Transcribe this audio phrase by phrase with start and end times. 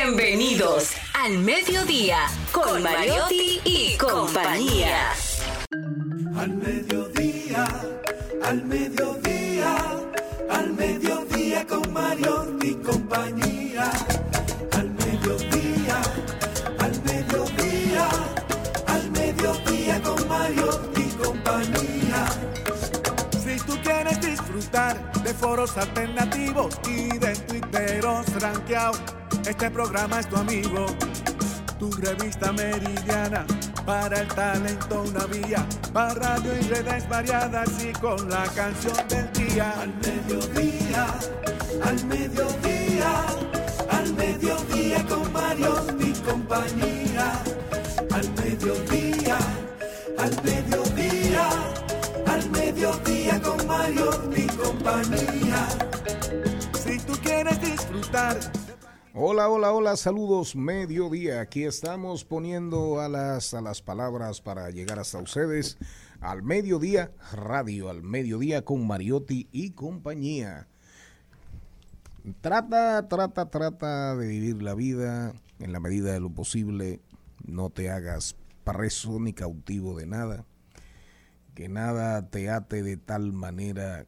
[0.00, 2.18] Bienvenidos al mediodía
[2.52, 5.10] con Mariotti y compañía.
[6.36, 7.66] Al mediodía,
[8.44, 9.76] al mediodía,
[10.50, 13.90] al mediodía con Mariotti y compañía.
[14.70, 16.00] Al mediodía,
[16.78, 18.08] al mediodía,
[18.86, 22.24] al mediodía con Mariotti y compañía.
[23.42, 29.17] Si tú quieres disfrutar de foros alternativos y de tuiteros rankeados,
[29.48, 30.86] este programa es tu amigo.
[31.78, 33.46] Tu revista meridiana
[33.86, 39.32] para el talento una vía, para radio y redes variadas y con la canción del
[39.32, 39.72] día.
[39.80, 41.06] Al mediodía,
[41.82, 43.24] al mediodía,
[43.90, 47.32] al mediodía con Mario y compañía.
[48.10, 49.38] Al mediodía,
[50.18, 51.48] al mediodía,
[52.26, 55.68] al mediodía con Mario y compañía.
[56.82, 58.38] Si tú quieres disfrutar
[59.20, 61.40] Hola, hola, hola, saludos, mediodía.
[61.40, 65.76] Aquí estamos poniendo a las, a las palabras para llegar hasta ustedes
[66.20, 70.68] al mediodía, radio al mediodía con Mariotti y compañía.
[72.40, 77.00] Trata, trata, trata de vivir la vida en la medida de lo posible.
[77.44, 80.44] No te hagas preso ni cautivo de nada.
[81.56, 84.06] Que nada te ate de tal manera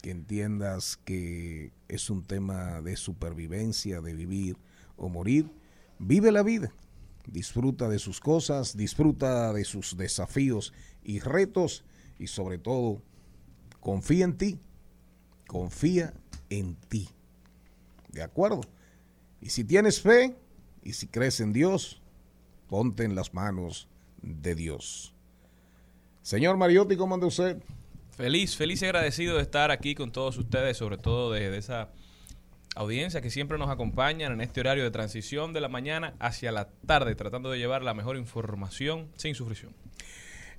[0.00, 4.56] que entiendas que es un tema de supervivencia, de vivir
[4.96, 5.50] o morir.
[5.98, 6.72] Vive la vida,
[7.26, 11.84] disfruta de sus cosas, disfruta de sus desafíos y retos
[12.18, 13.02] y sobre todo
[13.80, 14.58] confía en ti,
[15.46, 16.14] confía
[16.48, 17.08] en ti.
[18.12, 18.60] ¿De acuerdo?
[19.40, 20.36] Y si tienes fe
[20.82, 22.00] y si crees en Dios,
[22.68, 23.88] ponte en las manos
[24.22, 25.14] de Dios.
[26.22, 27.62] Señor Mariotti, ¿cómo anda usted?
[28.20, 31.88] Feliz, feliz y agradecido de estar aquí con todos ustedes, sobre todo desde esa
[32.76, 36.68] audiencia que siempre nos acompañan en este horario de transición de la mañana hacia la
[36.86, 39.74] tarde, tratando de llevar la mejor información sin sufrición.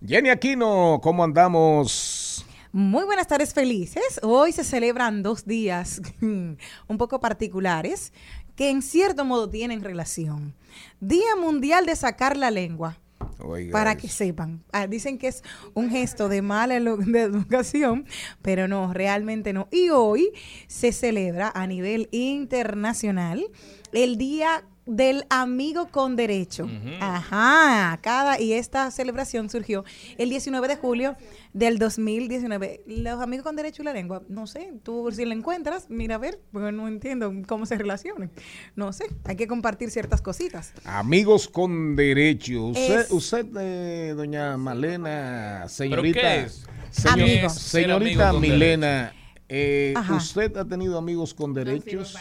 [0.03, 2.43] Jenny Aquino, ¿cómo andamos?
[2.71, 4.19] Muy buenas tardes, felices.
[4.23, 8.11] Hoy se celebran dos días un poco particulares
[8.55, 10.55] que en cierto modo tienen relación.
[10.99, 12.97] Día Mundial de Sacar la Lengua.
[13.43, 14.01] Oiga para eso.
[14.01, 14.63] que sepan.
[14.71, 15.43] Ah, dicen que es
[15.73, 18.05] un gesto de mala de educación,
[18.41, 19.67] pero no, realmente no.
[19.71, 20.31] Y hoy
[20.67, 23.45] se celebra a nivel internacional
[23.91, 24.63] el Día
[24.95, 26.67] del Amigo con Derecho.
[26.99, 29.83] Ajá, cada y esta celebración surgió
[30.17, 31.15] el 19 de julio
[31.53, 32.83] del 2019.
[32.87, 36.17] Los amigos con derecho y la lengua, no sé, tú si la encuentras, mira a
[36.17, 38.31] ver, porque no entiendo cómo se relacionan.
[38.75, 40.73] No sé, hay que compartir ciertas cositas.
[40.83, 42.65] Amigos con derecho.
[42.67, 46.19] Usted, Es- usted eh, doña Malena, señorita.
[46.19, 46.65] qué es?
[46.91, 47.49] señor-.
[47.49, 49.13] Señorita amigo Milena,
[49.53, 49.93] eh.
[50.15, 52.15] ¿usted ha tenido amigos con derechos?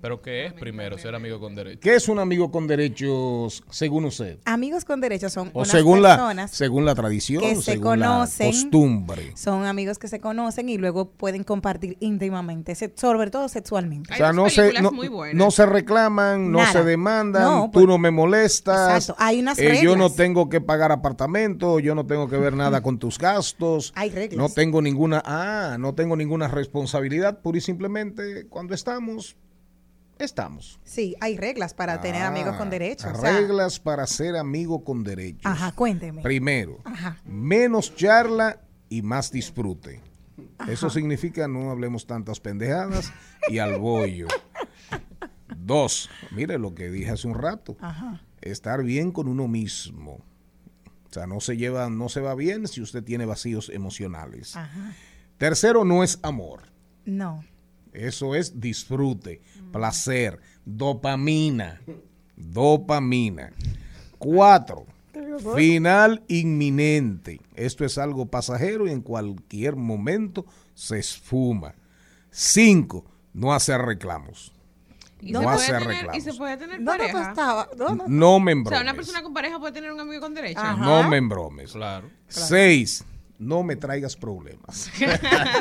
[0.00, 1.80] Pero ¿qué es primero ser amigo con derecho?
[1.80, 4.38] ¿Qué es un amigo con derechos según usted?
[4.44, 7.84] Amigos con derecho son O unas según la, personas según la tradición, que se según
[7.84, 8.46] conocen.
[8.46, 9.32] la costumbre.
[9.36, 14.12] son amigos que se conocen y luego pueden compartir íntimamente, se- sobre todo sexualmente.
[14.12, 15.34] O sea, Hay no se, películas no, muy buenas.
[15.36, 16.72] no se reclaman, no Nada.
[16.72, 18.94] se demandan, No, tú pues- no me molestas.
[19.04, 20.16] Exacto, hay unas eh, Yo no reglas.
[20.16, 23.92] tengo que pagar apartamento, yo no tengo que ver nada con tus gastos.
[23.96, 24.36] Hay reglas.
[24.38, 29.36] No tengo ninguna, ah, no tengo ninguna responsabilidad, pura y simplemente cuando estamos,
[30.18, 30.80] estamos.
[30.84, 33.08] Sí, hay reglas para tener amigos con derecho.
[33.08, 35.46] o sea, Ah, Reglas para ser amigo con derechos.
[35.46, 36.22] ajá, cuénteme.
[36.22, 37.18] Primero, Ajá.
[37.24, 40.00] menos charla y más disfrute.
[40.68, 43.12] Eso significa no hablemos tantas pendejadas
[43.48, 44.28] y al bollo.
[45.56, 47.76] Dos, mire lo que dije hace un rato.
[47.80, 48.22] Ajá.
[48.40, 50.20] Estar bien con uno mismo.
[51.10, 54.56] O sea, no se lleva, no se va bien si usted tiene vacíos emocionales.
[54.56, 54.92] Ajá.
[55.38, 56.62] Tercero, no es amor.
[57.04, 57.44] No.
[57.92, 59.40] Eso es disfrute,
[59.72, 61.80] placer, dopamina.
[62.36, 63.52] Dopamina.
[64.18, 64.86] Cuatro,
[65.54, 67.40] final inminente.
[67.54, 70.44] Esto es algo pasajero y en cualquier momento
[70.74, 71.74] se esfuma.
[72.30, 74.52] Cinco, no hacer reclamos.
[75.20, 76.16] Y No hacer tener- reclamos.
[76.16, 77.30] Y se puede tener ¿Dónde tú pareja.
[77.30, 77.68] estabas?
[77.76, 78.04] ¿Dónde?
[78.06, 78.82] No me O sea, embromes.
[78.82, 80.60] una persona con pareja puede tener un amigo con derecho.
[80.60, 80.76] Ajá.
[80.84, 81.72] No me embromes.
[81.72, 82.08] Claro.
[82.28, 83.04] Seis,
[83.38, 84.90] no me traigas problemas.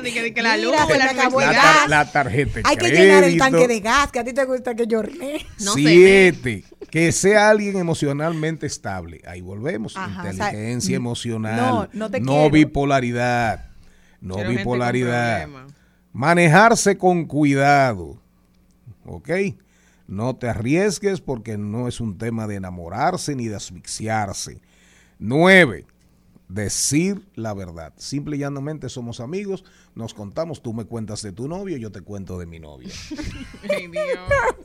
[0.03, 1.79] de que, de que la luz, Mira, la me acabó el La, electricidad.
[1.81, 4.75] tar- la tarjeta Hay que llenar el tanque de gas, que a ti te gusta
[4.75, 4.87] que.
[4.87, 9.21] No se Siete, que sea alguien emocionalmente estable.
[9.27, 9.95] Ahí volvemos.
[9.95, 11.55] Ajá, o sea, Inteligencia emocional.
[11.57, 12.49] no, no te quiero.
[12.49, 13.69] bipolaridad.
[14.21, 15.47] No Quiero con bipolaridad.
[16.13, 18.19] Manejarse con cuidado.
[19.05, 19.29] ¿Ok?
[20.07, 24.59] No te arriesgues porque no es un tema de enamorarse ni de asfixiarse.
[25.19, 25.85] Nueve,
[26.47, 27.93] decir la verdad.
[27.97, 29.63] Simple y llanamente somos amigos,
[29.95, 32.89] nos contamos, tú me cuentas de tu novio, yo te cuento de mi novia.
[33.69, 34.05] Ay, Dios.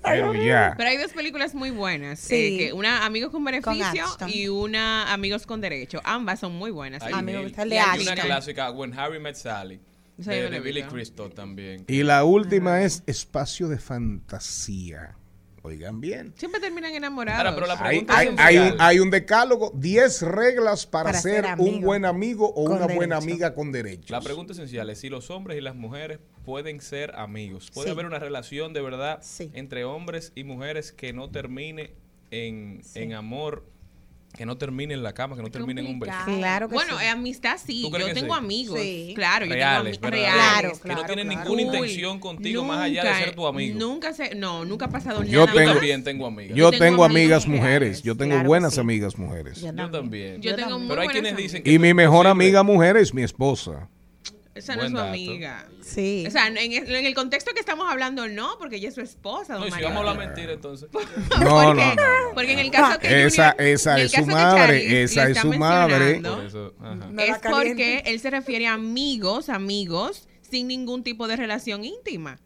[0.03, 0.75] Pero ya.
[0.77, 2.21] Pero hay dos películas muy buenas.
[2.21, 2.35] Sí.
[2.35, 6.01] eh, que una Amigos con Beneficio y una Amigos con Derecho.
[6.05, 7.03] Ambas son muy buenas.
[7.03, 7.43] Ay, A mí me Mel.
[7.45, 9.81] gusta el de Y hay una clásica, When Harry Met Sally,
[10.17, 10.83] de, de Billy.
[10.85, 11.85] Crystal también.
[11.89, 15.17] Y la última es espacio de fantasía.
[15.65, 16.35] Oigan bien.
[16.37, 17.39] Siempre terminan enamorados.
[17.39, 18.49] Ahora, pero la Hay, pregunta hay- esencial.
[18.49, 22.63] hay un, hay un decálogo, 10 reglas para, Para ser, ser un buen amigo o
[22.63, 24.11] una buena amiga con derechos.
[24.11, 27.71] La pregunta esencial es si los hombres y las mujeres pueden ser amigos.
[27.73, 27.93] Puede Sí.
[27.93, 29.51] haber una relación de verdad Sí.
[29.55, 31.95] entre hombres y mujeres que no termine
[32.33, 32.99] en, Sí.
[33.01, 33.65] en amor,
[34.35, 36.13] que no termine en la cama, que no termine en un beso.
[36.25, 37.05] Claro que Bueno, sí.
[37.05, 37.83] eh, amistad sí.
[37.83, 38.39] ¿Tú crees Yo tengo sí?
[38.39, 38.81] amigos.
[38.81, 39.13] Sí.
[39.15, 40.79] Claro, yo Reales, tengo ami- verdaderos, reales.
[40.81, 41.41] Claro, que no tienen claro.
[41.51, 43.79] ninguna Uy, intención contigo más allá de nunca- ser tu amigo.
[43.79, 45.53] Nunca se, no, nunca ha pasado Yo nada.
[45.53, 46.57] Yo tengo- también tengo amigas.
[46.57, 48.81] Yo tengo tengo amigas mujeres, yo tengo buenas sí.
[48.81, 49.61] amigas mujeres.
[49.61, 50.41] Yo Yo también.
[50.41, 51.53] Yo tengo Pero hay quienes amigas.
[51.53, 53.89] dicen que Y mi mejor amiga mujer es mi esposa.
[54.55, 55.09] Esa no es su dato.
[55.09, 55.67] amiga.
[55.83, 56.25] Sí.
[56.27, 59.55] O sea, en, en el contexto que estamos hablando, no, porque ella es su esposa,
[59.55, 59.89] don No, y si Mario.
[59.95, 60.89] vamos a mentira entonces.
[60.93, 62.35] No, porque, no, no, no.
[62.35, 65.99] Porque en el caso que Esa- Junior- es su madre, esa es su madre.
[65.99, 66.95] mencionando, Por eso, ajá.
[66.97, 71.85] No la es porque él se refiere a amigos, amigos, sin ningún tipo de relación
[71.85, 72.39] íntima,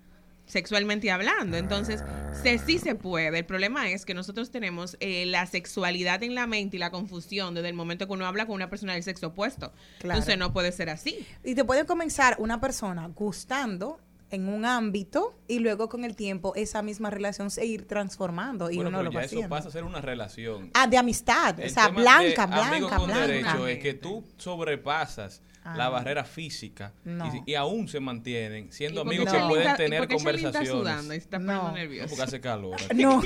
[0.46, 1.56] sexualmente hablando.
[1.56, 2.02] Entonces,
[2.42, 3.38] se, sí se puede.
[3.38, 7.54] El problema es que nosotros tenemos eh, la sexualidad en la mente y la confusión
[7.54, 9.72] desde el momento que uno habla con una persona del sexo opuesto.
[9.98, 10.18] Claro.
[10.18, 11.26] Entonces, no puede ser así.
[11.44, 16.52] Y te puede comenzar una persona gustando en un ámbito y luego con el tiempo
[16.56, 19.48] esa misma relación se ir transformando y Bueno, uno pero lo ya va eso haciendo.
[19.54, 20.70] pasa a ser una relación.
[20.74, 23.26] Ah, de amistad, El o sea, tema blanca, de amigos blanca, con blanca.
[23.28, 25.74] derecho es que tú sobrepasas Ah.
[25.76, 27.42] la barrera física No.
[27.44, 30.24] y, aún se mantienen siendo ¿Y por qué amigos que pueden está- tener Charlie está
[30.24, 30.68] conversaciones.
[30.70, 31.62] sudando y está No.
[31.64, 32.08] No, nervioso?
[32.10, 32.76] porque hace calor.
[32.94, 33.22] No,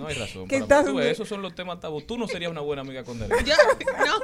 [0.00, 0.48] No hay razón.
[0.48, 2.00] ¿Qué para- estás- tú esos son los temas tabú.
[2.00, 3.44] Tú no serías una buena amiga con derecho.
[3.44, 3.54] Yo,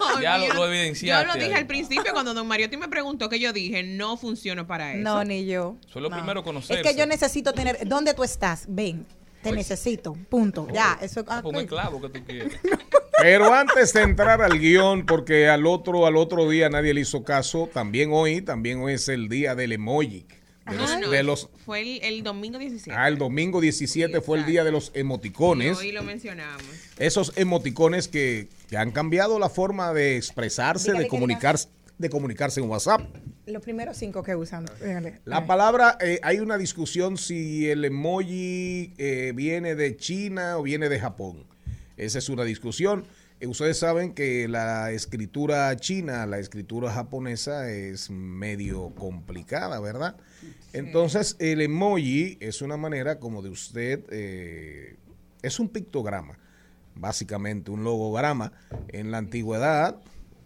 [0.01, 1.61] no, Ya lo- lo evidenciaste Yo lo dije ahí.
[1.61, 5.03] al principio cuando don Mariotti me preguntó que yo dije, no funciono para eso.
[5.03, 5.77] no, ni yo.
[5.89, 6.17] Es lo No.
[6.17, 6.83] primero, Es conocerse.
[6.83, 8.65] que yo necesito tener, ¿dónde tú estás?
[8.69, 9.07] Ven,
[9.43, 10.67] te necesito, punto.
[10.73, 11.63] Ya, eso ah, Pongo ok.
[11.63, 12.53] el clavo que tú quieres.
[13.21, 17.25] Pero antes de entrar al guion, porque al otro, al otro día nadie le hizo
[17.25, 20.25] caso, también hoy, también hoy es el día del emoji.
[20.67, 22.93] De No, los, no, no, de los- fue el, el domingo 17.
[22.95, 25.79] ah, el domingo 17 fue el día de los Y emoticones.
[25.79, 26.63] hoy lo mencionamos.
[26.99, 31.69] Esos emoticones que, que han cambiado la forma de expresarse, Dígale de comunicarse,
[31.99, 33.01] de comunicarse en WhatsApp.
[33.47, 34.67] Los primeros cinco que usan.
[35.25, 35.43] La Eh.
[35.47, 41.01] palabra, eh, hay una discusión si el emoji eh, viene de China o viene de
[41.01, 41.45] Japón.
[41.97, 43.05] Esa es una discusión.
[43.41, 50.17] Eh, ustedes saben que la escritura china, la escritura japonesa es medio complicada, ¿verdad?
[50.73, 54.97] Entonces, el emoji es una manera como de usted, eh,
[55.43, 56.39] es un pictograma,
[56.95, 58.53] básicamente un logograma.
[58.89, 59.97] En la antigüedad,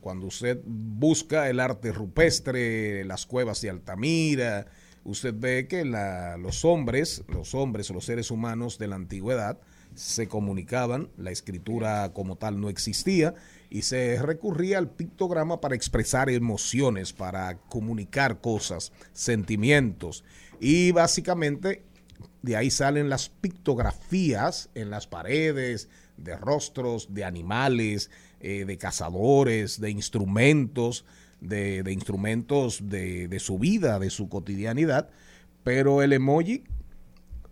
[0.02, 4.66] cuando usted busca el arte rupestre, las cuevas de Altamira,
[5.04, 9.58] usted ve que los hombres, los hombres los seres humanos de la antigüedad
[9.94, 13.34] se comunicaban, la escritura como tal no existía
[13.70, 20.25] y se recurría al pictograma para expresar emociones, para comunicar cosas, sentimientos.
[20.60, 21.84] Y básicamente
[22.43, 28.10] de ahí salen las pictografías en las paredes de rostros, de animales,
[28.42, 31.04] eh, de cazadores, de instrumentos,
[31.40, 35.08] de, de instrumentos de, de su vida, de su cotidianidad.
[35.64, 36.64] Pero el emoji,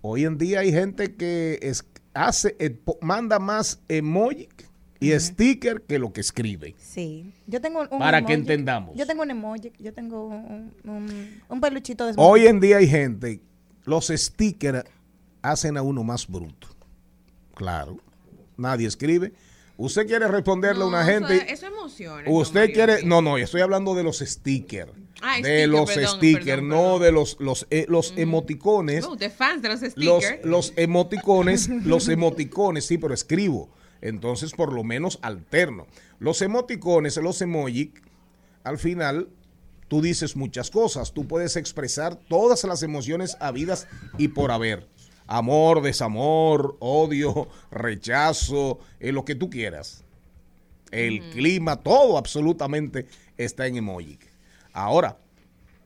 [0.03, 4.49] hoy en día hay gente que es- hace, eh, manda más emoji
[4.99, 6.75] y sticker que lo que escribe.
[6.79, 7.33] Sí.
[7.47, 8.41] Yo tengo un Para que emoji.
[8.51, 8.97] entendamos.
[8.97, 12.87] Yo tengo un emoji, yo tengo un, un, un peluchito de Hoy en día hay
[12.89, 13.41] gente,
[13.85, 14.85] los stickers
[15.41, 16.69] hacen a uno más bruto.
[17.55, 17.97] Claro.
[18.57, 19.33] Nadie escribe.
[19.83, 21.37] Usted quiere responderle a una No, gente.
[21.37, 22.25] Eso, eso emociona.
[22.27, 24.93] Usted quiere, no, no, yo estoy hablando de los stickers.
[25.23, 27.03] Ah, de sticker, los perdón, stickers, perdón, no perdón.
[27.03, 29.07] de los los eh, los emoticones.
[29.07, 30.45] Uh, de fans de los los, stickers.
[30.45, 33.71] los emoticones, los emoticones, sí, pero escribo.
[34.03, 35.87] Entonces, por lo menos alterno.
[36.19, 37.95] Los emoticones, los emoji,
[38.65, 39.31] al final,
[39.89, 41.15] tú dices muchas cosas.
[41.15, 44.87] Tú puedes expresar todas las emociones habidas y por haber.
[45.33, 50.03] Amor, desamor, odio, rechazo, eh, lo que tú quieras.
[50.91, 53.07] El clima, todo absolutamente
[53.37, 54.19] está en emoji.
[54.73, 55.19] Ahora,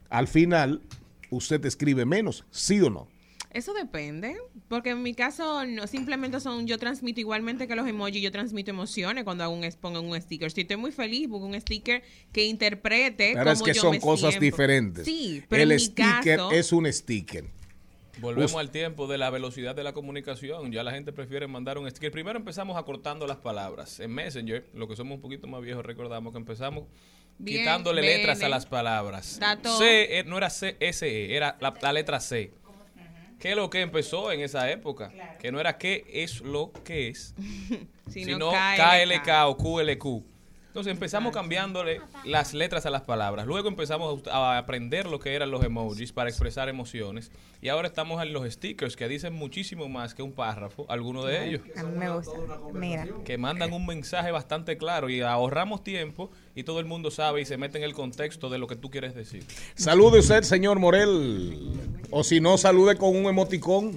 [0.09, 0.81] al final,
[1.29, 3.07] usted escribe menos, ¿sí o no?
[3.51, 4.35] Eso depende,
[4.69, 8.71] porque en mi caso no simplemente son yo transmito igualmente que los emojis, yo transmito
[8.71, 10.51] emociones cuando hago un, pongo un sticker.
[10.51, 14.01] Si estoy muy feliz, pongo un sticker que interprete Pero es que yo son me
[14.01, 14.41] cosas siento.
[14.41, 15.05] diferentes.
[15.05, 17.45] Sí, pero el en mi sticker caso, es un sticker.
[18.21, 20.71] Volvemos Us- al tiempo de la velocidad de la comunicación.
[20.73, 22.11] Ya la gente prefiere mandar un sticker.
[22.13, 24.01] Primero empezamos acortando las palabras.
[24.01, 26.85] En Messenger, lo que somos un poquito más viejos, recordamos que empezamos
[27.39, 28.19] Bien, quitándole bene.
[28.19, 29.41] letras a las palabras.
[29.79, 32.53] C eh, no era C, S, E, era la, la letra C.
[33.41, 35.13] ¿Qué es lo que empezó en esa época?
[35.39, 37.35] Que no era qué es lo que es,
[38.09, 39.23] Sino sino KLK.
[39.25, 40.34] KLK o QLQ.
[40.75, 43.47] Entonces empezamos cambiándole las letras a las palabras.
[43.47, 47.31] Luego empezamos a, aprender lo que eran los emojis para expresar emociones.
[47.63, 51.49] Y ahora estamos en los stickers que dicen muchísimo más que un párrafo, algunos de
[51.49, 52.33] ellos, A mí me gusta.
[52.73, 53.07] Mira.
[53.25, 57.45] que mandan un mensaje bastante claro y ahorramos tiempo y todo el mundo sabe y
[57.45, 59.45] se mete en el contexto de lo que tú quieres decir.
[59.77, 61.71] Salude usted, señor Morel.
[62.11, 63.97] O si no, salude con un emoticón.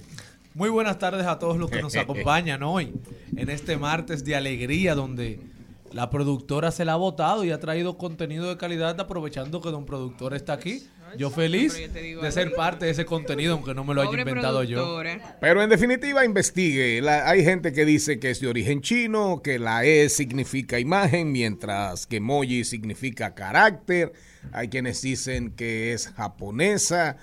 [0.53, 2.93] Muy buenas tardes a todos los que nos acompañan hoy
[3.35, 5.56] en este martes de alegría donde
[5.91, 9.85] la productora se la ha votado y ha traído contenido de calidad aprovechando que don
[9.85, 10.87] productor está aquí.
[11.17, 15.01] Yo feliz de ser parte de ese contenido aunque no me lo haya inventado yo.
[15.39, 17.01] Pero en definitiva, investigue.
[17.01, 21.31] La- hay gente que dice que es de origen chino, que la E significa imagen,
[21.31, 24.11] mientras que emoji significa carácter.
[24.51, 27.15] Hay quienes dicen que es japonesa,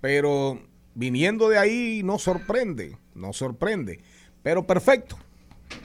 [0.00, 0.60] pero
[0.94, 4.00] viniendo de ahí no sorprende, no sorprende.
[4.44, 5.18] Pero perfecto.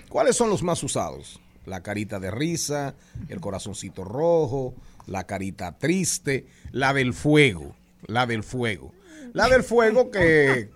[0.10, 1.40] ¿Cuáles son los más usados?
[1.68, 2.96] La carita de risa,
[3.30, 4.74] el corazoncito rojo,
[5.06, 7.76] la carita triste, la del fuego,
[8.08, 8.92] la del fuego.
[9.34, 10.70] La del fuego que,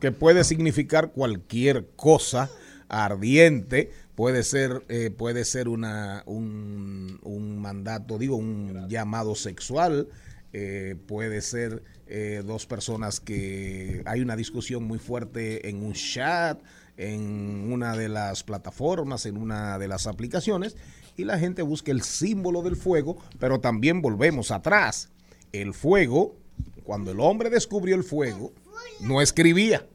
[0.00, 2.50] que puede significar cualquier cosa
[2.88, 10.08] ardiente, puede ser, eh, puede ser una, un, un mandato, digo, un llamado sexual,
[10.52, 16.60] eh, puede ser eh, dos personas que hay una discusión muy fuerte en un chat,
[16.96, 20.76] en una de las plataformas, en una de las aplicaciones,
[21.16, 25.10] y la gente busca el símbolo del fuego, pero también volvemos atrás.
[25.52, 26.36] El fuego,
[26.84, 28.52] cuando el hombre descubrió el fuego,
[29.00, 29.86] no escribía.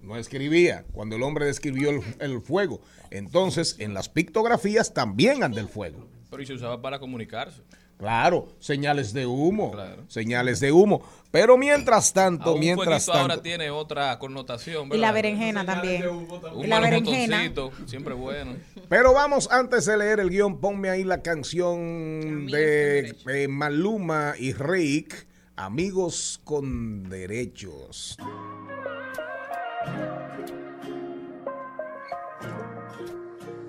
[0.00, 0.84] No escribía.
[0.92, 2.80] Cuando el hombre describió el, el fuego.
[3.10, 6.06] Entonces, en las pictografías también anda el fuego.
[6.30, 7.62] Pero y se usaba para comunicarse.
[8.02, 10.02] Claro, señales de humo, Claro.
[10.08, 11.02] señales de humo.
[11.30, 14.88] Pero mientras tanto, un mientras fueguito ahora tanto, tiene otra connotación.
[14.92, 16.08] Y la berenjena también.
[16.08, 17.48] Un Y la berenjena.
[17.86, 18.56] siempre bueno.
[18.88, 24.52] pero vamos antes de leer el guion, ponme ahí la canción de eh, Maluma y
[24.52, 28.16] Reik, Amigos con Derechos.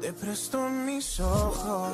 [0.01, 1.93] Te presto mis ojos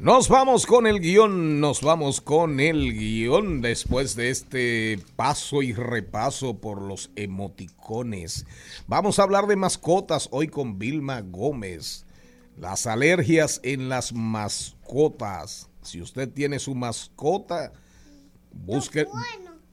[0.00, 5.72] Nos vamos con el guion, nos vamos con el guion después de este paso y
[5.72, 8.46] repaso por los emoticones.
[8.86, 12.06] Vamos a hablar de mascotas hoy con Vilma Gómez.
[12.56, 15.68] Las alergias en las mascotas.
[15.82, 17.72] Si usted tiene su mascota,
[18.52, 19.04] busque,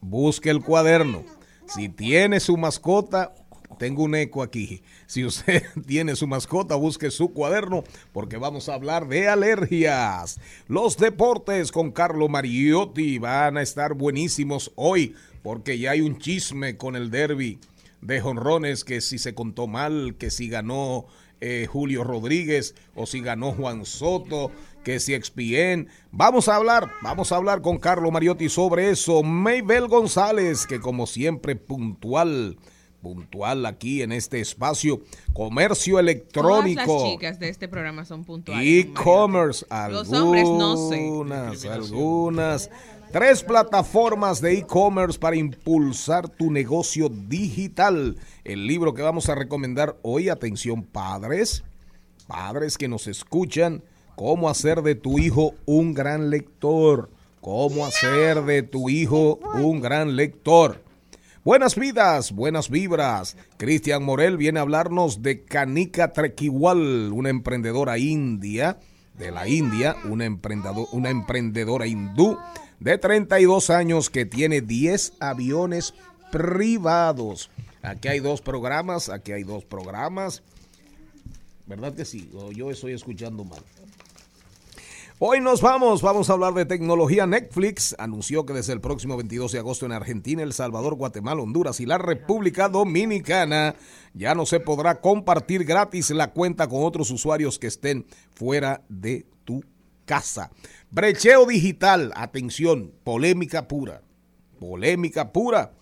[0.00, 1.22] busque el cuaderno.
[1.68, 3.32] Si tiene su mascota,
[3.78, 4.82] tengo un eco aquí.
[5.06, 10.40] Si usted tiene su mascota, busque su cuaderno porque vamos a hablar de alergias.
[10.68, 16.76] Los deportes con Carlo Mariotti van a estar buenísimos hoy porque ya hay un chisme
[16.76, 17.58] con el derby
[18.00, 21.06] de jonrones que si se contó mal, que si ganó
[21.40, 24.50] eh, Julio Rodríguez o si ganó Juan Soto,
[24.84, 25.88] que si expien.
[26.10, 29.22] Vamos a hablar, vamos a hablar con Carlo Mariotti sobre eso.
[29.22, 32.56] Maybel González, que como siempre puntual,
[33.02, 35.00] puntual aquí en este espacio,
[35.32, 37.02] comercio Todas electrónico.
[37.02, 38.66] las chicas de este programa son puntuales.
[38.66, 40.94] E-commerce, Los hombres no sé.
[40.96, 42.70] algunas, algunas.
[43.12, 48.16] Tres plataformas de e-commerce para impulsar tu negocio digital.
[48.44, 51.62] El libro que vamos a recomendar hoy, atención padres,
[52.26, 53.82] padres que nos escuchan,
[54.16, 57.10] cómo hacer de tu hijo un gran lector.
[57.40, 60.82] Cómo hacer de tu hijo un gran lector.
[61.46, 63.36] Buenas vidas, buenas vibras.
[63.56, 68.80] Cristian Morel viene a hablarnos de Kanika Trekiwal, una emprendedora india,
[69.16, 70.26] de la India, una,
[70.90, 72.36] una emprendedora hindú
[72.80, 75.94] de 32 años que tiene 10 aviones
[76.32, 77.48] privados.
[77.80, 80.42] Aquí hay dos programas, aquí hay dos programas.
[81.66, 82.28] ¿Verdad que sí?
[82.34, 83.62] O yo estoy escuchando mal.
[85.18, 87.26] Hoy nos vamos, vamos a hablar de tecnología.
[87.26, 91.80] Netflix anunció que desde el próximo 22 de agosto en Argentina, El Salvador, Guatemala, Honduras
[91.80, 93.76] y la República Dominicana
[94.12, 98.04] ya no se podrá compartir gratis la cuenta con otros usuarios que estén
[98.34, 99.64] fuera de tu
[100.04, 100.50] casa.
[100.90, 104.02] Brecheo digital, atención, polémica pura.
[104.60, 105.72] Polémica pura.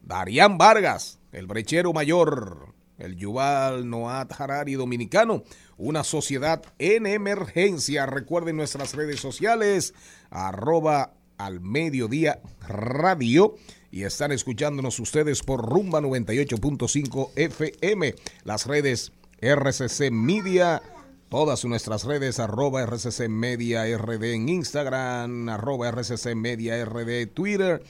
[0.00, 5.42] Darían Vargas, el brechero mayor, el Yuval Noat Harari dominicano,
[5.76, 8.06] una sociedad en emergencia.
[8.06, 9.94] Recuerden nuestras redes sociales,
[10.30, 13.56] arroba al mediodía radio.
[13.90, 20.82] Y están escuchándonos ustedes por Rumba 98.5 FM, las redes RCC Media,
[21.28, 27.82] todas nuestras redes, arroba RCC Media RD en Instagram, arroba RCC Media RD Twitter,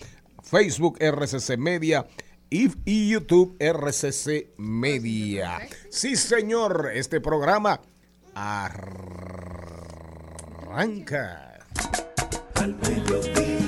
[0.43, 2.07] Facebook RCC Media
[2.51, 5.61] y, y YouTube RCC Media.
[5.91, 7.81] Sí, señor, este programa
[8.35, 8.81] arranca.
[12.55, 13.64] Al mediodía,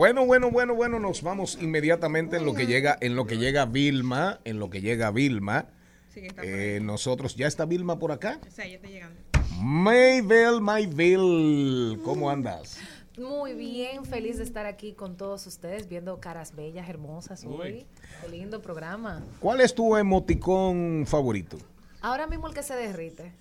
[0.00, 3.66] Bueno, bueno, bueno, bueno, nos vamos inmediatamente en lo que llega, en lo que llega
[3.66, 5.66] Vilma, en lo que llega Vilma.
[6.08, 8.40] Sí, está Eh, nosotros, ¿ya está Vilma por acá?
[8.48, 9.20] O sea, ya está llegando.
[9.60, 12.78] Maybell, Maybell, ¿cómo andas?
[13.18, 17.84] Muy bien, feliz de estar aquí con todos ustedes, viendo caras bellas, hermosas hoy.
[18.22, 19.22] Qué lindo programa.
[19.38, 21.58] ¿Cuál es tu emoticón favorito?
[22.00, 23.34] Ahora mismo el que se derrite.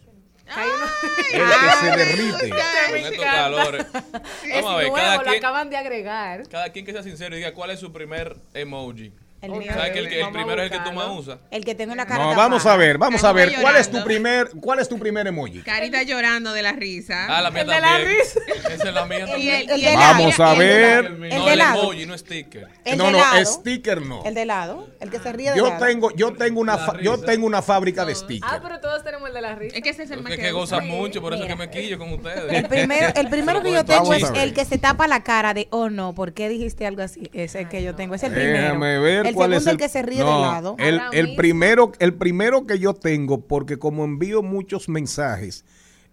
[1.32, 2.50] El que se derrite.
[2.50, 3.86] Con estos calores.
[4.44, 6.48] Es Vamos a ver, nuevo, cada lo quien, acaban de agregar.
[6.50, 9.14] cada quien que sea sincero y diga cuál es su primer emoji.
[9.42, 9.72] El mío.
[9.74, 11.40] ¿Sabes que el, que- el primero es el que tú más usas?
[11.50, 12.24] El que tengo en la cara.
[12.24, 12.48] No, tapada.
[12.50, 13.46] vamos a ver, vamos a ver.
[13.46, 14.06] Carita ¿Cuál es tu llorando.
[14.08, 15.62] primer, cuál es tu primer emoji?
[15.62, 17.26] Carita llorando de la risa.
[17.30, 18.18] Ah, la mía El de la también.
[18.20, 18.40] risa.
[18.74, 19.56] Esa es la mía y también.
[19.62, 21.06] el, el el- Vamos a el- ver.
[21.06, 21.82] El no, de el lado.
[21.84, 22.68] emoji, no sticker.
[22.84, 23.46] El no, no, lado.
[23.46, 24.24] sticker no.
[24.26, 24.88] El de lado.
[25.00, 25.86] El que se ríe de Yo lado.
[25.86, 28.60] tengo, yo tengo una, fa- yo tengo una fábrica de Ah, stickers.
[28.62, 29.76] pero todos tenemos el de la risa.
[29.78, 30.94] Es que ese es el más que, que gozan usa.
[30.96, 32.68] mucho, por eso es que me quillo con El ustedes.
[32.68, 35.68] primero, el primero que yo Vamos tengo es el que se tapa la cara de,
[35.72, 37.30] oh no, ¿por qué dijiste algo así?
[37.34, 38.60] Ese es el que yo tengo, es el primero.
[38.64, 40.76] Déjame ver el cuál segundo es el, el que se ríe No, de lado.
[40.80, 45.66] El, el primero, el primero que yo tengo, porque como envío muchos mensajes,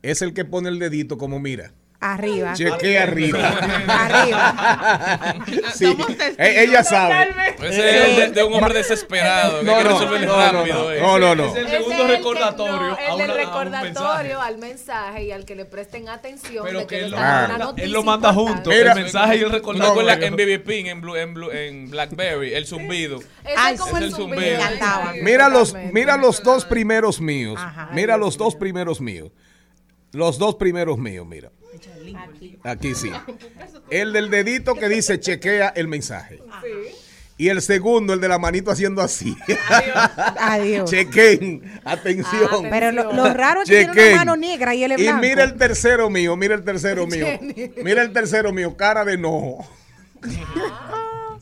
[0.03, 1.73] es el que pone el dedito como mira.
[1.99, 2.53] Arriba.
[2.53, 3.49] Chequea arriba.
[3.89, 5.35] Arriba.
[5.75, 5.97] Sí,
[6.39, 7.35] e- ella sabe.
[7.63, 9.61] Ese es el de, de un hombre desesperado.
[9.61, 10.83] que No, quiere no, resolver no, no, rápido.
[10.85, 11.01] no, eh.
[11.01, 11.45] no, no, no.
[11.47, 15.45] Es el segundo es el que- recordatorio no, a el recordatorio al mensaje y al
[15.45, 17.49] que le presten atención Pero de que que, él le lo, Ah.
[17.73, 18.55] una él lo manda importante.
[18.55, 18.71] junto.
[18.71, 18.93] Mira.
[18.93, 20.11] el mensaje y el ¿Tú te recordatorio.
[20.27, 23.21] en BB Pin, en, Blue- en, Blue- en Blackberry, el zumbido?
[23.57, 24.43] Ay, es como el el zumbido.
[24.43, 24.59] zumbido.
[24.59, 25.13] Me encantaba.
[25.23, 27.59] Mira los, mira los dos primeros míos.
[27.59, 27.89] Ajá.
[27.93, 29.31] Mira los dos primeros míos.
[30.13, 31.51] Los dos primeros míos, mira.
[32.65, 33.11] Aquí sí.
[33.91, 36.41] El del dedito que dice chequea el mensaje.
[37.39, 39.37] Y el segundo, el de la manito haciendo así.
[40.41, 40.91] Adiós.
[40.91, 42.49] Chequen, atención.
[42.51, 45.03] Ah, Pero lo, lo raro es que tiene una mano negra y él es Y
[45.05, 45.21] blanco.
[45.21, 47.27] mira el tercero mío, mira el tercero mío.
[47.85, 49.67] Mira el tercero mío, cara de enojo.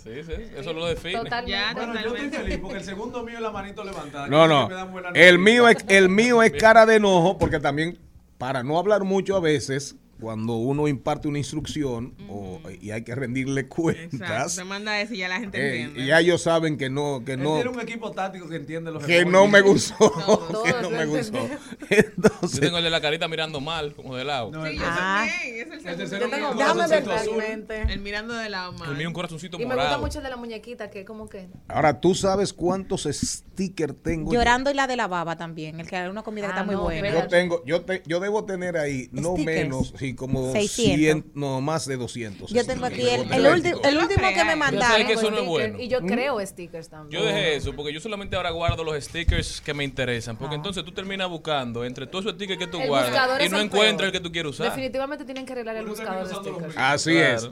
[0.03, 1.15] Sí, sí, eso lo define.
[1.21, 1.51] Totalmente.
[1.53, 2.39] Ya, Bueno, yo estoy totalmente.
[2.39, 4.27] feliz porque el segundo mío es la manito levantada.
[4.27, 4.69] No, no.
[5.15, 7.99] El mío es, el mío es cara de enojo porque también,
[8.37, 13.15] para no hablar mucho a veces, cuando uno imparte una instrucción o- y hay que
[13.15, 13.83] rendirle Exacto.
[13.83, 16.01] cuentas, Se manda ese y ya la gente eh, entiende.
[16.03, 18.91] y ya ellos saben que no, que Él no, tiene un equipo táctico que entiende
[18.93, 19.95] los que no me gustó,
[20.65, 21.39] que no me gustó.
[21.91, 24.51] Yo Entonces, tengo el de la carita mirando mal, como de lado.
[24.51, 25.27] No, Sí, yo Ah.
[25.27, 25.69] también.
[25.73, 26.19] Es el El segundo.
[26.19, 27.83] Yo tengo, déjame ver realmente.
[27.93, 28.91] El mirando de lado mal.
[28.91, 31.49] El mío un corazoncito Y me gusta mucho el de la muñequita, que como que...
[31.69, 34.33] ahora tú sabes cuántos stickers tengo.
[34.33, 35.81] Llorando y la de la baba también.
[35.81, 37.11] El que da una comida que Ah, está muy buena.
[37.11, 39.45] Yo tengo, yo te, yo debo tener ahí no Stickers.
[39.47, 40.97] menos, sí, como 600.
[40.99, 42.51] 100, no más de 200.
[42.51, 43.75] Yo tengo aquí el, Debo el, tener.
[43.77, 44.97] ulti- el último que me mandaron.
[44.99, 45.81] sé que eso no es stickers, bueno.
[45.81, 47.21] Y yo creo stickers también.
[47.23, 50.37] Yo dejé eso porque yo solamente ahora guardo los stickers que me interesan.
[50.37, 53.61] Porque entonces tú terminas buscando entre todos esos stickers que tú El guardas y no
[53.61, 54.67] encuentras el que tú quieres usar.
[54.69, 56.75] Definitivamente tienen que arreglar el buscador de stickers.
[56.77, 57.37] Así Claro.
[57.37, 57.51] es.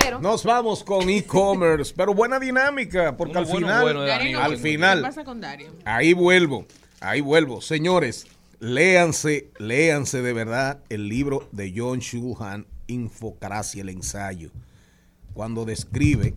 [0.00, 0.20] Pero...
[0.20, 4.56] Nos vamos con e-commerce, pero buena dinámica, porque Uno al bueno, final, bueno al ¿qué
[4.56, 5.70] final, pasa con Dario?
[5.84, 6.64] ahí vuelvo,
[7.00, 7.60] ahí vuelvo.
[7.60, 8.26] Señores,
[8.62, 14.52] léanse, léanse de verdad el libro de John Shulhan, Infocracia, el ensayo,
[15.34, 16.36] cuando describe,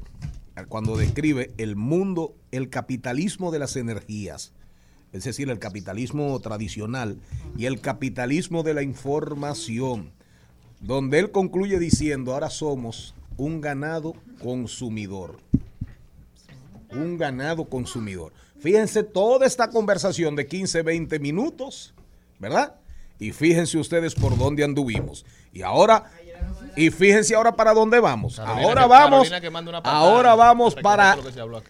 [0.68, 4.54] cuando describe el mundo, el capitalismo de las energías,
[5.14, 7.20] es decir, el capitalismo tradicional
[7.58, 10.12] y el capitalismo de la información,
[10.82, 15.38] donde él concluye diciendo, ahora somos un ganado consumidor.
[16.92, 18.32] un ganado consumidor.
[18.58, 21.94] Fíjense toda esta conversación de 15, 20 minutos,
[22.40, 22.76] ¿verdad?
[23.20, 25.26] Y fíjense ustedes por dónde anduvimos.
[25.54, 26.12] Y ahora,
[26.76, 28.36] y fíjense ahora para dónde vamos.
[28.36, 29.98] Carolina ahora que- vamos, Carolina que manda una patada.
[29.98, 31.16] ahora vamos para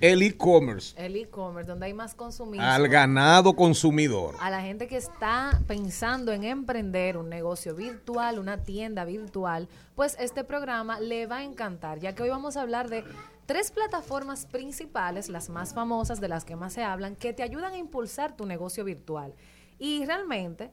[0.02, 2.66] el e-commerce, El e-commerce, donde hay más consumismo.
[2.66, 4.34] al ganado consumidor.
[4.42, 10.18] a la gente que está pensando en emprender un negocio virtual, una tienda virtual, pues
[10.20, 13.04] este programa le va a encantar, ya que hoy vamos a hablar de
[13.46, 17.74] tres plataformas principales, las más famosas, de las que más se hablan, que te ayudan
[17.74, 19.32] a impulsar tu negocio virtual.
[19.80, 20.72] Y realmente,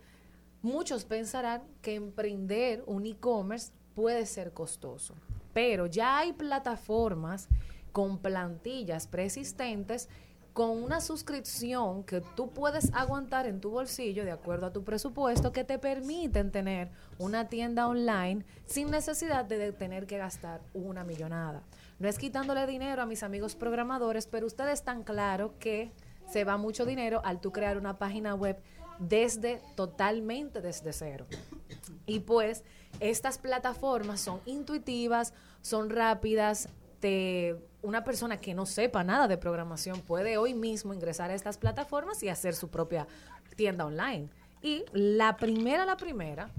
[0.63, 5.15] muchos pensarán que emprender un e-commerce puede ser costoso,
[5.53, 7.49] pero ya hay plataformas
[7.93, 10.09] con plantillas preexistentes
[10.53, 15.51] con una suscripción que tú puedes aguantar en tu bolsillo de acuerdo a tu presupuesto
[15.51, 21.63] que te permiten tener una tienda online sin necesidad de, tener que gastar una millonada.
[21.99, 25.91] No es quitándole dinero a mis amigos programadores, pero ustedes están claros que
[26.29, 28.59] se va mucho dinero al tú crear una página web
[28.99, 31.27] desde totalmente desde cero.
[32.07, 32.65] Y pues
[33.01, 36.69] estas plataformas son intuitivas, son rápidas.
[37.01, 41.59] Te, una persona que no sepa nada de programación puede hoy mismo ingresar a estas
[41.59, 43.07] plataformas y hacer su propia
[43.57, 44.29] tienda online.
[44.63, 46.51] Y la primera, la primera,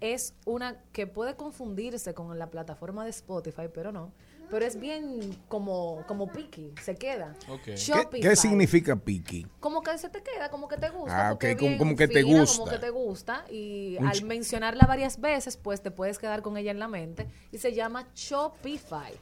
[0.00, 4.12] es una que puede confundirse con la plataforma de Spotify, pero no.
[4.50, 7.34] Pero es bien como, como picky, se queda.
[7.48, 7.62] Ok.
[7.64, 9.46] ¿Qué, qué significa Piki?
[9.94, 11.28] Como se te queda, como que te gusta.
[11.28, 12.58] Ah, porque ok, como- bien como que te gusta.
[12.58, 13.44] Como que te gusta.
[13.48, 17.28] Y Un al mencionarla varias veces, pues te puedes quedar con ella en la mente.
[17.52, 19.12] Y se llama Shopify.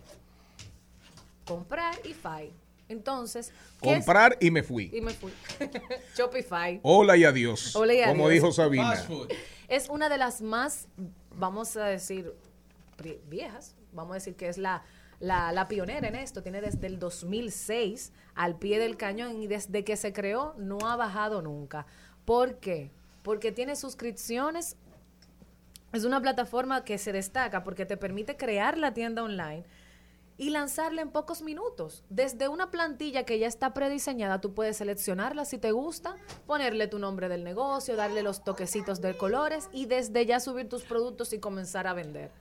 [1.46, 2.54] Comprar y Fi.
[2.88, 3.52] Entonces.
[3.80, 4.90] Comprar y me fui.
[4.94, 5.30] Y me fui.
[6.16, 6.80] Shopify.
[6.82, 7.76] Hola y adiós.
[7.76, 8.30] Hola y Como adiós.
[8.42, 8.94] dijo Sabina.
[9.68, 10.88] Es una de las más,
[11.37, 12.32] vamos a decir,
[13.28, 13.74] viejas.
[13.92, 14.82] Vamos a decir que es la,
[15.22, 16.42] la, la pionera en esto.
[16.42, 20.96] Tiene desde el 2006 al pie del cañón y desde que se creó no ha
[20.96, 21.87] bajado nunca.
[22.24, 22.90] ¿Por qué?
[23.22, 24.76] Porque tiene suscripciones.
[25.92, 29.64] Es una plataforma que se destaca porque te permite crear la tienda online
[30.38, 32.02] y lanzarla en pocos minutos.
[32.08, 36.98] Desde una plantilla que ya está prediseñada, tú puedes seleccionarla si te gusta, ponerle tu
[36.98, 41.38] nombre del negocio, darle los toquecitos de colores y desde ya subir tus productos y
[41.38, 42.32] comenzar a vender.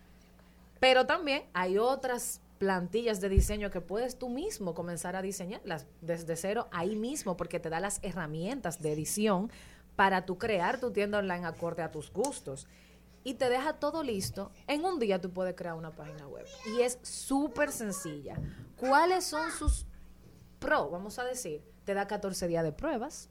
[0.80, 6.36] Pero también hay otras plantillas de diseño que puedes tú mismo comenzar a diseñarlas desde
[6.36, 9.52] cero ahí mismo porque te da las herramientas de edición
[9.96, 12.68] para tú crear tu tienda online acorde a tus gustos.
[13.24, 14.52] Y te deja todo listo.
[14.68, 16.46] En un día tú puedes crear una página web.
[16.78, 18.40] Y es súper sencilla.
[18.78, 19.88] ¿Cuáles son sus
[20.60, 20.92] pro?
[20.92, 23.31] Vamos a decir, te da 14 días de pruebas.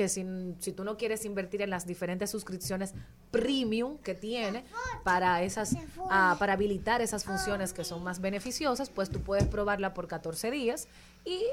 [0.00, 0.24] Que si,
[0.60, 2.94] si tú no quieres invertir en las diferentes suscripciones
[3.30, 4.64] premium que tiene
[5.04, 5.76] para esas
[6.08, 10.50] ah, para habilitar esas funciones que son más beneficiosas, pues tú puedes probarla por 14
[10.50, 10.88] días
[11.26, 11.44] y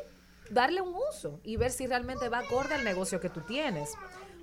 [0.49, 3.95] darle un uso y ver si realmente va acorde al negocio que tú tienes.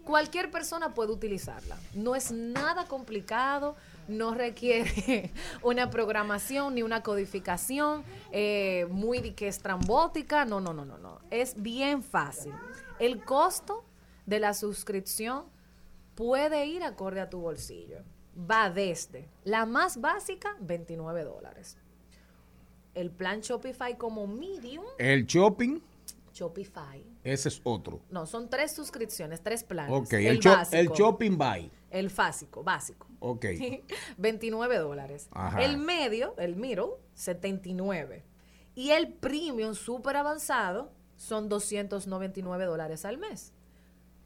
[0.05, 1.79] Cualquier persona puede utilizarla.
[1.95, 3.75] No es nada complicado,
[4.07, 10.45] no requiere una programación ni una codificación eh, muy que estrambótica.
[10.45, 11.21] No, no, no, no, no.
[11.31, 12.53] Es bien fácil.
[12.99, 13.83] El costo
[14.27, 15.45] de la suscripción
[16.15, 17.99] puede ir acorde a tu bolsillo.
[18.39, 21.77] Va desde la más básica, 29 dólares.
[22.95, 25.81] El plan Shopify como medium, El shopping,
[26.33, 27.05] Shopify.
[27.23, 28.01] ese es otro.
[28.11, 29.93] No, son tres suscripciones, tres planes.
[29.93, 31.71] Ok, el, básico, el shopping buy.
[31.91, 33.07] El básico, básico.
[33.21, 33.47] Ok.
[34.19, 35.29] 29 dólares.
[35.33, 35.63] Ajá.
[35.63, 38.25] El medio, el middle, 79.
[38.75, 43.54] Y el premium súper avanzado son 299 dólares al mes.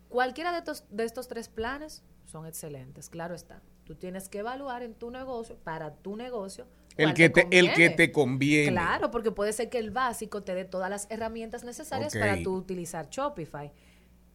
[0.09, 3.63] Cualquiera de estos, de estos tres planes son excelentes, claro está.
[3.85, 6.67] Tú tienes que evaluar en tu negocio, para tu negocio,
[6.97, 7.95] El que te, el que conviene.
[7.95, 8.73] te conviene.
[8.73, 12.55] Claro, porque puede ser que el básico te dé todas las herramientas necesarias para tú
[12.55, 13.73] utilizar Shopify.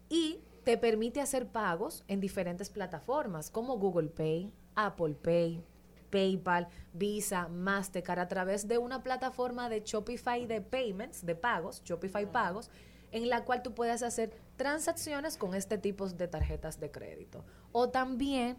[0.10, 5.64] Y te permite hacer pagos en diferentes plataformas como Google Pay, Apple Pay,
[6.10, 12.32] PayPal, Visa, Mastercard a través de una plataforma de Shopify de payments, de pagos, Shopify
[12.32, 12.70] pagos,
[13.12, 17.44] en la cual tú puedes hacer transacciones con este tipo de tarjetas de crédito.
[17.72, 18.58] O también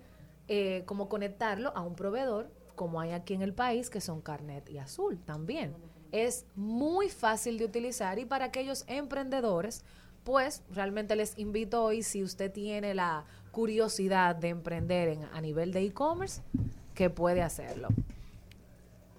[0.49, 4.69] eh, como conectarlo a un proveedor, como hay aquí en el país, que son Carnet
[4.69, 5.75] y Azul también.
[6.13, 9.85] Es muy fácil de utilizar y para aquellos emprendedores,
[10.25, 15.73] pues realmente les invito hoy, si usted tiene la curiosidad de emprender en- a nivel
[15.73, 16.43] de e-commerce,
[16.95, 17.89] que puede hacerlo.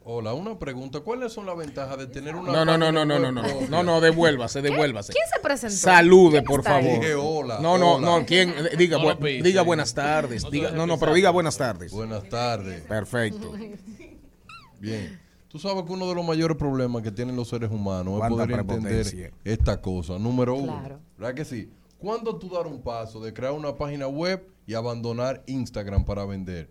[0.07, 0.99] Hola, una pregunta.
[0.99, 3.41] ¿Cuáles son las ventajas de tener una No, no, no, no, no, no, no.
[3.69, 5.11] No, no, devuélvase, devuélvase.
[5.13, 5.75] ¿Quién se presentó?
[5.77, 6.83] Salude, ¿Quién por favor.
[6.99, 8.05] Dije hola, No, no, hola.
[8.19, 8.25] no.
[8.25, 8.49] ¿Quién?
[8.51, 10.47] Eh, Diga, bu- diga buenas tardes.
[10.51, 11.91] Diga, no, no, pero diga buenas tardes.
[11.91, 12.81] Buenas tardes.
[12.83, 13.51] Perfecto.
[14.79, 15.19] Bien.
[15.47, 18.51] Tú sabes que uno de los mayores problemas que tienen los seres humanos es poder
[18.51, 20.19] entender esta cosa.
[20.19, 20.77] Número uno.
[20.79, 20.99] Claro.
[21.17, 21.71] ¿Verdad que sí?
[21.97, 26.69] ¿Cuándo tú dar un paso de crear una página web y abandonar Instagram para vender?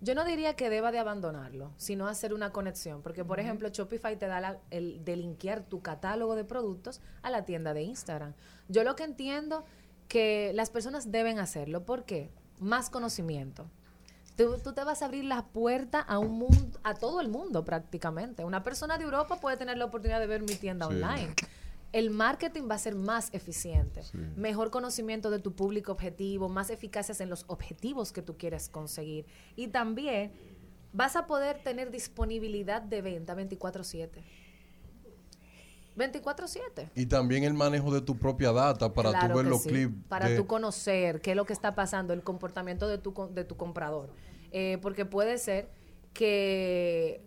[0.00, 3.02] Yo no diría que deba de abandonarlo, sino hacer una conexión.
[3.02, 7.30] Porque, por ejemplo, Shopify te da la- el de linkear tu catálogo de productos a
[7.30, 8.34] la tienda de Instagram.
[8.68, 9.64] Yo lo que entiendo
[10.06, 11.84] que las personas deben hacerlo.
[11.84, 12.30] ¿Por qué?
[12.60, 13.66] Más conocimiento.
[14.36, 17.64] Tú, tú te vas a abrir la puerta a un mundo, a todo el mundo
[17.64, 18.44] prácticamente.
[18.44, 20.94] Una persona de Europa puede tener la oportunidad de ver mi tienda Sí.
[20.94, 21.34] online.
[21.92, 24.02] El marketing va a ser más eficiente,
[24.36, 29.24] mejor conocimiento de tu público objetivo, más eficacias en los objetivos que tú quieres conseguir.
[29.56, 30.32] Y también
[30.92, 34.22] vas a poder tener disponibilidad de venta 24/7.
[35.96, 36.90] 24/7.
[36.94, 39.68] Y también el manejo de tu propia data para Claro tú ver los sí.
[39.70, 39.94] clips.
[40.08, 43.44] Para de- tú conocer qué es lo que está pasando, el comportamiento de tu, de
[43.44, 44.10] tu comprador.
[44.52, 45.68] Eh, porque puede ser
[46.12, 47.22] que,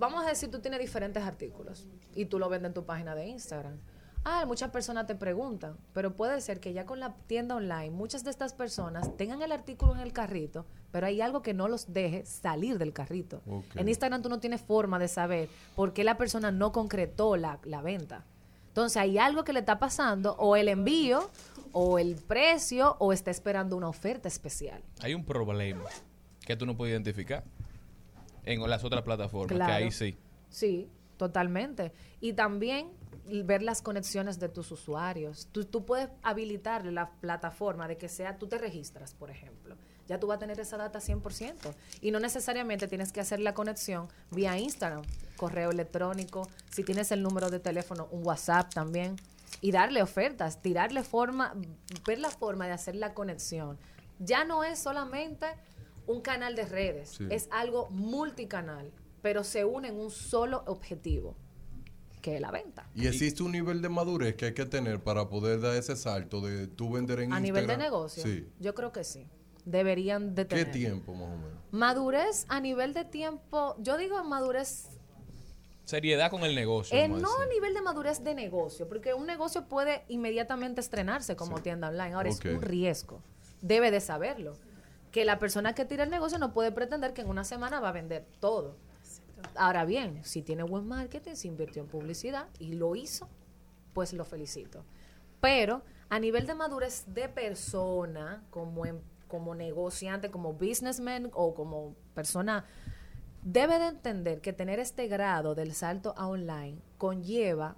[0.00, 3.26] vamos a decir, tú tienes diferentes artículos y tú lo vendes en tu página de
[3.26, 3.78] Instagram.
[4.24, 8.24] Ah, muchas personas te preguntan, pero puede ser que ya con la tienda online muchas
[8.24, 11.92] de estas personas tengan el artículo en el carrito, pero hay algo que no los
[11.92, 13.42] deje salir del carrito.
[13.76, 17.60] En Instagram tú no tienes forma de saber por qué la persona no concretó la,
[17.64, 18.24] la venta.
[18.68, 21.30] Entonces hay algo que le está pasando, o el envío,
[21.72, 24.82] o el precio, o está esperando una oferta especial.
[25.00, 25.88] Hay un problema
[26.46, 27.44] que tú no puedes identificar
[28.44, 29.70] en las otras plataformas, Claro.
[29.70, 30.16] que ahí sí.
[30.48, 31.92] Sí, totalmente.
[32.20, 32.88] Y también
[33.44, 35.48] ver las conexiones de tus usuarios.
[35.52, 39.76] Tú, tú puedes habilitar la plataforma de que sea, tú te registras, por ejemplo.
[40.08, 41.72] Ya tú vas a tener esa data 100%.
[42.00, 45.02] Y no necesariamente tienes que hacer la conexión vía Instagram,
[45.36, 49.16] correo electrónico, si tienes el número de teléfono, un WhatsApp también.
[49.60, 51.54] Y darle ofertas, tirarle forma,
[52.06, 53.78] ver la forma de hacer la conexión.
[54.18, 55.46] Ya no es solamente
[56.10, 57.26] un canal de redes, Sí.
[57.30, 58.90] es algo multicanal,
[59.22, 61.34] pero se une en un solo objetivo,
[62.22, 62.88] que es la venta.
[62.94, 66.40] Y existe un nivel de madurez que hay que tener para poder dar ese salto
[66.40, 67.42] de tú vender en A Instagram.
[67.42, 68.46] nivel de negocio, Sí.
[68.58, 69.26] yo creo que sí.
[69.64, 70.72] Deberían de ¿Qué tener.
[70.72, 71.58] tiempo más o menos?
[71.70, 74.88] Madurez a nivel de tiempo, yo digo madurez,
[75.84, 76.96] Seriedad con el negocio.
[76.96, 81.60] eh, no a nivel de madurez de negocio, porque un negocio puede inmediatamente estrenarse como
[81.60, 82.14] tienda online.
[82.14, 83.22] Ahora es un riesgo.
[83.60, 84.54] Debe de saberlo.
[85.10, 87.88] Que la persona que tira el negocio no puede pretender que en una semana va
[87.88, 88.76] a vender todo.
[89.56, 93.28] Ahora bien, si tiene buen marketing, si invirtió en publicidad y lo hizo,
[93.94, 94.84] pues lo felicito.
[95.40, 101.94] Pero a nivel de madurez de persona, como, em- como negociante, como businessman o como
[102.14, 102.64] persona,
[103.42, 107.76] debe de entender que tener este grado del salto a online conlleva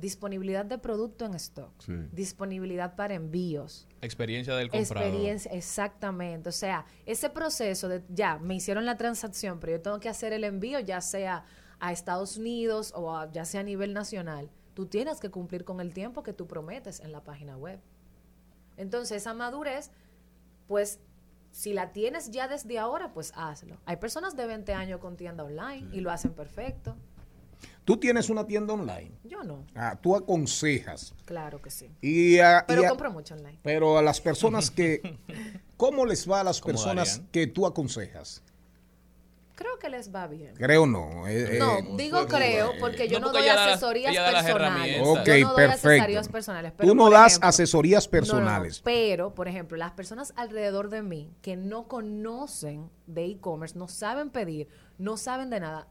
[0.00, 1.92] disponibilidad de producto en stock, Sí.
[2.12, 5.04] disponibilidad para envíos, Experiencia del comprador.
[5.08, 6.48] Experiencia, exactamente.
[6.48, 10.32] O sea, ese proceso de ya me hicieron la transacción, pero yo tengo que hacer
[10.32, 11.44] el envío, ya sea
[11.80, 14.50] a Estados Unidos o a- ya sea a nivel nacional.
[14.74, 17.80] Tú tienes que cumplir con el tiempo que tú prometes en la página web.
[18.76, 19.90] Entonces, esa madurez,
[20.68, 21.00] pues,
[21.50, 23.78] si la tienes ya desde ahora, pues hazlo.
[23.86, 26.96] Hay personas de 20 años con tienda online y lo hacen perfecto.
[27.84, 29.12] Tú tienes una tienda online.
[29.24, 31.14] Yo no, Ah, tú aconsejas.
[31.24, 31.88] claro que sí.
[32.00, 33.58] Y a, Pero y a- compro mucho online.
[33.62, 35.18] pero a las personas que...
[35.76, 37.28] ¿Cómo les va a las personas Darían.
[37.30, 38.42] que tú aconsejas?
[39.54, 40.54] Creo que les va bien.
[40.54, 41.26] Creo no.
[41.26, 45.00] eh, No, eh, digo creo porque yo No, doy asesorías da personales.
[45.02, 45.88] Ok, yo no doy perfecto.
[45.88, 46.72] asesorías personales.
[46.76, 48.80] pero, Tú no das ejemplo- asesorías No, no, no, personales.
[48.84, 54.28] pero, por ejemplo, las personas alrededor de mí que no conocen de e-commerce, no saben
[54.28, 55.88] pedir, no saben de nada,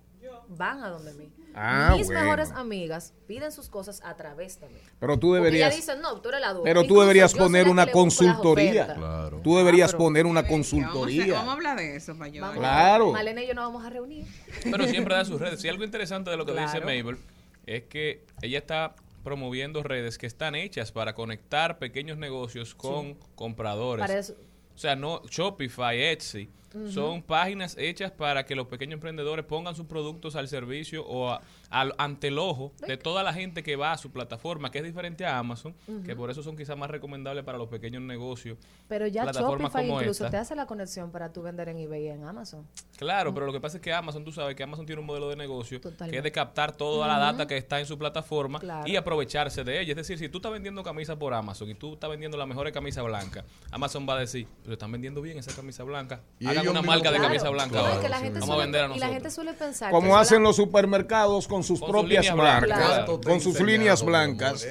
[0.49, 1.29] van a donde mí.
[1.53, 2.21] Ah, Mis bueno.
[2.21, 4.75] mejores amigas piden sus cosas a través de mí.
[4.99, 5.97] Pero tú Porque deberías...
[6.01, 6.53] no, tú eres la.
[6.63, 8.93] Pero tú Incluso deberías poner una consultoría.
[8.95, 9.39] Claro.
[9.43, 11.33] Tú deberías Ah, poner una Vamos a, hacer- consultoría.
[11.33, 12.13] vamos a hablar de eso.
[12.15, 13.11] Vamos, Claro.
[13.13, 14.25] Malena y yo nos vamos a reunir.
[14.63, 15.61] Pero siempre da sus redes.
[15.61, 16.79] Si algo interesante de lo que dice.
[16.81, 17.17] Mabel
[17.65, 24.01] es que ella está promoviendo redes que están hechas para conectar pequeños negocios con compradores.
[24.05, 24.35] Para eso,
[24.75, 26.49] O sea, no Shopify, Etsy,
[26.91, 31.41] son páginas hechas para que los pequeños emprendedores pongan sus productos al servicio o a-
[31.75, 34.83] al- ante el ojo de toda la gente que va a su plataforma, que es
[34.83, 38.57] diferente a Amazon, que por eso son quizás más recomendables para los pequeños negocios.
[38.87, 40.31] Pero ya Shopify como incluso esta.
[40.31, 42.65] te hace la conexión para tú vender en eBay y en Amazon.
[42.97, 45.27] Claro, pero lo que pasa es que Amazon, tú sabes que Amazon tiene un modelo
[45.29, 46.11] de negocio Totalmente.
[46.11, 48.87] que es de captar toda la data que está en su plataforma Claro.
[48.87, 49.91] y aprovecharse de ella.
[49.91, 52.71] Es decir, si tú estás vendiendo camisa por Amazon y tú estás vendiendo la mejor
[52.71, 56.21] camisa blanca, Amazon va a decir, pero están vendiendo bien esa camisa blanca.
[56.39, 58.01] Y hagan una marca de camisa blanca Claro, ahora.
[58.01, 59.13] que la gente Vamos a suele- vender a Y la nosotros.
[59.13, 63.19] gente suele pensar Como hacen los supermercados con sus Con sus propias marcas, Claro.
[63.21, 64.65] con sus líneas blancas.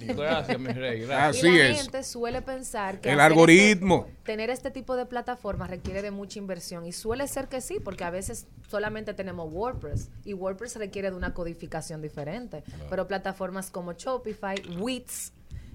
[0.00, 1.00] Gracias, mi rey.
[1.06, 1.38] Gracias.
[1.44, 1.82] Así y la es.
[1.82, 4.06] gente suele pensar que El hacer algoritmo.
[4.08, 7.78] este- tener este tipo de plataformas requiere de mucha inversión y suele ser que sí,
[7.82, 12.62] porque a veces solamente tenemos WordPress y WordPress requiere de una codificación diferente.
[12.88, 15.32] Pero plataformas como Shopify, Wix,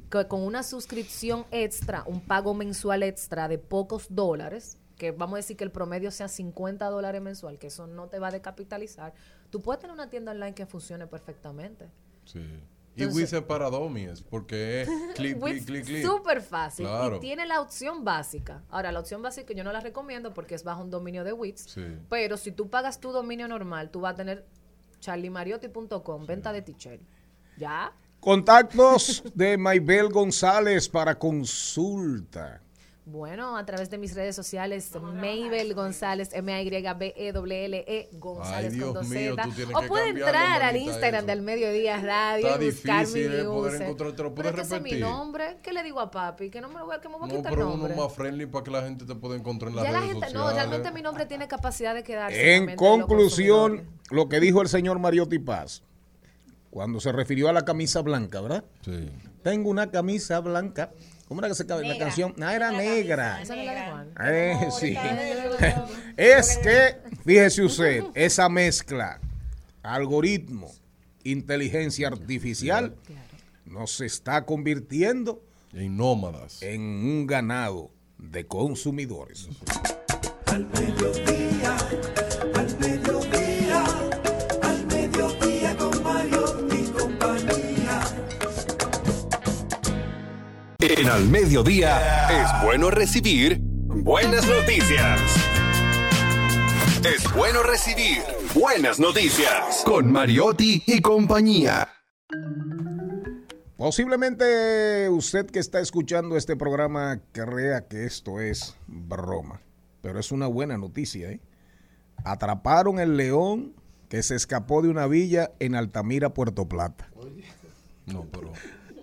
[0.09, 5.37] que con una suscripción extra, un pago mensual extra de pocos dólares, que vamos a
[5.37, 9.13] decir que el promedio sea 50 dólares mensual, que eso no te va a decapitalizar,
[9.49, 11.89] tú puedes tener una tienda online que funcione perfectamente.
[12.25, 12.39] Sí.
[12.95, 16.05] Y Entonces- Wix es para domies, porque es clic, clic, clic, clic.
[16.05, 16.85] Súper fácil.
[16.85, 17.17] Claro.
[17.17, 18.63] Y tiene la opción básica.
[18.69, 21.61] Ahora, la opción básica yo no la recomiendo porque es bajo un dominio de Wix.
[21.61, 21.85] Sí.
[22.09, 24.45] Pero si tú pagas tu dominio normal, tú vas a tener
[24.99, 27.01] charlimariotti.com, venta de t-shirt.
[27.57, 27.93] ¿Ya?
[28.19, 32.61] Contactos de Maybel González para consulta.
[33.09, 38.93] Bueno, a través de mis redes sociales, Maybel González, M-A-Y-B-E-W-L-E, E, González Ay, con Dios
[38.95, 39.43] dos mío, Z.
[39.43, 41.27] tú tienes O que puede entrar al Instagram eso.
[41.27, 43.81] del Mediodía Radio Está y buscar difícil, mi eh, poder user.
[43.83, 45.05] encontrarte, ¿lo Pero puedes es que ese es mi repetir?
[45.07, 45.57] nombre.
[45.63, 46.49] ¿Qué le digo a papi?
[46.49, 47.77] Que no me lo voy a, que me voy a No, quitar pero el uno
[47.77, 47.95] nombre.
[47.95, 50.25] más friendly para que la gente te pueda encontrar en las Ya la redes gente,
[50.27, 50.49] sociales.
[50.49, 52.55] no, realmente mi nombre tiene capacidad de quedarse.
[52.55, 54.11] En la conclusión, consumidores.
[54.11, 55.81] lo que dijo el señor Mariotti Paz,
[56.71, 58.65] cuando se refirió a la camisa blanca, ¿verdad?
[58.83, 59.09] Sí.
[59.43, 60.91] Tengo una camisa blanca.
[61.27, 62.33] ¿Cómo era que se acaba la canción?
[62.41, 63.41] Ah, era negra.
[63.41, 64.09] Esa no es la de Juan.
[64.23, 64.95] Eh, sí.
[66.17, 69.19] es que, fíjese usted, esa mezcla,
[69.83, 70.71] algoritmo,
[71.23, 72.95] inteligencia artificial,
[73.65, 76.61] nos está convirtiendo En nómadas.
[76.61, 79.49] en un ganado de consumidores.
[80.45, 81.36] Al mediodía,
[90.89, 95.19] En al mediodía es bueno recibir buenas noticias.
[97.05, 98.19] Es bueno recibir
[98.55, 101.89] buenas noticias con Mariotti y compañía.
[103.75, 109.59] Posiblemente usted que está escuchando este programa crea que esto es broma,
[110.01, 111.31] pero es una buena noticia.
[111.31, 111.41] ¿eh?
[112.23, 113.73] Atraparon el león
[114.07, 117.09] que se escapó de una villa en Altamira, Puerto Plata.
[118.05, 118.53] No, pero.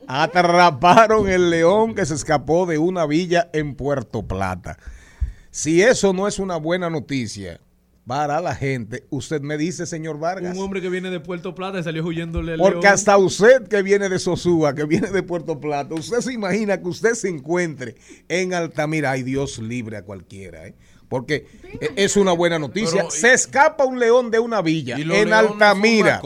[0.09, 4.79] Atraparon el león que se escapó de una villa en Puerto Plata.
[5.51, 7.61] Si eso no es una buena noticia
[8.07, 10.57] para la gente, usted me dice, señor Vargas.
[10.57, 12.93] Un hombre que viene de Puerto Plata y salió huyéndole al Porque león.
[12.93, 16.89] hasta usted que viene de Sosúa, que viene de Puerto Plata, usted se imagina que
[16.89, 17.95] usted se encuentre
[18.29, 19.13] en Altamira.
[19.13, 20.75] Ay, Dios libre a cualquiera, ¿eh?
[21.09, 21.47] Porque
[21.81, 23.03] e- es una buena noticia.
[23.05, 26.21] Pero, y- se escapa un león de una villa en Altamira.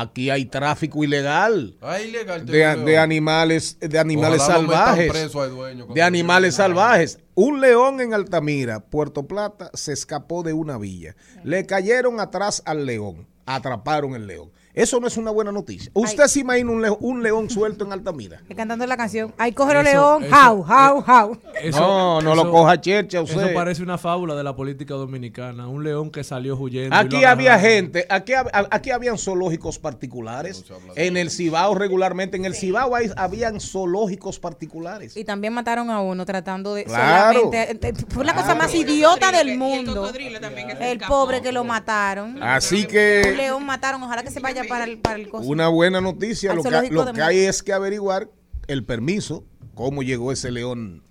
[0.00, 2.44] Aquí hay tráfico ilegal Ah, ilegal.
[2.44, 5.32] de, de animales, de animales Ojalá salvajes.
[5.32, 7.18] dueño de animales salvajes.
[7.34, 11.14] Un león en Altamira, Puerto Plata, se escapó de una villa.
[11.44, 13.26] Le cayeron atrás al león.
[13.46, 14.50] Atraparon el león.
[14.76, 15.90] Eso no es una buena noticia.
[15.94, 18.42] ¿Usted se imagina un, un león suelto en Altamira?
[18.54, 19.32] Cantando la canción.
[19.38, 20.24] Ay, cógelo Eso- león.
[20.24, 21.38] eso- How, how, how.
[21.62, 23.54] Eso- no, no lo eso- coja chercha Eso usted.
[23.54, 25.66] parece una fábula de la política dominicana.
[25.66, 26.94] Un león que salió huyendo.
[26.94, 28.34] Aquí había gente, aquí,
[28.70, 30.62] aquí habían zoológicos particulares.
[30.94, 35.16] En el Cibao regularmente, en el Cibao hay- habían zoológicos particulares.
[35.16, 37.40] Y también mataron a uno tratando de Claro.
[37.50, 37.88] solamente.
[37.88, 40.10] eh, Fue la cosa más idiota del el mundo.
[40.14, 41.14] El escapó.
[41.14, 42.42] pobre que lo mataron.
[42.42, 44.02] Así Un que león mataron.
[44.02, 45.48] Ojalá que se vaya para el, para el coso.
[45.48, 46.54] una buena noticia.
[46.54, 48.30] Lo que, zoológico lo que hay es que averiguar
[48.66, 51.02] el permiso, cómo llegó ese león,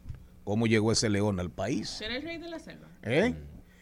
[0.44, 1.90] cómo llegó ese león al país.
[1.90, 2.88] ¿Será el rey de la selva?
[3.04, 3.36] ¿Eh?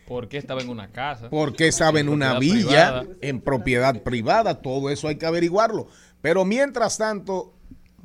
[0.07, 1.29] ¿Por qué estaba en una casa?
[1.29, 3.05] Porque estaba en una villa, privada.
[3.21, 5.87] en propiedad privada, todo eso hay que averiguarlo.
[6.21, 7.52] Pero mientras tanto,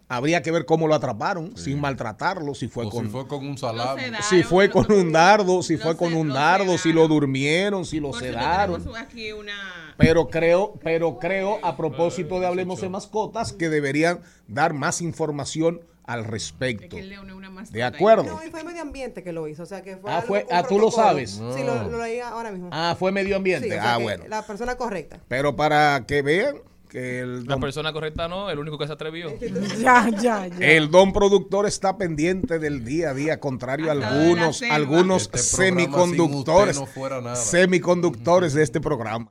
[0.09, 3.45] habría que ver cómo lo atraparon, sin maltratarlo, si fue O con si fue con
[3.47, 7.85] un sedaron, si fue con un dardo, si fue con un dardo, si lo durmieron,
[7.85, 8.83] si lo sedaron.
[8.97, 9.95] aquí una...
[9.99, 15.81] Pero creo, pero creo, a propósito de Hablemos de Mascotas, que deberían dar más información
[16.05, 16.97] al Es respecto.
[16.97, 17.77] que el león es una mascota.
[17.77, 18.23] ¿De acuerdo?
[18.23, 20.47] No, y fue medio ambiente que lo hizo, o sea que fue Ah, algo- fue-
[20.51, 21.33] ah, tú lo sabes.
[21.33, 22.71] Sí, lo, lo leí ahora mismo.
[22.73, 23.69] Ah, fue medio Sí, ambiente.
[23.69, 24.25] o sea ah, que bueno.
[24.29, 25.21] La persona correcta.
[25.29, 26.57] Pero para que vean
[26.89, 29.33] que el La don, persona correcta no, el único que se atrevió.
[29.79, 30.57] Ya, ya, ya.
[30.59, 35.39] el don productor está pendiente del día a día, contrario a la algunos, algunos Este
[35.39, 37.37] semiconductores, no fuera nada.
[37.37, 39.29] semiconductores de este programa.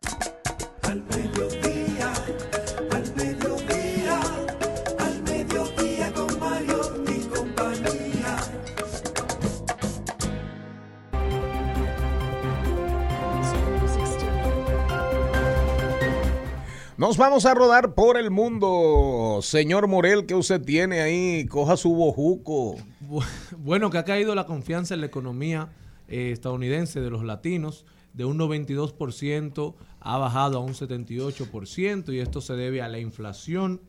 [16.97, 19.39] Nos vamos a rodar por el mundo.
[19.43, 21.45] Señor Morel, que usted tiene ahí?
[21.45, 22.75] Coja su bojuco.
[23.07, 23.23] Bu-
[23.57, 25.69] Bueno, que ha caído la confianza en la economía
[26.07, 32.41] eh, estadounidense de los latinos de un 92% ha bajado a un 78% y esto
[32.41, 33.81] se debe a la inflación.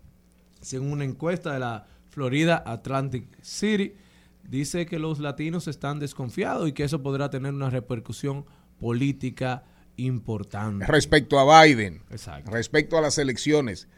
[0.61, 3.95] Según una encuesta de la Florida Atlantic City,
[4.47, 8.45] dice que los latinos están desconfiados y que eso podrá tener una repercusión
[8.79, 9.65] política
[9.99, 10.87] importante.
[10.87, 12.51] Respecto a Biden, Exacto.
[12.51, 13.89] respecto a las elecciones,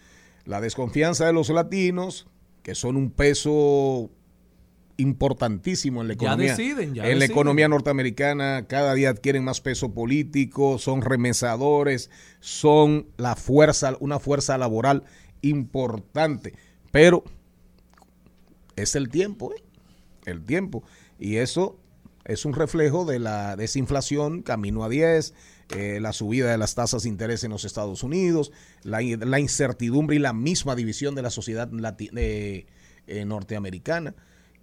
[0.45, 2.27] la desconfianza de los latinos,
[2.63, 4.11] que son un peso
[4.97, 6.57] importantísimo en la Ya economía.
[6.57, 13.07] deciden, ya en la economía norteamericana cada día adquieren más peso político, son remesadores, son
[13.17, 15.05] la fuerza, una fuerza laboral
[15.41, 16.55] importante.
[16.91, 17.25] Pero
[18.77, 19.63] es el tiempo, ¿eh?
[20.27, 20.83] el tiempo.
[21.19, 21.79] Y eso
[22.25, 25.35] es un reflejo de la desinflación camino a 10,
[25.77, 28.51] eh, la subida de las tasas de interés en los Estados Unidos,
[28.83, 32.67] la, in- la incertidumbre y la misma división de la sociedad lati- eh,
[33.07, 34.15] eh, norteamericana.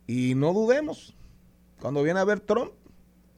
[0.05, 1.15] Y no dudemos,
[1.81, 2.71] cuando viene a ver Trump,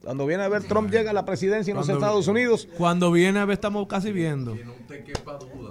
[0.03, 3.39] cuando viene a ver Trump llega a la presidencia en los Estados Unidos, Cuando viene
[3.39, 4.55] a ver, estamos casi viendo.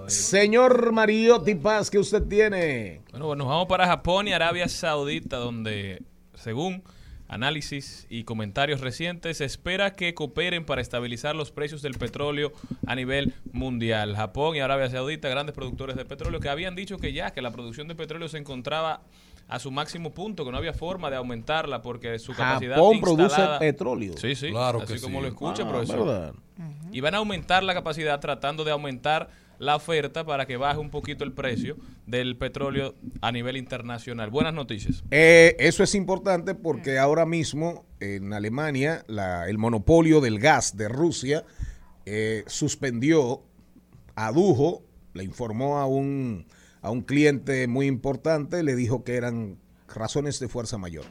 [0.06, 3.00] señor Mariotti Paz, que usted tiene?
[3.10, 6.02] Bueno, pues nos vamos para Japón y Arabia Saudita, donde,
[6.34, 6.82] según
[7.28, 12.52] análisis y comentarios recientes, se espera que cooperen para estabilizar los precios del petróleo
[12.86, 14.16] a nivel mundial.
[14.16, 17.50] Japón y Arabia Saudita, grandes productores de petróleo, que habían dicho que ya, que la
[17.50, 19.02] producción de petróleo se encontraba
[19.46, 23.22] a su máximo punto, que no había forma de aumentarla porque su capacidad Japón produce
[23.24, 24.14] instalada- petróleo.
[24.18, 25.22] Sí, sí, Claro así que como sí.
[25.22, 26.06] lo escucha, Ah, profesor.
[26.06, 26.34] ¿verdad?
[26.92, 29.28] Y van a aumentar la capacidad tratando de aumentar
[29.58, 34.30] la oferta para que baje un poquito el precio del petróleo a nivel internacional.
[34.30, 35.02] Buenas noticias.
[35.10, 40.88] Eh, eso es importante porque ahora mismo en Alemania la- el monopolio del gas de
[40.88, 41.44] Rusia
[42.06, 43.42] eh, suspendió,
[44.14, 44.82] adujo,
[45.14, 46.46] le informó a un,
[46.80, 49.58] a un cliente muy importante, le dijo que eran
[49.92, 51.04] razones de fuerza mayor,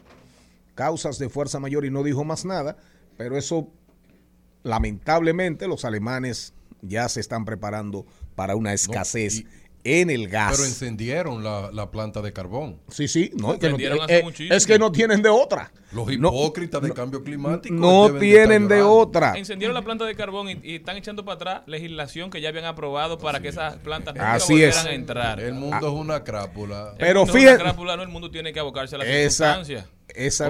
[0.76, 2.78] causas de fuerza mayor y no dijo más nada,
[3.18, 3.72] pero eso
[4.64, 8.06] lamentablemente los alemanes ya se están preparando
[8.36, 9.44] para una escasez
[9.84, 10.52] en el gas.
[10.58, 12.82] Pero encendieron la, la planta de carbón.
[12.90, 14.54] Sí, sí, no, es que no, eh, hace muchísimo.
[14.56, 15.72] es que no tienen de otra.
[15.94, 17.74] Los No- hipócritas de cambio climático.
[17.74, 19.38] No tienen de otra.
[19.38, 22.66] Encendieron la planta de carbón y, y están echando para atrás legislación que ya habían
[22.66, 24.86] aprobado para que esas plantas nunca Así volvieran es.
[24.86, 25.40] a entrar.
[25.40, 26.94] El mundo es una crápula.
[27.00, 29.86] Pero crápula, no, el mundo tiene que abocarse a las Esa, circunstancias.
[30.18, 30.49] Esa,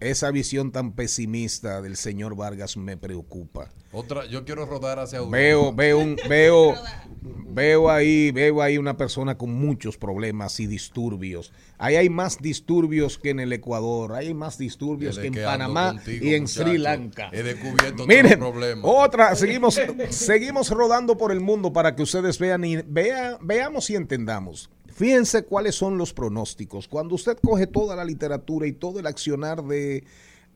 [0.00, 3.70] esa visión tan pesimista del señor Vargas me preocupa.
[3.92, 5.36] Otra, yo quiero rodar hacia Europa.
[5.36, 6.74] Veo, veo, un, veo,
[7.22, 11.52] veo ahí, veo ahí una persona con muchos problemas y disturbios.
[11.78, 16.24] Ahí hay más disturbios que en el Ecuador, hay más disturbios que en Panamá contigo,
[16.26, 17.30] y en muchacho, Sri Lanka.
[17.32, 18.84] He descubierto todos Miren, los problemas.
[18.84, 19.80] otra, seguimos,
[20.10, 24.68] seguimos rodando por el mundo para que ustedes vean y vea- veamos y entendamos.
[24.96, 26.88] Fíjense cuáles son los pronósticos.
[26.88, 30.04] Cuando usted coge toda la literatura y todo el accionar de,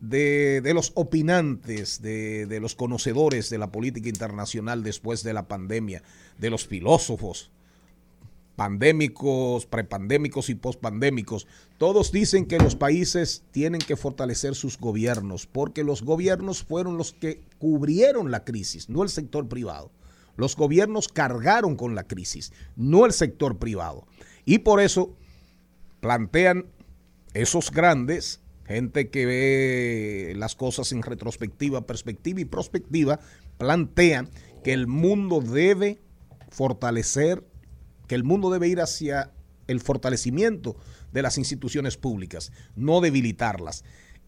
[0.00, 6.02] de, los opinantes, de, de los conocedores de la política internacional después de la pandemia,
[6.38, 7.50] de los filósofos,
[8.56, 15.84] pandémicos, prepandémicos y pospandémicos, todos dicen que los países tienen que fortalecer sus gobiernos, porque
[15.84, 19.90] los gobiernos fueron los que cubrieron la crisis, no el sector privado.
[20.36, 24.06] Los gobiernos cargaron con la crisis, no el sector privado.
[24.50, 25.16] Y por eso
[26.00, 26.66] plantean
[27.34, 33.20] esos grandes, gente que ve las cosas en retrospectiva, perspectiva y prospectiva,
[33.58, 34.28] plantean
[34.64, 36.00] que el mundo debe
[36.48, 37.46] fortalecer,
[38.08, 39.30] que el mundo debe ir hacia
[39.68, 40.76] el fortalecimiento
[41.12, 43.84] de las instituciones públicas, no debilitarlas.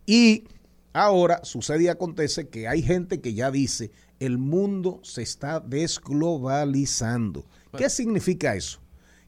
[0.06, 0.44] Y
[0.92, 7.44] ahora sucede y acontece que hay gente que ya dice, el mundo se está desglobalizando.
[7.76, 8.81] ¿Qué significa eso?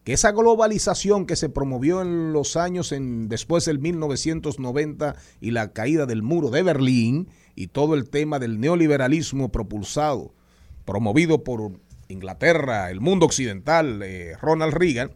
[0.05, 5.73] Que esa globalización que se promovió en los años en, después del 1990 y la
[5.73, 10.35] caída del muro de Berlín y todo el tema del neoliberalismo propulsado,
[10.85, 15.13] promovido por Inglaterra, el mundo occidental, eh, Ronald Reagan,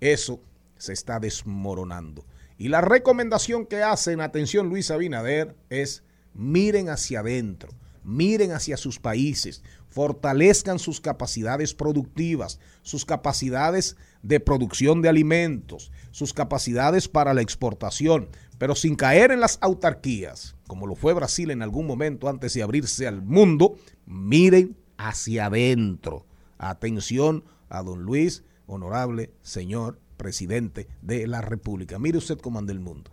[0.00, 0.40] eso
[0.78, 2.24] se está desmoronando.
[2.56, 7.70] Y la recomendación que hacen, atención Luis Abinader, es miren hacia adentro,
[8.02, 16.32] miren hacia sus países, fortalezcan sus capacidades productivas, sus capacidades de producción de alimentos, sus
[16.32, 21.62] capacidades para la exportación, pero sin caer en las autarquías, como lo fue Brasil en
[21.62, 26.26] algún momento antes de abrirse al mundo, miren hacia adentro.
[26.58, 31.98] Atención a don Luis, honorable señor presidente de la República.
[31.98, 33.10] Mire usted cómo anda el mundo.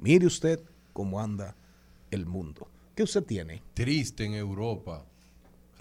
[0.00, 0.60] Mire usted
[0.92, 1.56] cómo anda
[2.10, 2.68] el mundo.
[2.94, 3.62] ¿Qué usted tiene?
[3.74, 5.06] Triste en Europa.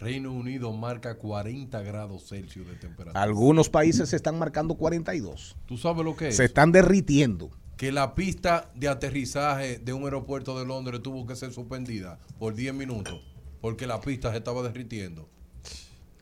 [0.02, 3.22] Reino Unido marca 40 grados Celsius de temperatura.
[3.22, 5.56] Algunos países se están marcando 42.
[5.68, 6.36] ¿Tú sabes lo que es?
[6.38, 7.50] Se están derritiendo.
[7.78, 12.54] que la pista de aterrizaje de un aeropuerto de Londres tuvo que ser suspendida por
[12.54, 13.20] 10 minutos
[13.60, 15.28] porque la pista se estaba derritiendo.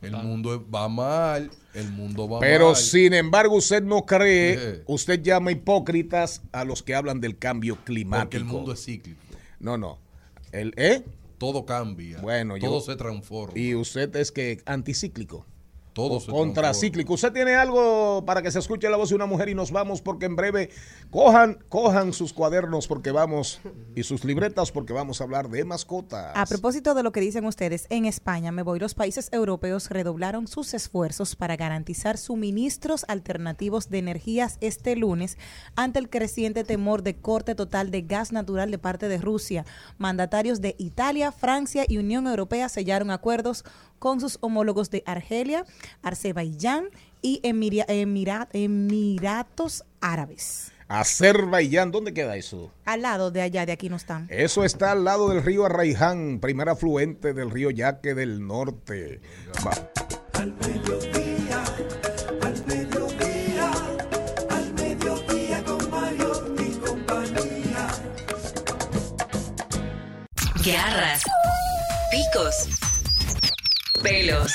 [0.00, 2.76] El mundo va mal, el mundo va Pero mal.
[2.76, 4.82] sin embargo, usted no cree, Eh.
[4.86, 8.24] usted llama hipócritas a los que hablan del cambio climático.
[8.24, 9.20] Porque el mundo es cíclico.
[9.58, 9.98] No, no.
[10.52, 11.04] El, ¿eh?
[11.40, 12.20] Todo cambia.
[12.20, 13.58] Bueno, yo- todo se transforma.
[13.58, 15.46] Y usted es que anticíclico.
[15.92, 17.14] Todo contracíclico.
[17.14, 20.00] Usted tiene algo para que se escuche la voz de una mujer y nos vamos
[20.00, 20.70] porque en breve
[21.10, 23.60] cojan, cojan sus cuadernos porque vamos
[23.96, 26.32] y sus libretas porque vamos a hablar de mascotas.
[26.34, 30.46] A propósito de lo que dicen ustedes, en España, me voy, los países europeos redoblaron
[30.46, 35.38] sus esfuerzos para garantizar suministros alternativos de energías este lunes
[35.74, 39.64] ante el creciente temor de corte total de gas natural de parte de Rusia.
[39.98, 43.64] Mandatarios de Italia, Francia y Unión Europea sellaron acuerdos
[44.00, 45.64] con sus homólogos de Argelia,
[46.02, 46.86] Azerbaiyán
[47.22, 50.72] y Emiria- Emira- Emiratos Árabes.
[50.88, 52.72] Azerbaiyán, ¿dónde queda eso?
[52.84, 54.26] Al lado de allá, de aquí no están.
[54.28, 59.20] Eso está al lado del río Arraiján, primer afluente del río Yaque del norte.
[59.64, 59.70] Va-
[60.40, 61.62] Al mediodía,
[62.42, 63.70] al mediodía,
[64.50, 67.88] al mediodía con Mario y compañía.
[70.64, 71.22] Garras,
[72.10, 72.68] picos,
[74.02, 74.52] pelos,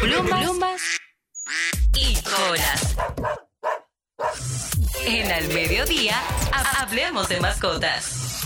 [0.00, 0.80] plumas, plumas
[1.94, 2.96] y colas.
[5.06, 6.14] En Al Mediodía,
[6.52, 8.42] ha- hablemos de mascotas.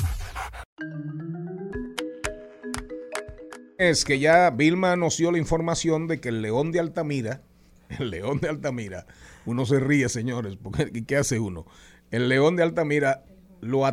[3.78, 7.42] Es que ya Vilma nos dio la información de que el león de Altamira,
[7.98, 9.06] el león de Altamira,
[9.46, 11.66] uno se ríe, señores, porque ¿qué hace uno?
[12.10, 13.24] El león de Altamira
[13.60, 13.86] lo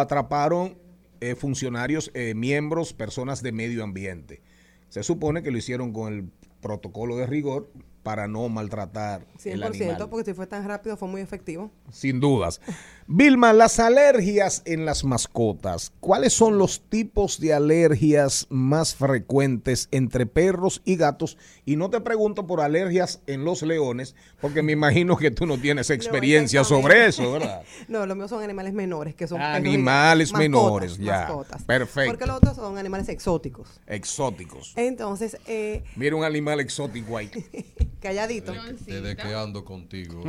[0.00, 0.78] atraparon
[1.20, 4.42] eh, funcionarios, eh, miembros, personas de medio ambiente.
[4.88, 6.30] Se supone que lo hicieron con el
[6.60, 7.70] protocolo de rigor
[8.02, 10.08] para no maltratar el 100%, animal.
[10.08, 11.72] porque si fue tan rápido fue muy efectivo.
[11.90, 12.60] Sin dudas.
[13.08, 15.92] Vilma, las alergias en las mascotas.
[16.00, 21.38] ¿Cuáles son los tipos de alergias más frecuentes entre perros y gatos?
[21.64, 25.56] Y no te pregunto por alergias en los leones, porque me imagino que tú no
[25.56, 27.62] tienes experiencia sobre eso, ¿verdad?
[27.88, 31.18] no, los míos son animales menores, que son perros y Animales menores, Mascotas, ya.
[31.28, 31.62] mascotas.
[31.62, 32.10] Perfecto.
[32.10, 33.80] Porque los otros son animales exóticos.
[33.86, 34.72] Exóticos.
[34.74, 37.30] Entonces, eh, Mira un animal exótico ahí.
[38.00, 38.52] calladito.
[38.84, 40.24] Desde que ando contigo.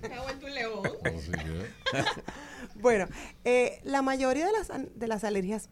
[0.00, 0.82] Se ha vuelto un león.
[2.80, 3.06] Bueno,
[3.44, 5.68] eh, la mayoría de las, de las alergias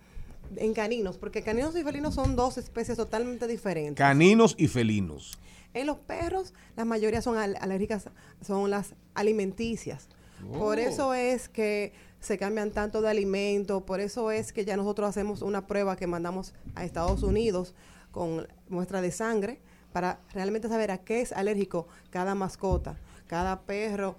[0.57, 3.97] en caninos, porque caninos y felinos son dos especies totalmente diferentes.
[3.97, 5.39] Caninos y felinos.
[5.75, 8.09] En los perros, la mayoría son al- alérgicas,
[8.45, 10.09] son las alimenticias.
[10.53, 10.81] Por Oh.
[10.81, 15.43] eso es que se cambian tanto de alimento, por eso es que ya nosotros hacemos
[15.43, 17.75] una prueba que mandamos a Estados Unidos
[18.13, 19.61] con muestra de sangre
[19.93, 24.17] para realmente saber a qué es alérgico cada mascota, cada perro,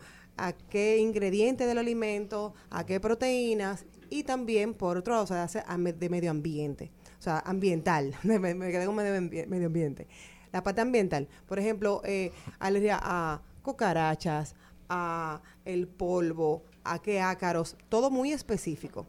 [0.47, 5.63] a qué ingrediente del alimento, a qué proteínas y también, por otro lado, se hace
[5.67, 10.07] a me- de medio ambiente, o sea, ambiental, me, me con medio ambiente.
[10.51, 14.55] La parte ambiental, por ejemplo, eh, alergia a cucarachas,
[14.89, 19.05] a el polvo, a qué ácaros, todo muy específico.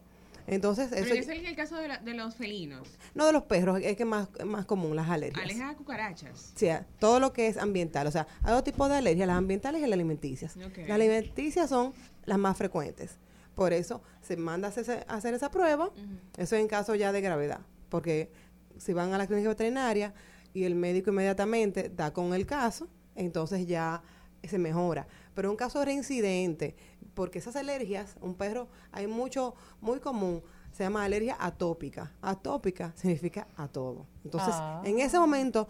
[0.51, 2.89] Entonces, Pero eso, ese es el caso de, la- de los felinos.
[3.15, 5.43] no de los perros, es que es más, más común las alergias.
[5.45, 6.53] Aleja a cucarachas.
[6.55, 8.07] O sea, todo lo que es ambiental.
[8.07, 10.57] O sea, hay dos tipos de alergias, las ambientales y las alimenticias.
[10.57, 11.93] Las alimenticias son
[12.25, 13.17] las más frecuentes.
[13.55, 15.91] Por eso se manda a hacer esa prueba.
[16.37, 17.61] Eso en caso ya de gravedad.
[17.89, 18.31] Porque
[18.79, 20.15] si van a la clínica veterinaria
[20.53, 24.03] y el médico inmediatamente da con el caso, entonces ya
[24.43, 25.07] se mejora.
[25.35, 26.75] Pero un caso reincidente,
[27.15, 30.43] porque esas alergias, un perro, hay mucho, muy común,
[30.73, 32.13] se llama alergia atópica.
[32.23, 34.07] Atópica significa a todo.
[34.25, 34.83] Entonces, Ah.
[34.85, 35.67] en ese momento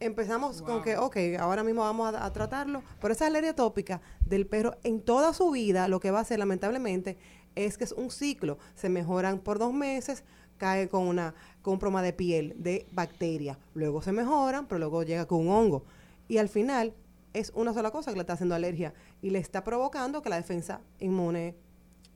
[0.00, 4.46] empezamos con que, ok, ahora mismo vamos a, a tratarlo, pero esa alergia atópica del
[4.46, 7.18] perro en toda su vida, lo que va a hacer lamentablemente
[7.56, 8.58] es que es un ciclo.
[8.76, 10.22] Se mejoran por dos meses,
[10.56, 13.58] cae con, una, con un problema de piel, de bacteria.
[13.74, 15.84] Luego se mejoran, pero luego llega con un hongo.
[16.28, 16.94] Y al final
[17.32, 20.36] es una sola cosa que le está haciendo alergia y le está provocando que la
[20.36, 21.56] defensa inmune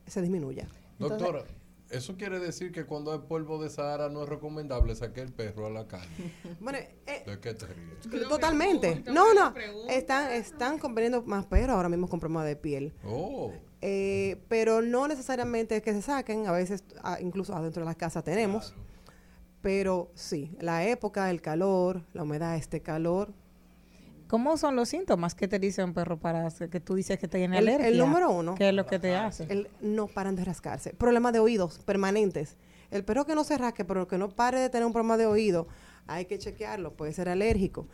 [0.07, 0.69] se disminuya.
[0.99, 1.45] Entonces, Doctora,
[1.91, 5.67] ¿eso quiere decir que cuando hay polvo de Sahara no es recomendable sacar el perro
[5.67, 6.07] a la calle?
[6.61, 8.29] bueno, eh, ¿De qué te ríes?
[8.29, 9.03] Totalmente.
[9.07, 9.55] No, no.
[9.89, 12.93] Están, están comprando más perros ahora mismo con problemas de piel.
[13.05, 13.53] Oh.
[13.81, 16.47] Eh, pero no necesariamente es que se saquen.
[16.47, 16.85] A veces,
[17.21, 18.75] incluso adentro de las casas tenemos.
[19.61, 23.33] Pero sí, la época, el calor, la humedad, este calor.
[24.33, 27.29] ¿Cómo son los síntomas que te dice un perro para hacer que tú dices que
[27.29, 27.89] tiene El, alergia?
[27.89, 28.55] el número uno.
[28.55, 29.45] ¿Qué es lo que te hace?
[29.51, 30.95] El no paran de rascarse.
[30.95, 32.57] Problemas de oídos permanentes.
[32.91, 35.27] El perro que no se rasque, pero que no pare de tener un problema de
[35.27, 35.69] oído,
[36.07, 36.95] hay que chequearlo.
[36.95, 37.87] Puede ser alérgico.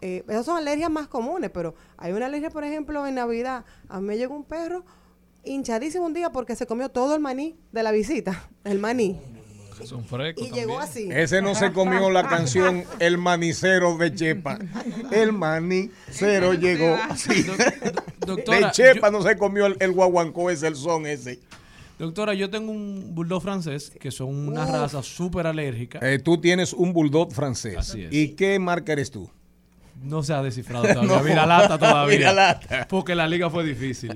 [0.00, 3.66] Eh, esas son alergias más comunes, pero hay una alergia, por ejemplo, en Navidad.
[3.90, 4.86] A mí me llegó un perro
[5.44, 9.20] hinchadísimo un día porque se comió todo el maní de la visita, el maní.
[9.84, 11.08] Son frescos Y llegó así.
[11.10, 14.58] Ese no se comió la canción El manicero de Chepa.
[15.10, 17.46] El manicero llegó así.
[18.26, 21.40] doctora, de Chepa no se comió el, el guaguancó, ese el son ese.
[21.98, 24.70] Doctora, yo tengo un bulldog francés que son una Uf.
[24.70, 26.00] raza súper alérgica.
[26.02, 27.76] Eh, tú tienes un bulldog francés.
[27.76, 28.12] Así es.
[28.12, 29.30] ¿Y qué marca eres tú?
[30.02, 31.02] No se ha descifrado todavía.
[31.16, 32.58] No, Mira lata todavía.
[32.88, 34.12] Porque la liga fue difícil.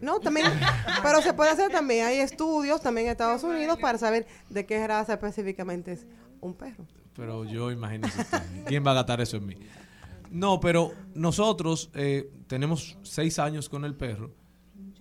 [0.00, 0.46] No, también,
[1.02, 2.06] pero se puede hacer también.
[2.06, 6.06] Hay estudios también en Estados Unidos para saber de qué raza específicamente es
[6.40, 6.86] un perro.
[7.14, 8.02] Pero yo usted,
[8.66, 9.56] ¿quién va a gastar eso en mí?
[10.30, 14.32] No, pero nosotros eh, tenemos seis años con el perro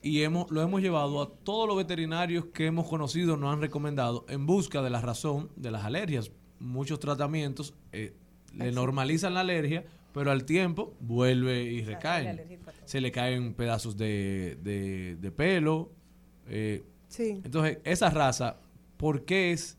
[0.01, 4.25] y hemos, lo hemos llevado a todos los veterinarios que hemos conocido, nos han recomendado
[4.27, 6.31] en busca de la razón de las alergias.
[6.59, 8.15] Muchos tratamientos eh,
[8.53, 12.26] le normalizan la alergia, pero al tiempo vuelve y recaen.
[12.86, 15.91] Se le caen pedazos de, de- de pelo.
[16.47, 17.41] eh, Sí.
[17.43, 18.57] Entonces, esa raza,
[18.97, 19.78] ¿por qué es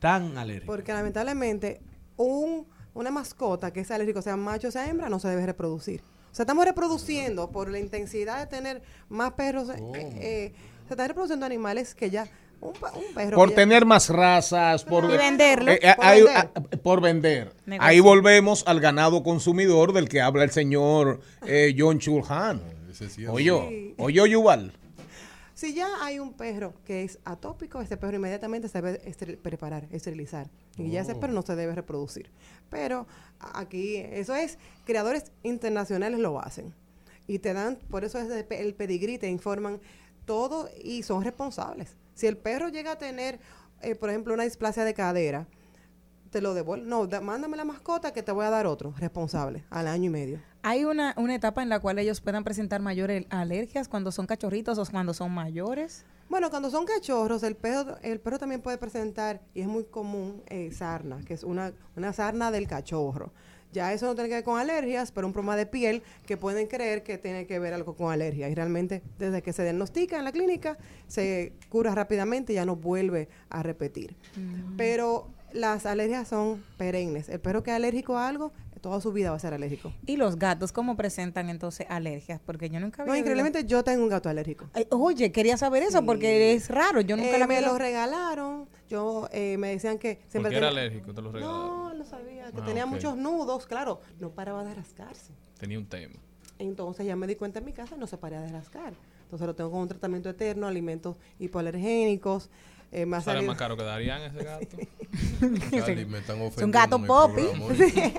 [0.00, 0.66] tan alérgica?
[0.66, 1.80] Porque lamentablemente
[2.16, 6.00] un, una mascota que es alérgico, sea macho o sea hembra, no se debe reproducir.
[6.32, 9.68] O sea, estamos reproduciendo por la intensidad de tener más perros.
[9.70, 10.52] eh, eh,
[10.88, 12.26] se están reproduciendo animales que ya...
[12.64, 12.72] Un,
[13.14, 15.70] perro Por tener más razas, por Y venderlo.
[15.70, 16.50] Eh, eh, Por hay- vender.
[16.54, 17.52] ah, por vender.
[17.66, 17.88] Negocio.
[17.88, 22.60] Ahí volvemos al ganado consumidor del que habla el señor eh, John Chulhan.
[22.92, 23.26] Sí.
[23.98, 24.72] oyo Yuval.
[25.54, 29.86] Si ya hay un perro que es atópico, ese perro inmediatamente se debe esteril- preparar,
[29.92, 30.48] esterilizar.
[30.76, 31.20] Y ya ese Oh.
[31.20, 32.30] perro no se debe reproducir.
[32.70, 33.06] Pero
[33.38, 36.74] aquí, eso es, creadores internacionales lo hacen.
[37.28, 39.80] Y te dan, por eso es el pedigrí, te informan
[40.24, 41.96] todo y son responsables.
[42.14, 43.40] Si el perro llega a tener,
[43.82, 45.46] eh, por ejemplo, una displasia de cadera,
[46.30, 46.86] te lo devuelve.
[46.86, 50.10] No, da- mándame la mascota que te voy a dar otro responsable al año y
[50.10, 50.40] medio.
[50.62, 54.78] Hay una, una etapa en la cual ellos puedan presentar mayores alergias cuando son cachorritos
[54.78, 56.04] o cuando son mayores.
[56.28, 60.42] Bueno, cuando son cachorros, el perro, el perro también puede presentar, y es muy común,
[60.46, 63.32] eh, sarna, que es una, una sarna del cachorro.
[63.74, 66.68] Ya eso no tiene que ver con alergias, pero un problema de piel que pueden
[66.68, 68.48] creer que tiene que ver algo con alergia.
[68.48, 72.76] Y realmente, desde que se diagnostica en la clínica, se cura rápidamente y ya no
[72.76, 74.16] vuelve a repetir.
[74.76, 77.28] Pero las alergias son perennes.
[77.28, 78.52] El perro que es alérgico a algo,
[78.84, 79.94] toda su vida va a ser alérgico.
[80.04, 82.38] ¿Y los gatos cómo presentan entonces alergias?
[82.44, 84.68] Porque yo nunca había No, increíblemente yo tengo un gato alérgico.
[84.74, 87.00] Ay, oye, quería saber eso porque es raro.
[87.00, 88.68] Yo nunca Eh, la me lo regalaron.
[88.90, 91.66] Yo eh, me decían que siempre Porque era tenía- alérgico, te lo regalaron.
[91.66, 92.52] No, lo sabía.
[92.52, 94.02] Que Ah, tenía muchos nudos, claro.
[94.20, 95.32] No paraba de rascarse.
[95.58, 96.16] Tenía un tema.
[96.58, 98.92] Entonces ya me di cuenta en mi casa, no se para de rascar.
[99.22, 102.50] Entonces lo tengo con un tratamiento eterno, alimentos hipoalergénicos.
[102.94, 104.76] Eh, ha Sale salido- más caro que Darían ese gato.
[105.70, 107.42] Charlie, me están Es un gato ofendiendo popi.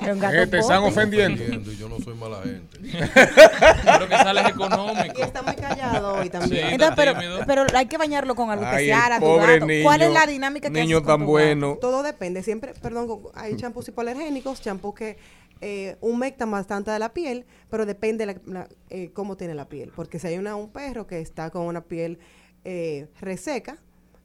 [0.05, 1.71] es un gato Eh, te están ofendiendo.
[1.73, 2.77] Yo no soy mala gente.
[2.81, 5.15] Pero que sale económico.
[5.17, 6.67] Y está muy callado hoy también.
[6.67, 9.53] Sí, Entonces, pero, pero hay que bañarlo con algo Ay, especial el a tu pobre
[9.59, 9.65] gato.
[9.83, 11.77] ¿Cuál es niño, la dinámica que niño tan bueno.
[11.79, 12.43] Todo depende.
[12.43, 15.17] Siempre, perdón, hay champús hipoalergénicos, champús que
[15.61, 19.91] eh, humectan bastante de la piel, pero depende la, la- eh, cómo tiene la piel.
[19.95, 22.19] Porque si hay una, un perro que está con una piel
[22.65, 23.77] eh, reseca,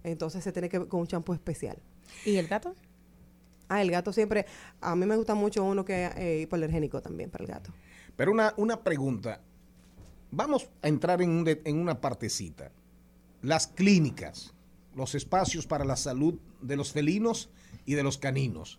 [0.05, 1.77] entonces se tiene que con un champú especial.
[2.25, 2.75] ¿Y el gato?
[3.69, 4.47] Ah, el gato siempre,
[4.81, 7.73] a mí me gusta mucho uno que es eh, hipoalergénico también para el gato.
[8.17, 9.41] Pero una, una pregunta.
[10.33, 12.71] Vamos a entrar en, un de- en una partecita.
[13.43, 14.55] Las clínicas,
[14.95, 17.49] los espacios para la salud de los felinos
[17.87, 18.79] y de los caninos.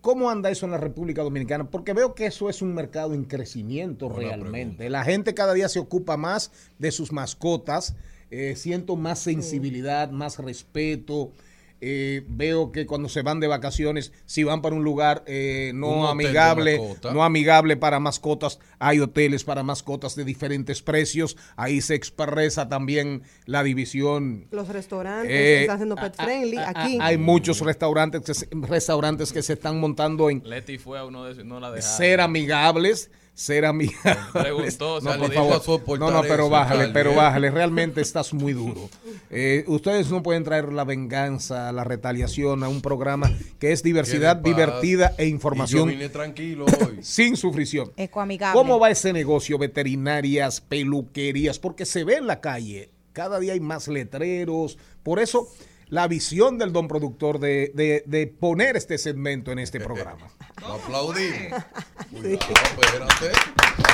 [0.00, 1.68] ¿Cómo anda eso en la República Dominicana?
[1.70, 4.88] Porque veo que eso es un mercado en crecimiento Buena realmente.
[4.90, 7.96] La gente cada día se ocupa más de sus mascotas.
[8.30, 11.32] Eh, siento más sensibilidad, más respeto.
[11.80, 16.00] eh, veo que cuando se van de vacaciones, si van para un lugar eh, no
[16.00, 16.80] Un amigable,
[17.12, 21.36] no amigable para mascotas, hay hoteles para mascotas de diferentes precios.
[21.54, 26.56] Ahí se expresa también la división Los restaurantes eh, están haciendo pet a- a- friendly
[26.56, 26.98] a- aquí.
[27.00, 31.24] Hay muchos restaurantes que, se, restaurantes que se están montando en Leti fue a uno
[31.26, 31.96] de esos, no la dejaron.
[31.96, 33.08] ser amigables,
[33.38, 34.16] ser amigables.
[34.32, 35.98] Preguntó, no, por favor.
[36.00, 37.14] No, no, pero eso, bájale, pero ¿eh?
[37.14, 37.50] bájale.
[37.52, 38.90] Realmente estás muy duro.
[39.30, 43.30] Eh, ustedes no pueden traer la venganza, la retaliación a un programa
[43.60, 46.98] que es diversidad divertida e Y información yo vine tranquilo hoy.
[47.02, 47.92] sin sufrición.
[47.96, 48.58] Ecoamigable.
[48.58, 49.56] ¿Cómo va ese negocio?
[49.56, 52.90] Veterinarias, peluquerías, porque se ve en la calle.
[53.12, 54.78] Cada día hay más letreros.
[55.04, 55.48] Por eso,
[55.90, 60.26] la visión del don productor de, de- de poner este segmento en este programa.
[60.60, 61.64] Lo aplaudimos.
[62.10, 63.32] Cuidado, espérate.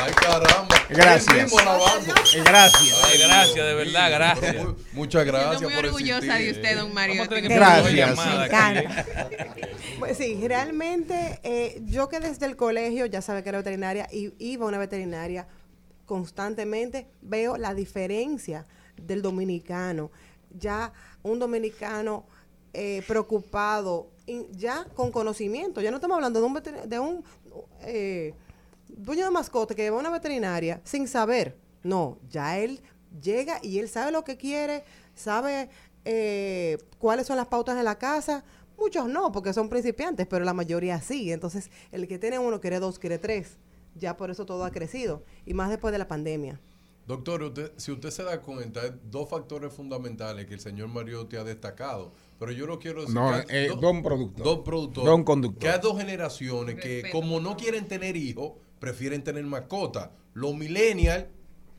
[0.01, 0.77] Ay, caramba.
[0.89, 1.53] Gracias.
[1.53, 2.15] Alabando.
[2.35, 3.05] Eh, Gracias.
[3.05, 4.67] Ay, gracias, de verdad, gracias.
[4.93, 7.25] Muchas gracias Siento muy por orgullosa de usted, don Mario.
[7.29, 8.19] Gracias.
[9.99, 14.33] Pues sí, realmente eh, yo que desde el colegio ya sabía que era veterinaria y
[14.39, 15.47] iba a una veterinaria
[16.07, 20.11] constantemente veo la diferencia del dominicano.
[20.51, 20.93] Ya
[21.23, 22.27] un dominicano
[22.73, 24.11] eh, preocupado,
[24.53, 25.81] ya con conocimiento.
[25.81, 27.25] Ya no estamos hablando de un, de un
[27.83, 28.35] eh,
[28.89, 31.57] dueño de mascota que va a una veterinaria sin saber.
[31.83, 32.81] No, ya él
[33.21, 35.69] llega y él sabe lo que quiere, sabe
[36.05, 38.45] eh, cuáles son las pautas de la casa.
[38.79, 41.31] Muchos no, porque son principiantes, pero la mayoría sí.
[41.31, 43.59] Entonces, el que tiene uno quiere dos, quiere tres.
[43.95, 45.23] Ya por eso todo ha crecido.
[45.47, 46.61] Y más después de la pandemia.
[47.07, 51.37] Doctor, usted- si usted se da cuenta, hay dos factores fundamentales que el señor Mariotti
[51.37, 52.13] ha destacado.
[52.39, 53.15] Pero yo lo quiero decir.
[53.15, 54.45] No, que hay eh, do- don productor.
[54.45, 55.05] Don productor.
[55.05, 55.61] Don conductor.
[55.61, 60.11] Que hay dos generaciones que, Respeto, como no quieren tener hijos, prefieren tener mascotas.
[60.33, 61.27] Los millennials,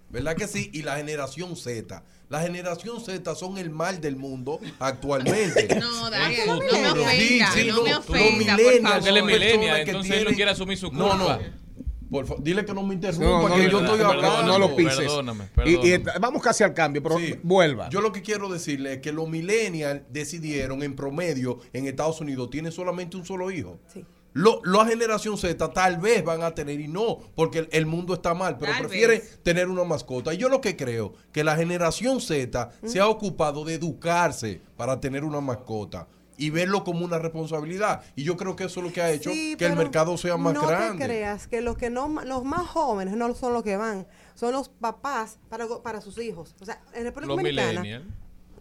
[0.09, 0.69] ¿verdad que sí?
[0.73, 2.03] Y la generación Z.
[2.29, 5.67] La generación Z son el mal del mundo actualmente.
[5.79, 9.07] No, Daniel, El no me ofenda, Sí, sí, no me los ofenda, por millennials favor.
[9.07, 11.37] Él es son millennial, que entonces él no quiere asumir su No, culpa.
[11.41, 11.64] no.
[12.09, 14.43] Por favor, dile que no me interrumpa, no, que no, yo estoy hablando.
[14.43, 14.97] no lo pises.
[14.97, 16.19] Perdóname, Y- Y, perdóname.
[16.19, 17.35] vamos casi al cambio, pero Sí.
[17.43, 17.89] vuelva.
[17.89, 22.49] Yo lo que quiero decirle es que los millennials decidieron en promedio en Estados Unidos
[22.49, 23.79] tienen solamente un solo hijo.
[23.93, 24.05] Sí.
[24.33, 28.13] Lo, la generación Z tal vez van a tener y no, porque el, el mundo
[28.13, 29.39] está mal, pero Tal prefiere vez.
[29.43, 30.33] tener una mascota.
[30.33, 34.99] Y yo lo que creo, que la generación Z se ha ocupado de educarse para
[34.99, 38.03] tener una mascota y verlo como una responsabilidad.
[38.15, 40.37] Y yo creo que eso es lo que ha hecho Sí, que el mercado sea
[40.37, 40.99] más no grande.
[40.99, 44.51] te creas que los que no los más jóvenes no son los que van, son
[44.53, 46.55] los papás para, para sus hijos.
[46.59, 48.05] O sea, en República Los Dominicana, millennials.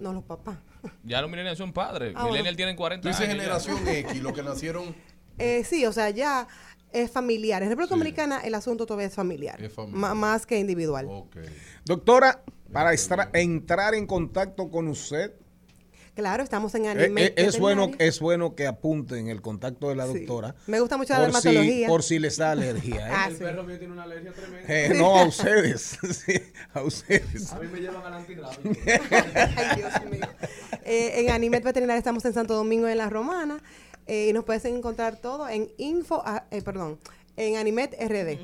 [0.01, 0.57] no los papás.
[1.03, 2.13] Ya los millennials son padres.
[2.15, 2.33] Ah, bueno.
[2.33, 3.37] millennials tienen 40 Tú dices años.
[3.37, 3.43] ya.
[3.43, 4.95] generación X, los que nacieron
[5.39, 6.47] Eh, sí, o sea, ya
[6.93, 7.61] es familiar.
[7.65, 7.99] En República Sí.
[7.99, 9.99] Dominicana el asunto todavía es familiar, Es familiar.
[10.01, 11.07] ma- más que individual.
[11.11, 11.39] Ok.
[11.85, 12.93] Doctora, para
[13.33, 15.33] entrar en contacto con usted,
[16.15, 17.25] Claro, estamos en eh, anime.
[17.25, 20.19] eh, es, bueno, es bueno que apunten el contacto de la Sí.
[20.21, 20.55] doctora.
[20.69, 21.89] Me gusta mucho la por si, dermatología.
[21.89, 23.09] por si les da alergia.
[23.09, 23.13] ¿eh?
[23.15, 23.43] Ah, El sí.
[23.43, 24.73] perro mío tiene una alergia tremenda.
[24.73, 26.35] Eh, no a ustedes, sí,
[26.73, 27.53] a ustedes.
[27.53, 28.63] A mí me llevan al antirrábico.
[29.11, 30.21] Ay, Dios mío.
[30.85, 33.59] Eh, en Animet Veterinaria estamos en Santo Domingo en La Romana
[34.07, 36.99] eh, y nos puedes encontrar todo en info, ah, eh, perdón,
[37.37, 38.39] en Animet RD.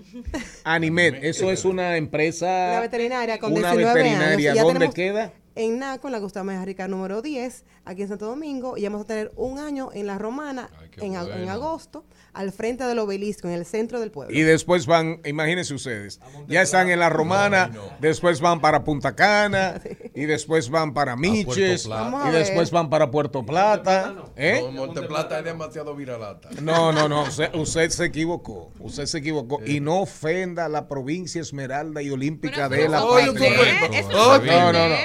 [0.64, 2.47] Animet, eso es una empresa.
[2.73, 4.51] Una veterinaria con una 19 veterinaria.
[4.53, 4.64] años.
[4.64, 5.33] ¿Dónde tenemos queda?
[5.57, 8.76] En NACO, en la Gustavo Mejía número 10, aquí en Santo Domingo.
[8.76, 12.98] Y vamos a tener un año en La Romana Ay, en, agosto, al frente del
[12.98, 14.36] obelisco, en el centro del pueblo.
[14.36, 17.70] Y después van, imagínense ustedes, ya están en la Romana,
[18.01, 19.80] después van para Punta Cana,
[20.14, 22.22] y después van para Miches, Plata.
[22.26, 24.14] Y a después van para Puerto Plata.
[24.36, 24.61] ¿eh?
[24.62, 26.51] No, Monteplata es demasiado viralata.
[26.62, 29.61] No, no, no, usted, usted se equivocó, usted se equivocó.
[29.64, 34.03] Y no ofenda la provincia Esmeralda y Olímpica Pero de la Patria.
[34.12, 34.96] no no, no,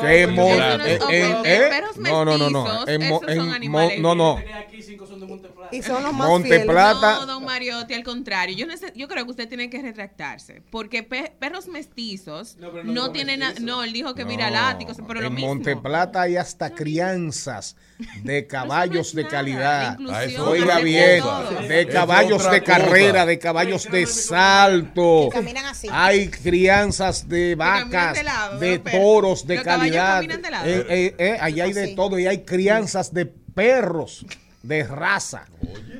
[0.00, 1.70] Que en Mon- Eso no eh,
[2.24, 4.00] no, no, no, En en son animales.
[4.00, 4.40] no, no.
[5.06, 5.74] Son de Monteplata.
[5.76, 6.66] Y son los más Monte fieles.
[6.66, 7.14] Plata.
[7.20, 8.56] No, don Mariotti, al contrario.
[8.56, 10.62] Yo, yo creo que usted tiene que retractarse.
[10.70, 13.42] Porque pe- perros mestizos No, tienen.
[13.42, 13.66] a- mestizo.
[13.66, 15.48] No, él dijo que No, viraláticos, pero lo en mismo.
[15.54, 17.76] Monteplata hay hasta crianzas
[18.22, 19.98] de caballos de calidad.
[20.46, 21.22] Oiga bien,
[21.68, 25.28] de caballos de carrera, de caballos de salto.
[25.30, 25.88] Que caminan así.
[25.90, 28.18] Hay crianzas de vacas,
[28.60, 30.16] de toros de calidad.
[30.16, 30.66] caminan de lado.
[30.68, 34.26] Eh, eh, eh, allí hay de todo y hay crianzas de perros
[34.64, 35.46] de raza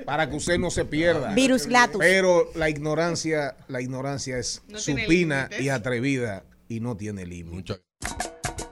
[0.04, 1.34] para que usted no se pierda.
[1.34, 1.98] Virus Latus.
[2.00, 7.54] Pero la ignorancia, la ignorancia es No supina y atrevida y no tiene límite.
[7.54, 7.80] Muchas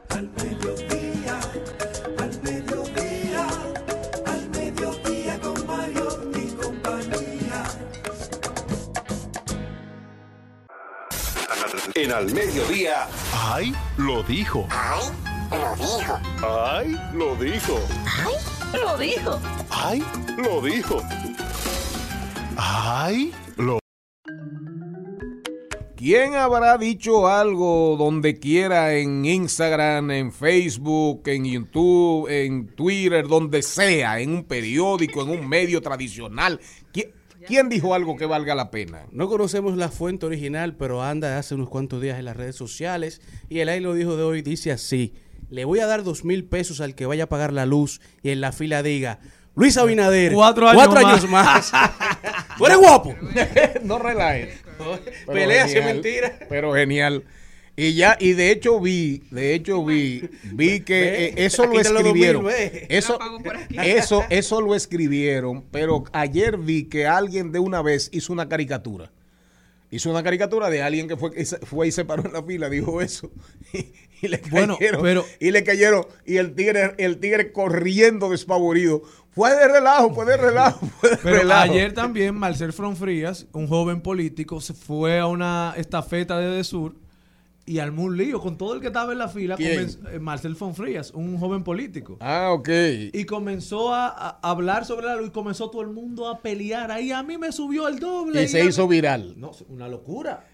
[0.09, 1.41] Al mediodía,
[2.19, 3.49] al mediodía,
[4.27, 7.65] al mediodía con Mario y compañía.
[11.95, 13.07] En Al Mediodía.
[13.35, 13.75] ¡Ay!
[13.99, 14.67] Lo dijo.
[14.71, 15.11] ¡Ay!
[15.51, 16.21] Lo dijo.
[16.43, 17.01] ¡Ay!
[17.13, 18.52] Lo dijo.
[18.73, 19.41] Lo dijo.
[19.71, 20.03] ¡Ay!
[20.39, 21.03] Lo dijo.
[22.57, 23.33] ¡Ay!
[23.57, 23.79] Lo
[25.97, 33.63] ¿Quién habrá dicho algo donde quiera en Instagram, en Facebook, en YouTube, en Twitter, donde
[33.63, 36.59] sea, en un periódico, en un medio tradicional?
[36.93, 37.13] ¿Quién,
[37.47, 39.07] quién dijo algo que valga la pena?
[39.13, 43.21] No conocemos la fuente original, pero anda hace unos cuantos días en las redes sociales
[43.49, 45.13] y el aire lo dijo de hoy dice así,
[45.53, 48.31] le voy a dar dos mil pesos al que vaya a pagar la luz y
[48.31, 49.19] en la fila diga,
[49.55, 51.71] Luis Abinader, Cuatro años más.
[52.59, 53.15] Tú eres guapo.
[53.85, 54.63] no relajes.
[54.79, 56.39] Pero Pelea si es genial, mentira.
[56.49, 57.25] Pero genial.
[57.77, 62.47] Y ya, y de hecho vi, de hecho vi, vi que eh, eso lo escribieron.
[62.89, 63.77] Eso, La pago por aquí.
[63.79, 69.11] eso, eso lo escribieron, pero ayer vi que alguien de una vez hizo una caricatura.
[69.93, 72.43] Hizo una caricatura de alguien que fue, y se- fue y se paró en la
[72.43, 73.31] fila, dijo eso.
[73.73, 78.29] Y, y le Bueno, cayeron, pero- y le cayeron, y el tigre, el tigre corriendo
[78.31, 79.03] despavorido.
[79.35, 81.63] Fue de relajo, fue de relajo, fue de Pero relajo.
[81.73, 86.95] ayer también Marcel Fronfrías, un joven político, se fue a una estafeta de Desur
[87.65, 89.57] y armó un lío con todo el que estaba en la fila.
[89.59, 92.17] Eh, Marcel Fronfrías, un joven político.
[92.21, 92.69] Ah, ok.
[93.13, 96.91] Y comenzó a, a hablar sobre la luz y comenzó todo el mundo a pelear.
[96.91, 98.43] Ahí a mí me subió el doble.
[98.43, 99.35] Y se hizo viral.
[99.39, 100.49] No, una locura.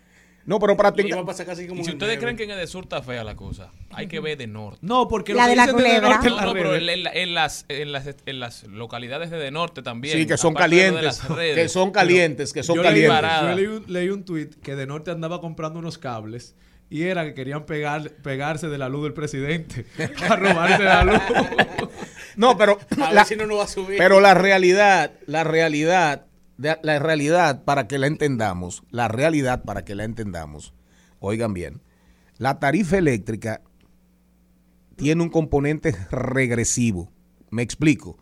[0.45, 2.85] No, pero para Iba a pasar casi como Y si ustedes creen que en Edesur
[2.85, 4.79] está fea la cosa, hay que ver de norte.
[4.81, 6.09] No, porque La lo que de la dicen de culebra.
[6.09, 9.29] norte en No, las no, pero en, la- en las, en, las, en las localidades
[9.31, 10.17] de, de norte también.
[10.17, 11.55] Sí, que son calientes, redes.
[11.55, 13.15] que son calientes, que son yo leí, calientes.
[13.15, 13.51] Parada.
[13.51, 16.55] yo leí un, leí un tweet que de norte andaba comprando unos cables
[16.91, 19.85] y era que querían pegar, pegarse de la luz del presidente
[20.31, 21.21] a robarse la luz.
[22.37, 23.99] No, pero A la, ver si no nos va a subir.
[23.99, 26.27] pero la realidad, la realidad,
[26.57, 30.75] la realidad para que la entendamos, la realidad para que la entendamos,
[31.21, 31.83] oigan bien,
[32.39, 33.63] la tarifa eléctrica
[34.97, 37.13] tiene un componente regresivo.
[37.51, 38.19] Me explico.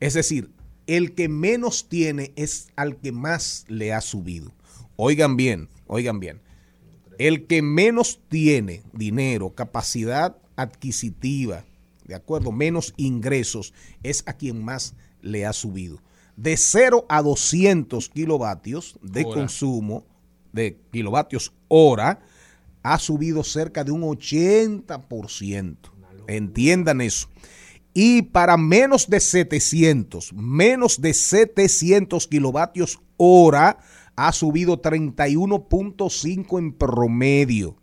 [0.00, 0.50] Es decir,
[0.86, 4.52] el que menos tiene es al que más le ha subido.
[4.96, 6.40] Oigan bien, oigan bien.
[7.18, 11.64] El que menos tiene dinero, capacidad adquisitiva,
[12.06, 16.00] de acuerdo, menos ingresos, es a quien más le ha subido.
[16.36, 19.34] De 0 a 200 kilovatios de Hora.
[19.34, 20.04] consumo,
[20.52, 22.20] de kilovatios hora,
[22.82, 25.76] ha subido cerca de un 80%.
[26.26, 27.28] Entiendan eso.
[27.92, 33.78] Y para menos de 700, menos de 700 kilovatios hora,
[34.16, 37.76] ha subido 31.5 en promedio.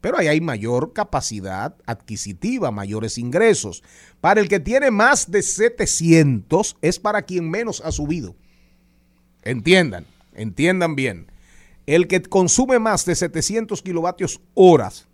[0.00, 3.82] Pero ahí hay mayor capacidad adquisitiva, mayores ingresos.
[4.20, 8.36] Para el que tiene más de 700 es para quien menos ha subido.
[9.42, 11.32] Entiendan, entiendan bien.
[11.86, 15.08] El que consume más de 700 kilovatios horas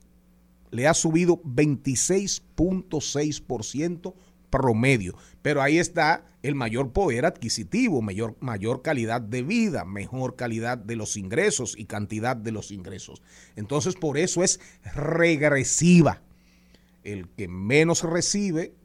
[0.71, 4.15] le ha subido 26.6%
[4.55, 5.17] promedio.
[5.43, 10.95] Pero ahí está el mayor poder adquisitivo, mayor, mayor calidad de vida, mejor calidad de
[10.95, 13.21] los ingresos y cantidad de los ingresos.
[13.57, 14.61] Entonces, por eso es
[14.95, 16.23] regresiva.
[17.03, 18.77] El que menos recibe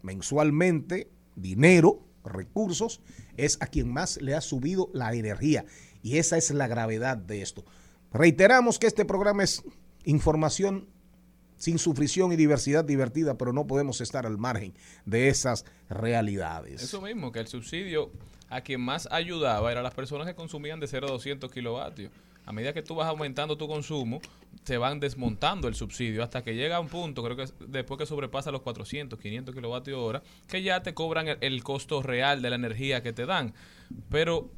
[0.00, 3.02] mensualmente dinero, recursos,
[3.36, 5.66] es a quien más le ha subido la energía.
[6.02, 7.66] Y esa es la gravedad de esto.
[8.10, 9.62] Reiteramos que este programa es
[10.04, 10.88] información
[11.60, 14.72] sin sufrición y diversidad divertida, pero no podemos estar al margen
[15.04, 16.82] de esas realidades.
[16.82, 18.10] Eso mismo, que el subsidio
[18.48, 22.10] a quien más ayudaba era las personas que consumían de 0 a 200 kilovatios.
[22.46, 24.22] A medida que tú vas aumentando tu consumo,
[24.64, 27.98] se van desmontando el subsidio hasta que llega a un punto, creo que es después
[27.98, 32.48] que sobrepasa los 400, 500 kilovatios hora, que ya te cobran el costo real de
[32.48, 33.52] la energía que te dan.
[34.08, 34.50] Pero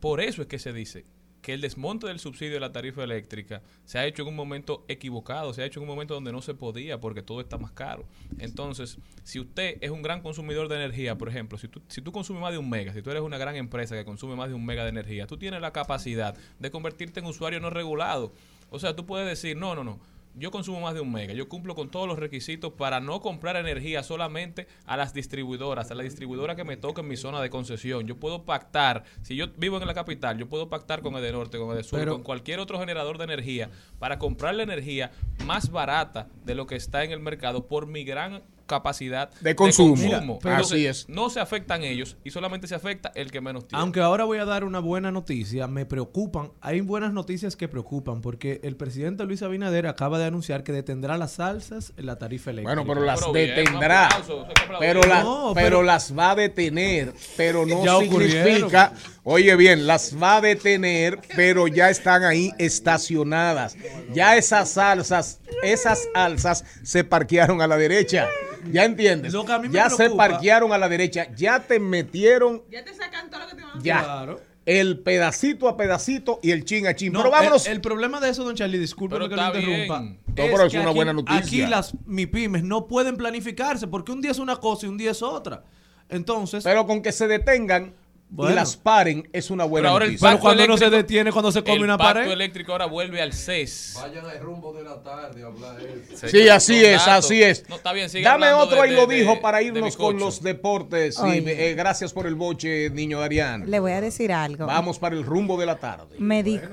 [0.00, 1.04] por eso es que se dice
[1.42, 4.84] que el desmonte del subsidio de la tarifa eléctrica se ha hecho en un momento
[4.88, 7.72] equivocado, se ha hecho en un momento donde no se podía porque todo está más
[7.72, 8.06] caro.
[8.38, 12.12] Entonces, si usted es un gran consumidor de energía, por ejemplo, si tú, si tú
[12.12, 14.54] consumes más de un mega, si tú eres una gran empresa que consume más de
[14.54, 18.32] un mega de energía, tú tienes la capacidad de convertirte en usuario no regulado.
[18.70, 19.98] O sea, tú puedes decir, no, no, no,
[20.34, 23.56] yo consumo más de un mega, yo cumplo con todos los requisitos para no comprar
[23.56, 27.50] energía solamente a las distribuidoras, a la distribuidora que me toque en mi zona de
[27.50, 28.06] concesión.
[28.06, 31.74] Yo puedo pactar, si yo vivo en la capital, yo puedo pactar con Edenorte, con
[31.74, 35.10] Edesur, Pero- con cualquier otro generador de energía para comprar la energía
[35.44, 39.96] más barata de lo que está en el mercado por mi gran capacidad De consumo.
[39.96, 41.08] Mira, pero- Entonces, Así es.
[41.08, 43.82] No se afectan ellos y solamente se afecta el que menos tiene.
[43.82, 48.20] Aunque ahora voy a dar una buena noticia, me preocupan, hay buenas noticias que preocupan,
[48.20, 52.50] porque el presidente Luis Abinader acaba de anunciar que detendrá las salsas en la tarifa
[52.50, 52.74] eléctrica.
[52.80, 54.06] Bueno, pero las Pero bien, un detendrá.
[54.06, 54.46] aplauso.
[54.78, 58.92] Pero, la- No, pero, pero- las va a detener, pero no significa,
[59.24, 63.76] oye bien, las va a detener, pero ya están ahí estacionadas.
[64.12, 68.28] Ya esas alzas, esas alzas se parquearon a la derecha.
[68.72, 69.32] ¿Ya entiendes?
[69.32, 72.84] Lo que a mí me ya se parquearon a la derecha, ya te metieron Ya
[72.84, 74.40] te sacan todo lo que te van a ya Claro.
[74.66, 77.12] el pedacito a pedacito y el chin a chin.
[77.12, 77.66] No, pero vámonos.
[77.66, 80.00] El, el problema de eso, don Charlie, discúlpeme Pero que lo interrumpa.
[80.00, 80.18] bien.
[80.26, 81.38] No, pero es que una aquí- buena noticia.
[81.38, 85.10] Aquí las MIPIMES no pueden planificarse porque un día es una cosa y un día
[85.12, 85.64] es otra.
[86.10, 87.94] Entonces, pero con que se detengan
[88.30, 88.52] Bueno.
[88.52, 90.26] y las paren es una buena Pero ahora el noticia.
[90.28, 92.30] pero pacto cuando no se detiene, cuando se come el una pacto pared.
[92.30, 93.94] eléctrico ahora vuelve al CES.
[94.00, 96.28] Vayan al rumbo de la tarde a hablar de eso.
[96.28, 97.24] Sí, así es, datos.
[97.24, 97.66] así es.
[97.68, 100.42] No, está bien, sigue Dame otro de- ahí lo dijo de- para irnos con los
[100.42, 101.18] deportes.
[101.24, 103.70] Eh, gracias por el boche, niño Darián.
[103.70, 104.66] Le voy a decir algo.
[104.66, 106.16] Vamos para el rumbo de la tarde.
[106.18, 106.66] Me dijo,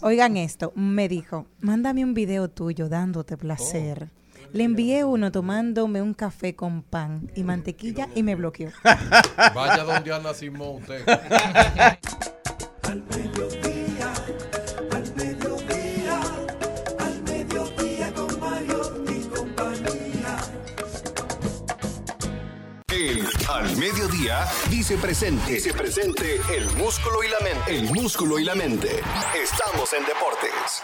[0.00, 4.08] oigan esto, me dijo, mándame un video tuyo dándote placer.
[4.52, 8.70] Le envié uno tomándome un café con pan y mantequilla y me bloqueó.
[9.54, 11.06] Vaya donde anda Simón usted.
[12.82, 14.12] al mediodía,
[14.92, 16.20] al mediodía,
[16.98, 20.36] al mediodía con Mario y compañía.
[23.48, 25.52] Al mediodía dice presente.
[25.52, 27.76] Dice presente el músculo y la mente.
[27.78, 29.00] El músculo y la mente.
[29.34, 30.82] Estamos en deportes.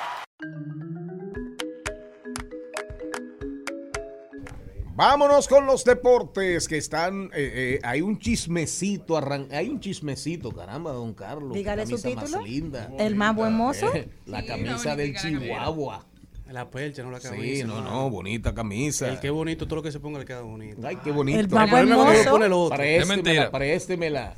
[4.95, 7.25] Vámonos con los deportes que están.
[7.35, 11.53] eh, eh, hay un chismecito, arran- hay un chismecito, caramba, don Carlos.
[11.53, 12.39] qué Dígale su título.
[12.41, 12.91] Más linda.
[12.99, 13.95] El más buen mozo.
[13.95, 16.05] Eh, la camisa del Chihuahua.
[16.51, 17.63] La percha, no la camisa.
[17.63, 19.09] Sí, no, no, bonita camisa.
[19.09, 20.87] El que bonito, todo lo que se ponga le queda bonito.
[20.87, 21.41] Ay, qué bonito.
[21.41, 22.31] El más buen mozo.
[22.31, 22.77] pone el otro.
[22.77, 24.35] Préstemela, préstemela.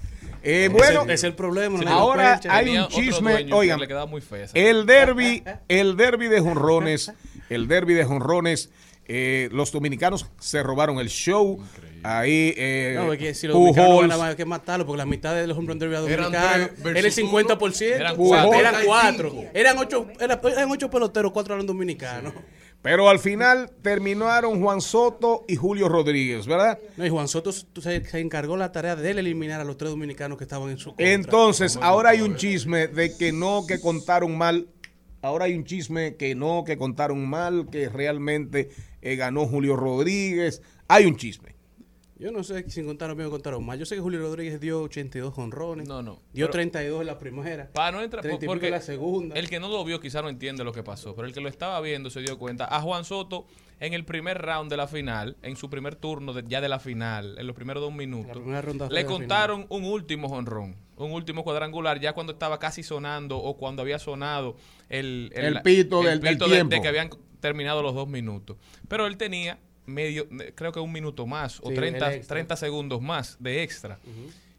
[0.46, 1.80] Eh, bueno, es el problema.
[1.80, 3.52] no ahora la hay un chisme.
[3.52, 7.12] Oigan, le quedaba muy fea el derby, el derby de jonrones,
[7.50, 8.70] el derby de jonrones.
[9.06, 11.58] Eh, los dominicanos se robaron el show.
[12.02, 15.34] Ahí, eh, No, es que si los dominicanos a hay que matarlo, porque la mitad
[15.34, 17.82] de los derby Eran dominicanos era el versus 50%.
[17.96, 18.60] Eran Pujols, cuatro.
[18.60, 19.34] eran cuatro.
[19.54, 22.32] Eran ocho, era- eran ocho peloteros, cuatro eran dominicanos.
[22.82, 26.78] Pero al final terminaron Juan Soto y Julio Rodríguez, ¿verdad?
[26.98, 30.36] No, y Juan Soto se encargó la tarea de él eliminar a los tres dominicanos
[30.36, 31.10] que estaban en su contra.
[31.10, 34.66] Entonces, ahora hay un chisme de que no, que contaron mal.
[35.24, 38.68] Ahora hay un chisme que no, que contaron mal, que realmente
[39.00, 40.60] eh, ganó Julio Rodríguez.
[40.86, 41.54] Hay un chisme.
[42.18, 43.78] Yo no sé si contaron bien o contaron mal.
[43.78, 45.88] Yo sé que Julio Rodríguez dio 82 honrones.
[45.88, 46.20] No, no.
[46.34, 47.70] Dio Pero- 32 en la primera.
[47.72, 49.34] Para no entrar, 30 y pico porque en la segunda.
[49.36, 51.48] el que no lo vio quizá no entiende lo que pasó, pero el que lo
[51.48, 52.66] estaba viendo se dio cuenta.
[52.70, 53.46] A Juan Soto
[53.80, 56.78] en el primer round de la final, en su primer turno de- ya de la
[56.78, 58.36] final, en los primeros dos minutos,
[58.90, 63.82] le contaron un último jonrón, un último cuadrangular, ya cuando estaba casi sonando o cuando
[63.82, 64.56] había sonado
[64.88, 66.74] el, El pito del- del pito de- tiempo.
[66.76, 67.10] de que habían
[67.40, 68.56] terminado los dos minutos.
[68.88, 72.34] Pero él tenía medio, creo que un minuto más o Sí, 30, el extra.
[72.36, 73.98] 30 segundos más de extra.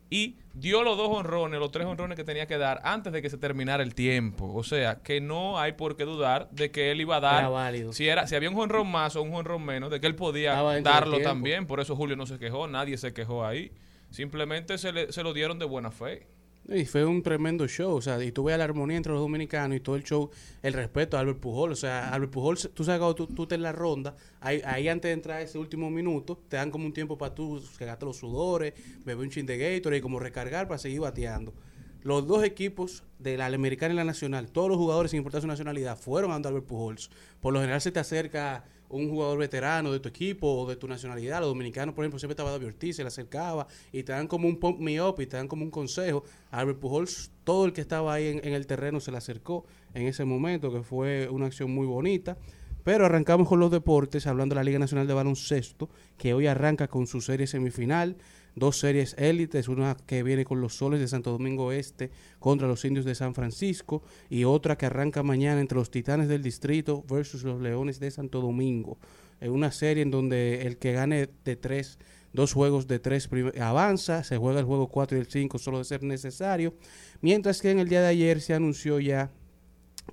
[0.09, 3.29] Y dio los dos honrones, los tres honrones que tenía que dar antes de que
[3.29, 4.53] se terminara el tiempo.
[4.53, 7.39] O sea, que no hay por qué dudar de que él iba a dar.
[7.39, 7.91] Era válido.
[7.91, 10.53] Si, era, si había un honrón más o un honrón menos, de que él podía
[10.83, 11.65] darlo también.
[11.65, 13.71] Por eso Julio no se quejó, nadie se quejó ahí.
[14.11, 16.27] Simplemente se, le- se lo dieron de buena fe.
[16.67, 19.77] Y fue un tremendo show, o sea, y tú ves la armonía entre los dominicanos
[19.77, 20.31] y todo el show,
[20.63, 23.61] el respeto a Albert Pujol, o sea, Albert Pujol, tú sabes tú, tú estás en
[23.61, 27.19] la ronda, ahí, ahí antes de entrar ese último minuto, te dan como un tiempo
[27.19, 28.73] para tú regarte los sudores,
[29.05, 31.53] beber un chin de Gatorade y como recargar para seguir bateando.
[32.01, 35.47] Los dos equipos de la Americana y la Nacional, todos los jugadores sin importar su
[35.47, 37.11] nacionalidad, fueron a Albert Pujols.
[37.41, 40.87] Por lo general se te acerca un jugador veterano de tu equipo o de tu
[40.87, 41.39] nacionalidad.
[41.39, 44.47] Los dominicanos, por ejemplo, siempre estaba David Ortiz, se le acercaba y te dan como
[44.47, 46.23] un pump me up y te dan como un consejo.
[46.51, 50.07] Albert Pujols, todo el que estaba ahí en, en el terreno se le acercó en
[50.07, 52.37] ese momento, que fue una acción muy bonita.
[52.85, 56.87] Pero arrancamos con los deportes, hablando de la Liga Nacional de Baloncesto, que hoy arranca
[56.87, 58.15] con su serie semifinal.
[58.55, 62.85] Dos series élites, una que viene con los soles de Santo Domingo Este contra los
[62.85, 67.43] indios de San Francisco y otra que arranca mañana entre los titanes del distrito versus
[67.43, 68.97] los leones de Santo Domingo.
[69.41, 71.99] Es una serie en donde el que gane de tres,
[72.31, 73.29] dos juegos de tres
[73.59, 76.73] avanza, se juega el juego 4 y el 5 solo de ser necesario.
[77.19, 79.31] Mientras que en el día de ayer se anunció ya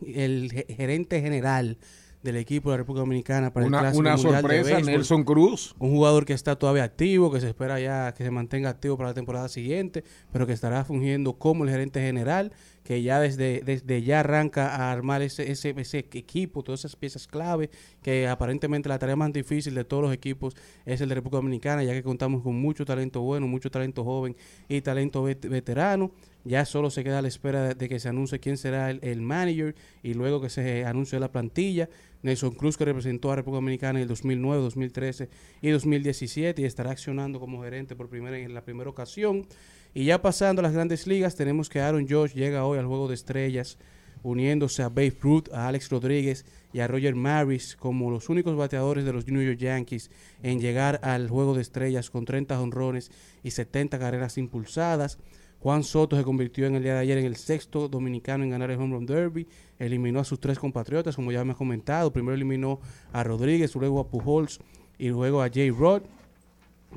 [0.05, 1.79] el ge- gerente general
[2.23, 4.93] del equipo de la República Dominicana para Una- el Clásico una Mundial de sorpresa, Béisbol.
[4.93, 5.75] Nelson Cruz.
[5.79, 9.09] Un jugador que está todavía activo, que se espera ya que se mantenga activo para
[9.11, 12.53] la temporada siguiente, pero que estará fungiendo como el gerente general,
[12.85, 17.27] que ya desde, desde ya arranca a armar ese, ese, ese equipo, todas esas piezas
[17.27, 17.71] clave,
[18.03, 20.55] que aparentemente la tarea más difícil de todos los equipos
[20.85, 24.37] es el de República Dominicana, ya que contamos con mucho talento bueno, mucho talento joven
[24.69, 26.11] y talento vet- veterano.
[26.45, 28.99] Ya solo se queda a la espera de, de que se anuncie quién será el,
[29.03, 31.89] el manager y luego que se anuncie la plantilla.
[32.23, 35.29] Nelson Cruz, que representó a República Dominicana en el 2009, 2013
[35.61, 39.47] y 2017 y estará accionando como gerente por primera en la primera ocasión.
[39.95, 43.09] Y ya pasando a las grandes ligas, tenemos que Aaron Josh llega hoy al Juego
[43.09, 43.77] de Estrellas,
[44.23, 49.05] uniéndose a Babe Ruth, a Alex Rodríguez y a Roger Maris como los únicos bateadores
[49.05, 50.11] de los New York Yankees
[50.43, 53.11] en llegar al Juego de Estrellas con 30 honrones
[53.43, 55.19] y 70 carreras impulsadas.
[55.61, 58.71] Juan Soto se convirtió en el día de ayer en el sexto dominicano en ganar
[58.71, 59.47] el Home Run Derby.
[59.79, 62.13] Eliminó a sus tres compatriotas, como ya me he comentado.
[62.13, 62.81] Primero eliminó
[63.13, 64.59] a Rodríguez, luego a Pujols
[64.99, 66.03] y luego a Jay Rod.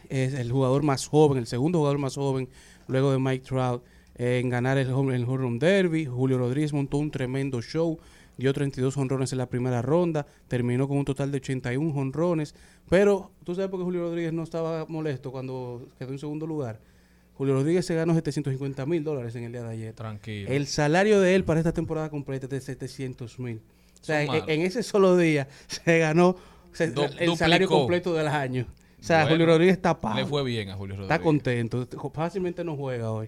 [0.09, 2.49] Es el jugador más joven, el segundo jugador más joven,
[2.87, 3.83] luego de Mike Trout,
[4.15, 6.05] eh, en ganar el Home, el home Run Derby.
[6.05, 7.99] Julio Rodríguez montó un tremendo show.
[8.37, 12.53] Dio 32 honrones en la primera ronda, terminó con un total de 81 honrones,
[12.89, 16.81] pero tú sabes por qué Julio Rodríguez no estaba molesto cuando quedó en segundo lugar.
[17.35, 19.93] Julio Rodríguez se ganó 750 mil dólares en el día de ayer.
[19.93, 20.49] Tranquilo.
[20.49, 23.61] El salario de él para esta temporada completa es de 700 mil.
[24.01, 26.35] O sea, en, ese solo día se ganó
[26.73, 28.67] se- el salario completo del año.
[29.05, 30.15] O sea, Bueno, Julio Rodríguez está pago.
[30.15, 31.23] le fue bien a Julio Está Rodríguez.
[31.69, 32.11] contento.
[32.11, 33.27] Fácilmente no juega hoy.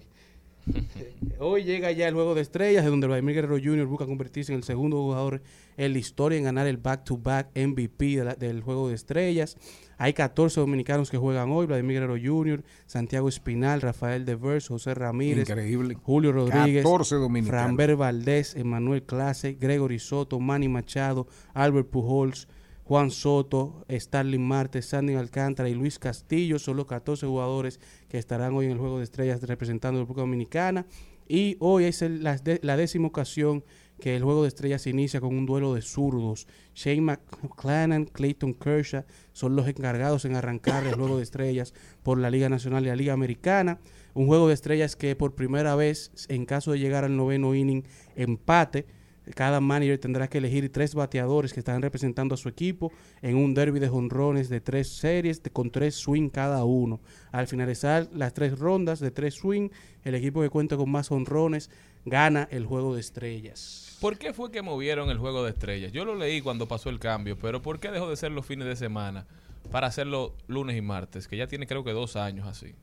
[1.38, 3.86] Hoy llega ya el juego de estrellas, de donde Vladimir Guerrero Jr.
[3.86, 5.40] busca convertirse en el segundo jugador
[5.76, 9.56] en la historia en ganar el back-to-back MVP de la- del juego de estrellas.
[9.98, 15.48] Hay 14 dominicanos que juegan hoy: Vladimir Guerrero Jr., Santiago Espinal, Rafael Devers, José Ramírez,
[15.48, 15.94] Increíble.
[16.02, 17.96] Julio Rodríguez, 14 dominicanos.
[17.96, 22.48] Valdés, Emanuel Clase, Gregory Soto, Manny Machado, Albert Pujols,
[22.88, 28.54] Juan Soto, Starling Marte, Sandy Alcántara y Luis Castillo son los 14 jugadores que estarán
[28.54, 30.86] hoy en el Juego de Estrellas representando a la República Dominicana.
[31.28, 32.38] Y hoy es la,
[32.78, 33.62] décima ocasión
[34.00, 36.46] que el Juego de Estrellas inicia con un duelo de zurdos.
[36.74, 42.30] Shane McClanahan, Clayton Kershaw son los encargados en arrancar el Juego de Estrellas por la
[42.30, 43.80] Liga Nacional y la Liga Americana.
[44.14, 47.84] Un Juego de Estrellas que por primera vez, en caso de llegar al noveno inning,
[48.16, 48.86] empate.
[49.34, 53.54] Cada manager tendrá que elegir tres bateadores que estarán representando a su equipo en un
[53.54, 57.00] derby de jonrones de tres series con tres swing cada uno.
[57.32, 59.70] Al finalizar las tres rondas de tres swing,
[60.04, 61.70] el equipo que cuenta con más honrones
[62.04, 63.96] gana el juego de estrellas.
[64.00, 65.92] ¿Por qué fue que movieron el juego de estrellas?
[65.92, 68.68] Yo lo leí cuando pasó el cambio, pero ¿por qué dejó de ser los fines
[68.68, 69.26] de semana
[69.70, 71.28] para hacerlo lunes y martes?
[71.28, 72.74] Que ya tiene creo que dos años así.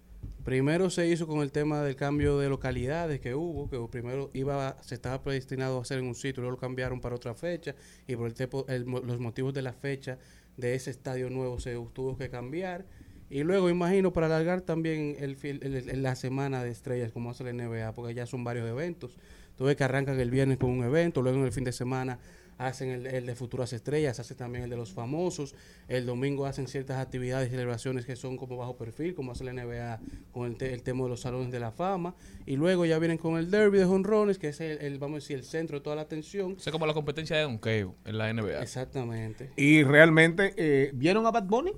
[0.46, 4.78] Primero se hizo con el tema del cambio de localidades que hubo, que primero iba
[4.84, 7.74] se estaba predestinado a hacer en un sitio, luego lo cambiaron para otra fecha
[8.08, 8.36] y por el
[8.68, 10.20] el los motivos de la fecha
[10.56, 12.86] de ese estadio nuevo se tuvo que cambiar.
[13.28, 17.94] Y luego imagino para alargar también el, la semana de estrellas como hace la NBA,
[17.94, 19.18] porque ya son varios eventos.
[19.58, 22.20] Tú ves que arrancan el viernes con un evento, luego en el fin de semana
[22.58, 25.56] hacen el, el de Futuras Estrellas, hacen también el de los famosos,
[25.88, 29.52] el domingo hacen ciertas actividades y celebraciones que son como bajo perfil, como hace la
[29.54, 30.00] NBA
[30.32, 33.18] con el, te- el tema de los salones de la fama, y luego ya vienen
[33.18, 35.84] con el derby de jonrones, que es el, el, vamos a decir, el centro de
[35.84, 36.56] toda la atención.
[36.58, 38.62] Es como la competencia de donkeo en la NBA.
[38.62, 39.52] Exactamente.
[39.58, 41.74] Y realmente, eh, ¿vieron a Bad Bunny?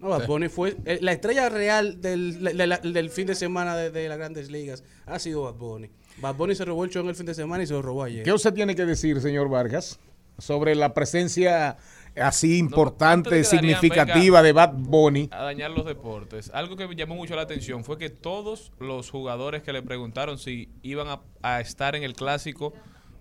[0.00, 3.90] No, Bad Bunny fue eh, la estrella real del, la- del fin de semana de,
[3.90, 5.90] de las grandes ligas, ha sido Bad Bunny.
[6.18, 8.04] Bad Bunny se robó el show en el fin de semana y se lo robó
[8.04, 8.22] ayer.
[8.22, 9.98] ¿Qué usted tiene que decir, señor Vargas,
[10.38, 11.76] sobre la presencia
[12.16, 15.28] así importante, Darían significativa de Bad Bunny?
[15.32, 16.50] A dañar los deportes.
[16.54, 20.38] Algo que me llamó mucho la atención fue que todos los jugadores que le preguntaron
[20.38, 22.72] si iban a, a estar en el clásico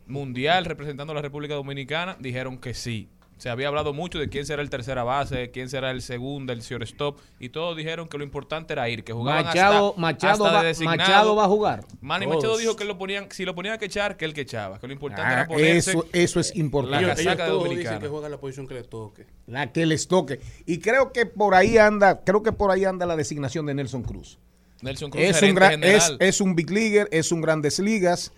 [0.05, 3.09] mundial representando a la República Dominicana dijeron que sí.
[3.43, 6.61] Se había hablado mucho de quién será el tercera base, quién será el segundo, el
[6.61, 10.55] shortstop, y todos dijeron que lo importante era ir, que jugaban Machado- hasta, Machado hasta
[10.55, 10.97] va- de designado.
[10.97, 11.83] Machado va a jugar.
[11.99, 12.37] Manny Todos.
[12.37, 14.79] Machado dijo que lo ponían, si lo ponían a que echar, que él que echaba,
[14.79, 17.03] que lo importante Ah, era ponerse eso, eso es la importante.
[17.05, 17.99] ellos, ellos casaca de todos dicen dominicana.
[17.99, 19.25] que juega la posición que le toque.
[19.47, 20.39] La que les toque.
[20.65, 24.03] Y creo que por ahí anda, creo que por ahí anda la designación de Nelson
[24.03, 24.39] Cruz.
[24.81, 28.31] Nelson Cruz, Es un, gran, es un big leaguer, es un grandes ligas,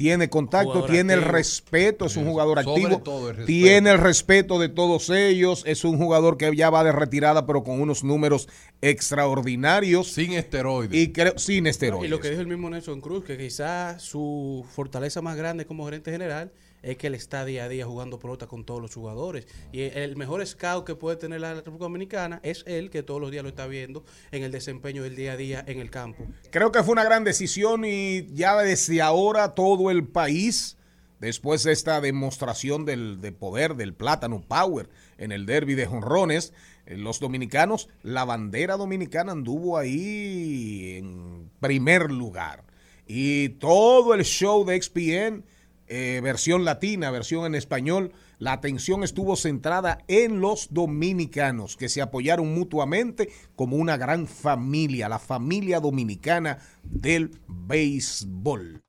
[0.00, 3.46] tiene contacto, Jugador tiene el respeto, es un jugador Sobre activo, todo el respeto.
[3.46, 7.62] tiene el respeto de todos ellos, es un jugador que ya va de retirada pero
[7.64, 8.48] con unos números
[8.80, 10.98] extraordinarios Sin esteroides.
[10.98, 12.06] y creo sin esteroides.
[12.06, 15.84] Y lo que dijo el mismo Nelson Cruz, que quizás su fortaleza más grande como
[15.84, 16.50] gerente general
[16.82, 19.46] es que él está día a día jugando pelota con todos los jugadores.
[19.72, 23.30] Y el mejor scout que puede tener la República Dominicana es él, que todos los
[23.30, 26.24] días lo está viendo en el desempeño del día a día en el campo.
[26.50, 30.76] Creo que fue una gran decisión y ya desde ahora todo el país,
[31.20, 36.52] después de esta demostración del, de poder del plátano Power en el derby de jonrones,
[36.86, 42.64] eh, los dominicanos, la bandera dominicana anduvo ahí en primer lugar.
[43.06, 45.44] Y todo el show de XPN,
[45.92, 52.00] eh, versión latina, versión en español, la atención estuvo centrada en los dominicanos que se
[52.00, 58.84] apoyaron mutuamente como una gran familia, la familia dominicana del béisbol.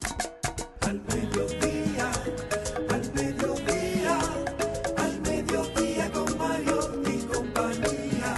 [0.82, 2.12] Al mediodía,
[2.92, 4.20] al mediodía,
[4.98, 8.36] al mediodía con Mario y compañía.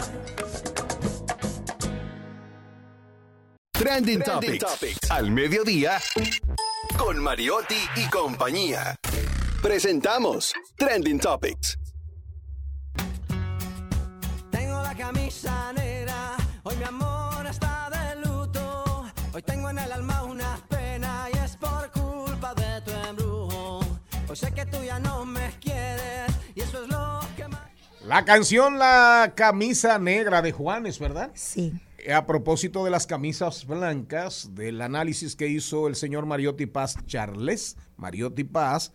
[3.73, 5.11] Trending, Topics.
[5.11, 5.99] Al mediodía.
[7.05, 8.95] Con Mariotti y compañía.
[9.61, 11.77] Presentamos Trending Topics.
[14.49, 19.03] Tengo la camisa negra, hoy mi amor está de luto.
[19.33, 23.81] Hoy tengo en el alma una pena y es por culpa de tu embrujo.
[24.29, 27.69] Hoy sé que tú ya no me quieres y eso es lo que más...
[28.05, 31.31] La canción La camisa negra de Juanes, ¿verdad?
[31.33, 31.73] Sí.
[32.11, 37.77] A propósito de las camisas blancas, del análisis que hizo el señor Mariotti Paz Charles,
[37.95, 38.91] Mariotti Paz,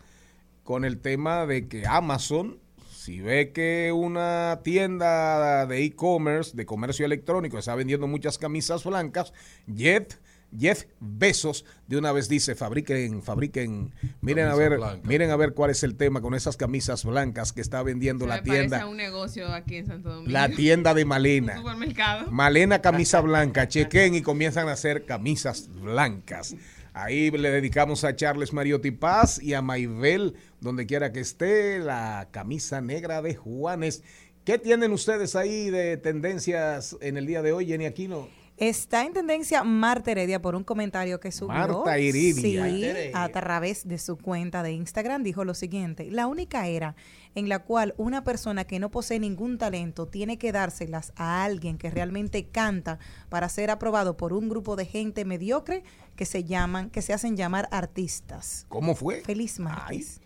[0.62, 2.58] con el tema de que Amazon,
[2.90, 9.32] si ve que una tienda de e-commerce, de comercio electrónico, está vendiendo muchas camisas blancas,
[9.74, 10.16] Jeff,
[10.56, 15.06] Jeff Bezos de una vez dice, fabriquen, fabriquen, miren a ver, blanca.
[15.06, 18.28] miren a ver cuál es el tema con esas camisas blancas que está vendiendo Se
[18.30, 20.30] la tienda, un negocio aquí en Santo Domingo.
[20.32, 21.56] la tienda de Un Malena.
[21.58, 22.30] supermercado.
[22.30, 26.54] Malena camisa blanca, chequen y comienzan a hacer camisas blancas.
[26.94, 32.28] Ahí le dedicamos a Charles Mariotti Paz y a Maibel, donde quiera que esté, la
[32.32, 34.02] camisa negra de Juanes.
[34.44, 38.28] ¿Qué tienen ustedes ahí de tendencias en el día de hoy, Jenny Aquino?
[38.58, 41.54] Está en tendencia Marta Heredia por un comentario que subió.
[41.54, 42.34] Marta Heredia.
[42.34, 43.22] Sí, Marta Heredia.
[43.22, 46.96] a través de su cuenta de Instagram dijo lo siguiente: La única era
[47.34, 51.78] en la cual una persona que no posee ningún talento tiene que dárselas a alguien
[51.78, 52.98] que realmente canta
[53.28, 55.84] para ser aprobado por un grupo de gente mediocre
[56.16, 58.66] que se llaman, que se hacen llamar artistas.
[58.68, 59.20] ¿Cómo fue?
[59.20, 60.20] Feliz martes.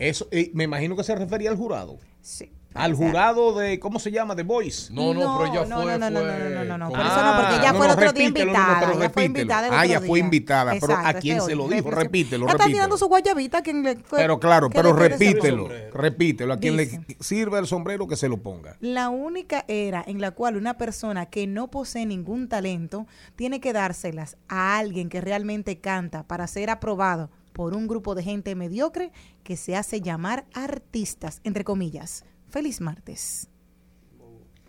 [0.00, 1.98] Eso, eh, me imagino que se refería al jurado.
[2.20, 2.52] Sí.
[2.78, 4.34] Al jurado de, ¿cómo se llama?
[4.36, 4.92] The Voice.
[4.92, 5.98] No, no, pero ella no, fue.
[5.98, 7.92] no, no, fue no, no, no, no, por eso no, porque ella no, fue el
[7.92, 8.80] no, otro día no, invitada.
[8.80, 9.26] pero ella fue repítelo.
[9.26, 11.90] invitada el Ah, ella fue invitada, pero ¿a Exacto, quién este se lo dijo?
[11.90, 12.76] Repítelo, Ella está repítelo.
[12.76, 16.52] tirando su guayabita a quien le Pero claro, pero repítelo, repítelo.
[16.54, 18.76] A quien le sirva el sombrero que se lo ponga.
[18.80, 23.06] La única era en la cual una persona que no posee ningún talento
[23.36, 28.22] tiene que dárselas a alguien que realmente canta para ser aprobado por un grupo de
[28.22, 29.10] gente mediocre
[29.42, 32.24] que se hace llamar artistas, entre comillas.
[32.50, 33.48] Feliz martes.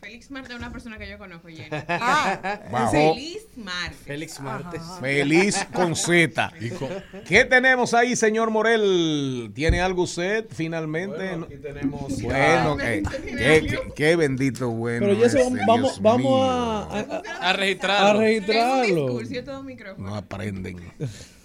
[0.02, 1.68] Félix Marte es una persona que yo conozco, Jenny.
[1.90, 2.90] Ah.
[2.90, 3.96] Feliz Marte.
[4.06, 4.82] Félix Martes.
[5.02, 6.54] Feliz con Z.
[7.28, 9.52] ¿Qué tenemos ahí, señor Morel?
[9.54, 11.18] ¿Tiene algo usted finalmente?
[11.28, 15.06] Bueno, aquí tenemos Bueno, ya- eh, qué, qué- qué bendito bueno.
[15.06, 15.38] Pero ya se
[15.68, 16.84] vamos, vamos, a,
[17.42, 18.20] a, A registrarlo.
[18.20, 19.02] a registrarlo.
[19.20, 19.44] Discurso, yo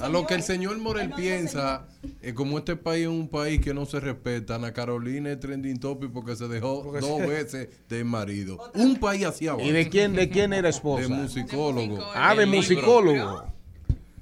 [0.00, 1.86] A lo que el señor Morel piensa,
[2.20, 5.78] eh, como este país es un país que no se respeta, Ana Carolina es trending
[5.78, 8.58] topic porque se dejó dos veces de marido.
[8.74, 9.64] Un país así abajo.
[9.64, 11.08] ¿Y de quién, de quién era De esposa?
[11.08, 12.04] musicólogo.
[12.14, 13.46] Ah, de musicólogo.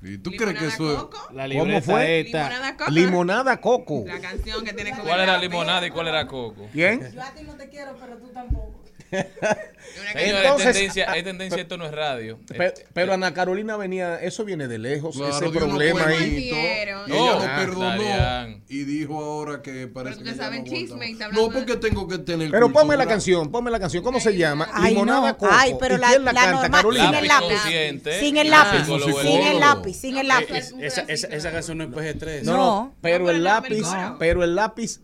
[0.02, 1.34] ¿Y tú crees que eso es?
[1.34, 2.20] La ¿Cómo fue?
[2.20, 2.50] esta.
[2.50, 2.90] Limonada Coco.
[2.90, 4.04] Limonada Coco.
[4.06, 6.66] La canción que tiene con ¿Cuál era limonada y cuál era coco?
[6.72, 7.10] ¿Quién?
[7.10, 8.83] Yo a ti no te quiero, pero tú tampoco.
[9.10, 12.38] Entonces- es tendencia, es tendencia, esto no es radio.
[12.46, 16.48] Pe- Pero, Ana Carolina venía, eso viene de lejos, Claro, ese problema ahí.
[16.48, 21.28] Y ella lo ah, perdonó y dijo ahora que parece que no chisme y está
[21.28, 21.36] más.
[21.38, 23.06] hablando No, porque tengo que tener Pero ponme la cultura.
[23.08, 24.02] canción, ponme la canción.
[24.02, 24.68] ¿Cómo se llama?
[24.72, 25.38] Ay, Limonada no.
[25.38, 25.52] Coco.
[25.52, 27.06] Ay, pero ¿Y la- quién la, la canta, normal- Carolina?
[27.06, 28.20] sin el lápiz.
[28.20, 28.84] Sin el lápiz.
[28.86, 30.54] Sin el es- lápiz, sin el lápiz.
[30.56, 32.42] Es- esa, esa, esa canción no es PG3.
[32.44, 32.58] No, No.
[32.58, 34.16] no, pero No, pero el no, lápiz, no.
[34.18, 35.00] pero el lápiz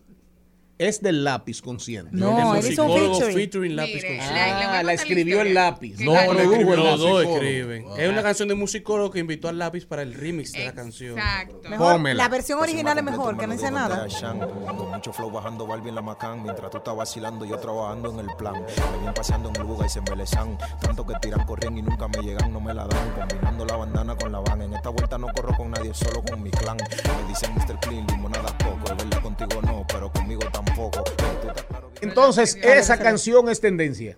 [0.87, 2.09] es del lápiz consciente.
[2.13, 3.35] No, él hizo un featuring.
[3.35, 5.99] featuring lápiz Mire, con la- Ah, la escribió el lápiz.
[5.99, 7.85] No, Carlos- produjo el Los dos escriben.
[7.89, 7.95] Ah.
[7.99, 11.17] Es una canción de musicólogo que invitó al lápiz para el remix de la canción.
[11.17, 11.69] Exacto.
[11.69, 14.07] Mejor, la versión original es mejor, que no dice nada.
[14.67, 18.19] Con mucho flow bajando Barbie en la Macán Mientras tú estás vacilando yo trabajando en
[18.19, 21.79] el plan Me vienen paseando en el Buga y se embelezan Tanto que tiran, corriendo
[21.79, 24.73] y nunca me llegan, no me la dan Combinando la bandana con la van En
[24.73, 27.79] esta vuelta no corro con nadie, solo con mi clan Me dicen Mr.
[27.81, 28.80] Clean, limonada poco
[30.01, 31.03] pero conmigo tampoco
[32.01, 34.17] Entonces, esa canción es tendencia.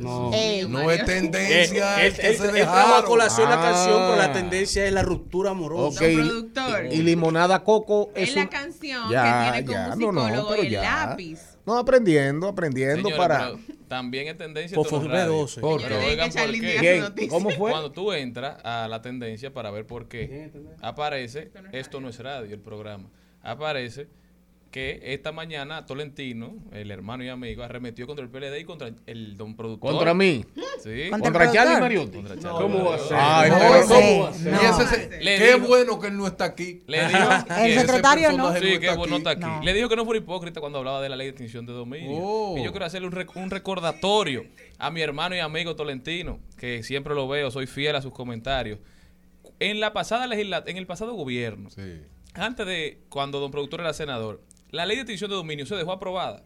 [0.00, 0.30] No.
[0.32, 0.66] Ey.
[0.66, 4.16] No es tendencia, él- es que se a colación la canción, pero Ah.
[4.28, 6.02] la tendencia es la ruptura amorosa.
[6.04, 6.10] Ok.
[6.10, 6.86] Don productor.
[6.90, 10.62] Y Limonada Coco Es es la un- canción Ya, que tiene ya, como no, pero
[10.62, 11.06] el ya.
[11.06, 11.38] lápiz.
[11.66, 13.52] No, aprendiendo, aprendiendo Señores, para...
[13.88, 14.74] también es tendencia.
[14.74, 15.32] Por favor, radio.
[15.32, 15.60] 12.
[15.62, 17.30] Pero Señores, oigan que por noticia.
[17.30, 17.70] ¿Cómo fue?
[17.70, 20.50] Cuando tú entras a la tendencia para ver por qué,
[20.82, 23.08] aparece, esto no es radio, el programa,
[23.42, 24.08] aparece
[24.74, 29.36] que esta mañana Tolentino, el hermano y amigo, arremetió contra el PLD y contra el
[29.36, 29.92] don productor.
[29.92, 30.44] ¿Contra mí?
[30.82, 31.10] Sí.
[31.10, 31.80] Contra ¿Contra Charlie.
[31.80, 32.16] Mariotti?
[32.16, 33.16] Contra Charlie ¿Cómo va a ser?
[33.20, 34.30] Ay, No, pero ¿cómo?
[34.50, 34.62] no.
[34.62, 36.82] Y ese se- Le qué bueno que él no está aquí.
[36.88, 37.18] Le dijo
[37.56, 38.52] El que- secretario no.
[38.58, 39.40] Sí, está bueno está aquí.
[39.42, 39.62] No.
[39.62, 42.10] Le dijo que no fuera hipócrita cuando hablaba de la ley de extinción de dominio.
[42.20, 42.58] Oh.
[42.58, 44.44] Y yo quiero hacerle un, rec- un recordatorio
[44.78, 48.80] a mi hermano y amigo Tolentino, que siempre lo veo, soy fiel a sus comentarios.
[49.60, 52.00] En la pasada legisla en el pasado gobierno, Sí.
[52.34, 54.42] antes de cuando don productor era senador,
[54.74, 56.42] la ley de extinción de dominio se dejó aprobada.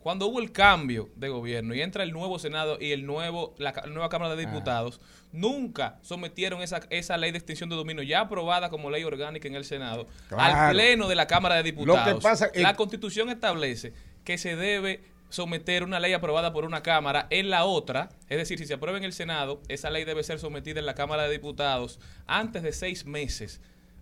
[0.00, 3.72] Cuando hubo el cambio de gobierno y entra el nuevo Senado y el nuevo la
[3.88, 5.00] nueva Cámara de Diputados,
[5.32, 9.54] nunca sometieron esa, esa ley de extinción de dominio ya aprobada como ley orgánica en
[9.54, 10.42] el Senado Claro.
[10.56, 12.06] al pleno de la Cámara de Diputados.
[12.06, 13.94] Lo que pasa es- la Constitución establece
[14.24, 15.00] que se debe
[15.30, 18.98] someter una ley aprobada por una Cámara en la otra, es decir, si se aprueba
[18.98, 22.72] en el Senado, esa ley debe ser sometida en la Cámara de Diputados antes de
[22.72, 23.60] seis meses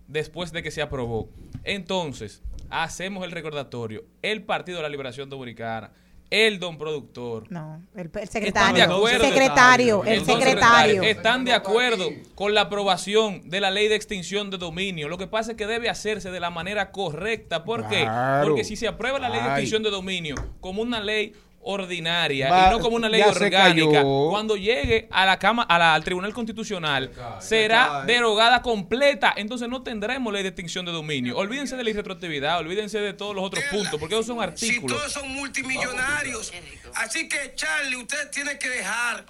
[0.09, 1.29] después de que se aprobó.
[1.63, 2.41] Entonces,
[2.81, 4.03] hacemos el recordatorio.
[4.21, 5.91] El Partido de la Liberación Dominicana,
[6.29, 8.83] el don productor, No, el, el ¿Están de secretario.
[8.95, 9.23] acuerdo?
[9.25, 11.03] secretario, el el secretario.
[11.03, 15.09] están de acuerdo con la aprobación de la ley de extinción de dominio.
[15.09, 17.63] Lo que pasa es que debe hacerse de la manera correcta.
[17.63, 18.07] ¿Por qué?
[18.43, 21.33] Porque si se aprueba la ley de extinción de dominio como una ley
[21.65, 25.93] ordinaria Va- y no como una ley orgánica, cuando llegue a la cama, a la-
[25.93, 29.33] al Tribunal Constitucional, será derogada completa.
[29.35, 31.37] Entonces no tendremos ley de extinción de dominio.
[31.37, 34.97] Olvídense de la irretroactividad, olvídense de todos los otros puntos, porque esos son Si artículos.
[34.97, 36.51] todos son multimillonarios.
[36.95, 39.25] Así que, Charlie, usted tiene que dejar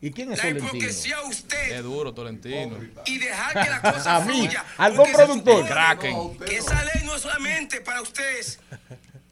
[0.00, 0.68] ¿Y quién es La Tolentino?
[0.68, 2.76] hipocresía a usted Es duro, Tolentino.
[3.06, 4.64] y dejar que la cosa A mí, fluya.
[4.76, 5.54] algún productor.
[5.54, 6.38] supone Kraken.
[6.40, 8.60] Que esa ley no es solamente para ustedes.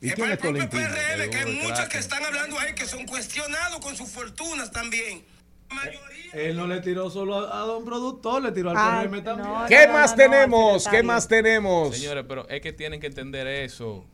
[0.03, 0.69] ¿Y es quién para es el propio?
[0.89, 5.25] PRM, que hay muchos que están hablando ahí que son cuestionados con sus fortunas también.
[6.35, 9.49] Él no le tiró solo a, a don productor, le tiró al Ay, PRM también.
[9.49, 10.89] no, ¿Qué no, más no, no, tenemos?
[10.89, 11.97] ¿Qué más tenemos?
[11.97, 14.05] Señores, pero es que tienen que entender eso.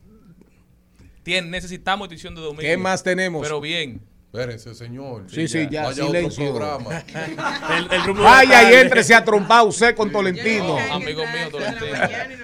[1.23, 2.61] Tien- necesitamos edición de domingo.
[2.61, 3.41] ¿Qué más tenemos?
[3.41, 4.01] Pero bien.
[4.31, 5.23] Espérense, señor.
[5.27, 6.43] Sí, sí, ya, Vaya a silencio.
[6.53, 7.03] otro programa.
[7.77, 10.77] El, el rumbo Vaya y la entrese a trompar usted con Tolentino.
[10.79, 11.97] No, amigo mío, Tolentino.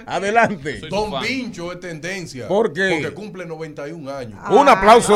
[0.07, 0.79] Adelante.
[0.79, 1.23] Soy Don fan.
[1.23, 2.47] Vincho es tendencia.
[2.47, 2.89] ¿Por qué?
[3.03, 4.39] Porque cumple 91 años.
[4.49, 5.15] Un aplauso.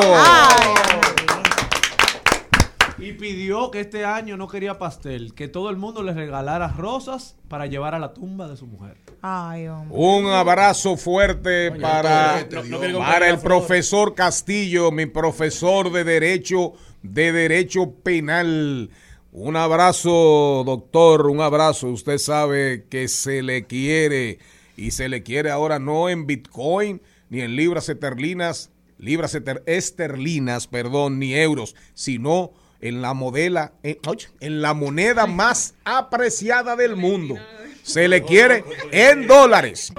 [3.01, 7.35] Y pidió que este año no quería pastel, que todo el mundo le regalara rosas
[7.47, 8.97] para llevar a la tumba de su mujer.
[9.21, 9.95] Ay, hombre.
[9.97, 16.73] Un abrazo fuerte para, no- no para el profesor Castillo, mi profesor de Derecho,
[17.03, 18.89] de Derecho Penal.
[19.31, 21.87] Un abrazo, doctor, un abrazo.
[21.87, 24.39] Usted sabe que se le quiere
[24.75, 31.19] y se le quiere ahora no en Bitcoin ni en libras esterlinas, libras esterlinas, perdón,
[31.19, 32.51] ni euros, sino
[32.81, 37.35] en la modela, en, oye, en la moneda más apreciada del mundo.
[37.83, 39.91] Se le quiere en dólares.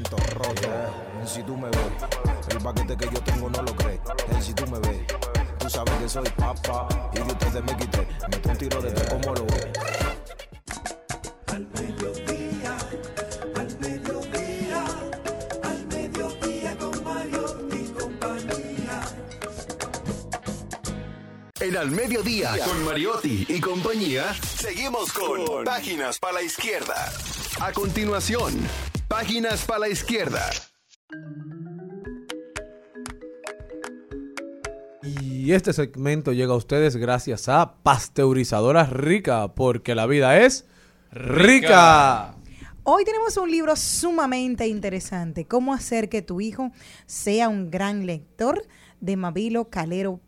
[1.27, 1.79] Si tú me ves,
[2.51, 4.01] el paquete que yo tengo no lo crees.
[4.41, 5.07] Si tú me ves,
[5.59, 8.07] tú sabes que soy papá y de ustedes me quité.
[8.31, 9.69] Meto un tiro de como lo ves.
[21.61, 27.13] En Al Mediodía, con Mariotti y compañía, seguimos con Páginas para la Izquierda.
[27.61, 28.55] A continuación,
[29.09, 30.41] Páginas para la Izquierda.
[35.03, 40.65] Y este segmento llega a ustedes gracias a Pasteurizadoras Rica, porque la vida es
[41.13, 42.37] rica.
[42.85, 46.73] Hoy tenemos un libro sumamente interesante, Cómo hacer que tu hijo
[47.05, 48.67] sea un gran lector,
[49.01, 50.21] de Mabilo Calero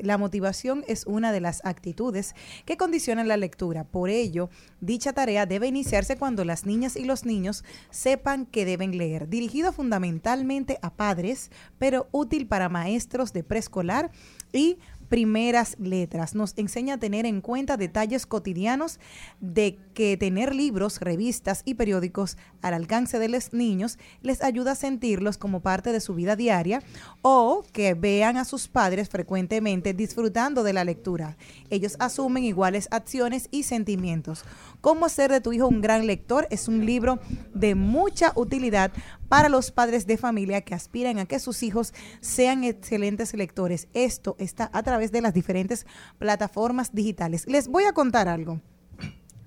[0.00, 2.34] La motivación es una de las actitudes
[2.64, 3.84] que condicionan la lectura.
[3.84, 4.48] Por ello,
[4.80, 9.28] dicha tarea debe iniciarse cuando las niñas y los niños sepan que deben leer.
[9.28, 14.10] Dirigido fundamentalmente a padres, pero útil para maestros de preescolar
[14.54, 14.78] y
[15.12, 16.34] primeras letras.
[16.34, 18.98] Nos enseña a tener en cuenta detalles cotidianos
[19.40, 24.74] de que tener libros, revistas y periódicos al alcance de los niños les ayuda a
[24.74, 26.82] sentirlos como parte de su vida diaria
[27.20, 31.36] o que vean a sus padres frecuentemente disfrutando de la lectura.
[31.68, 34.46] Ellos asumen iguales acciones y sentimientos.
[34.82, 37.20] Cómo hacer de tu hijo un gran lector es un libro
[37.54, 38.90] de mucha utilidad
[39.28, 43.86] para los padres de familia que aspiran a que sus hijos sean excelentes lectores.
[43.94, 45.86] Esto está a través de las diferentes
[46.18, 47.46] plataformas digitales.
[47.46, 48.60] Les voy a contar algo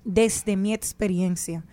[0.06, 1.66] desde mi experiencia.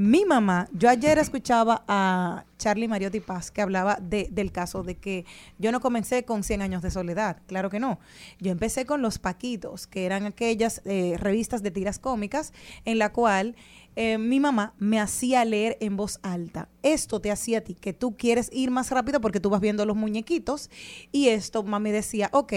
[0.00, 4.94] Mi mamá, yo ayer escuchaba a Charlie Mariotti Paz que hablaba de- del caso de
[4.94, 5.24] que
[5.58, 7.98] yo no comencé con 100 años de soledad, claro que no.
[8.38, 12.52] Yo empecé con Los Paquitos, que eran aquellas eh, revistas de tiras cómicas
[12.84, 13.56] en la cual
[13.96, 16.68] eh, mi mamá me hacía leer en voz alta.
[16.84, 19.84] Esto te hacía a ti que tú quieres ir más rápido porque tú vas viendo
[19.84, 20.70] los muñequitos
[21.10, 22.52] y esto mami decía, ok,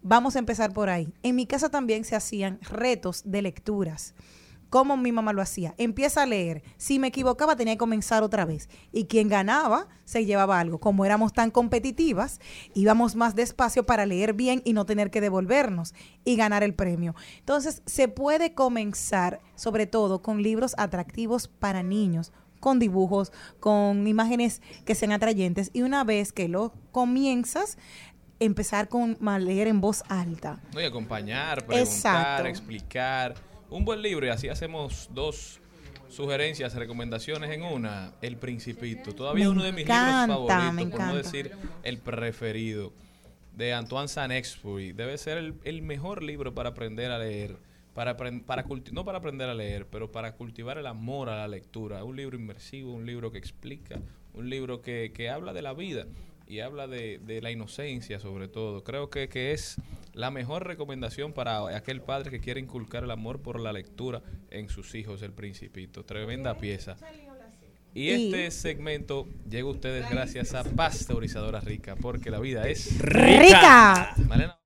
[0.00, 1.12] vamos a empezar por ahí.
[1.22, 4.14] En mi casa también se hacían retos de lecturas
[4.70, 5.74] como mi mamá lo hacía.
[5.78, 6.62] Empieza a leer.
[6.76, 8.68] Si me equivocaba, tenía que comenzar otra vez.
[8.92, 10.78] Y quien ganaba se llevaba algo.
[10.78, 12.40] Como éramos tan competitivas,
[12.74, 17.14] íbamos más despacio para leer bien y no tener que devolvernos y ganar el premio.
[17.38, 24.62] Entonces, se puede comenzar, sobre todo, con libros atractivos para niños con dibujos, con imágenes
[24.84, 27.78] que sean atrayentes y una vez que lo comienzas,
[28.40, 30.60] empezar con a leer en voz alta.
[30.72, 32.48] No, y acompañar, preguntar, Exacto.
[32.48, 33.34] explicar.
[33.70, 35.60] Un buen libro y así hacemos dos
[36.08, 38.12] sugerencias, recomendaciones en una.
[38.22, 39.14] El Principito.
[39.14, 41.50] Todavía Me uno de mis encanta, libros favoritos, por no decir
[41.82, 42.92] el preferido,
[43.54, 44.92] de Antoine Saint-Exupéry.
[44.92, 47.56] Debe ser el, el mejor libro para aprender a leer.
[47.94, 52.04] Para, para no para aprender a leer, pero para cultivar el amor a la lectura.
[52.04, 54.00] Un libro inmersivo, un libro que explica,
[54.34, 56.06] un libro que, que habla de la vida
[56.48, 58.82] y habla de, de la inocencia sobre todo.
[58.82, 59.76] Creo que, que es
[60.12, 64.68] la mejor recomendación para aquel padre que quiere inculcar el amor por la lectura en
[64.68, 66.04] sus hijos, el principito.
[66.04, 66.96] Tremenda pieza.
[67.94, 74.14] Y este segmento llega a ustedes gracias a Pasteurizadora Rica, porque la vida es ¡Rica!
[74.26, 74.58] Malena.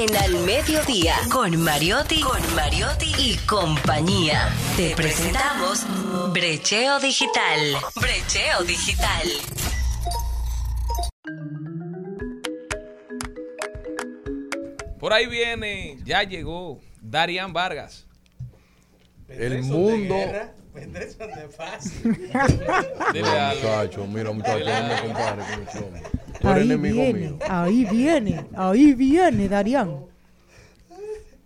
[0.00, 4.48] En Al mediodía, con Mariotti, con Mariotti y compañía.
[4.76, 5.84] Te presentamos
[6.32, 7.58] Brecheo Digital.
[7.96, 9.28] Brecheo Digital.
[15.00, 18.06] Por ahí viene, ya llegó Darian Vargas.
[19.28, 20.14] El mundo.
[23.12, 23.68] Dile algo.
[23.68, 26.27] Muchacho, mira, muchacho, no me compares con.
[26.40, 27.38] Tú eres Ahí enemigo viene, mío.
[27.48, 30.04] ahí viene, ahí viene, Darían.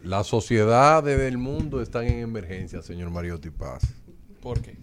[0.03, 3.83] Las sociedades del mundo están en emergencia, señor Mariotti Paz.
[4.41, 4.77] ¿Por qué?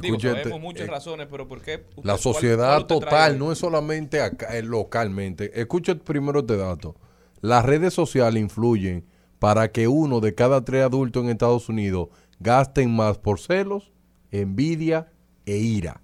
[0.00, 1.84] Digo, sabemos muchas eh, razones, pero ¿por qué?
[1.90, 5.60] usted- La sociedad cuál total no es solamente acá, eh, localmente.
[5.60, 6.96] Escuche primero este dato.
[7.42, 9.04] Las redes sociales influyen
[9.38, 12.08] para que uno de cada tres adultos en Estados Unidos
[12.40, 13.92] gasten más por celos,
[14.32, 15.12] envidia
[15.46, 16.00] e ira.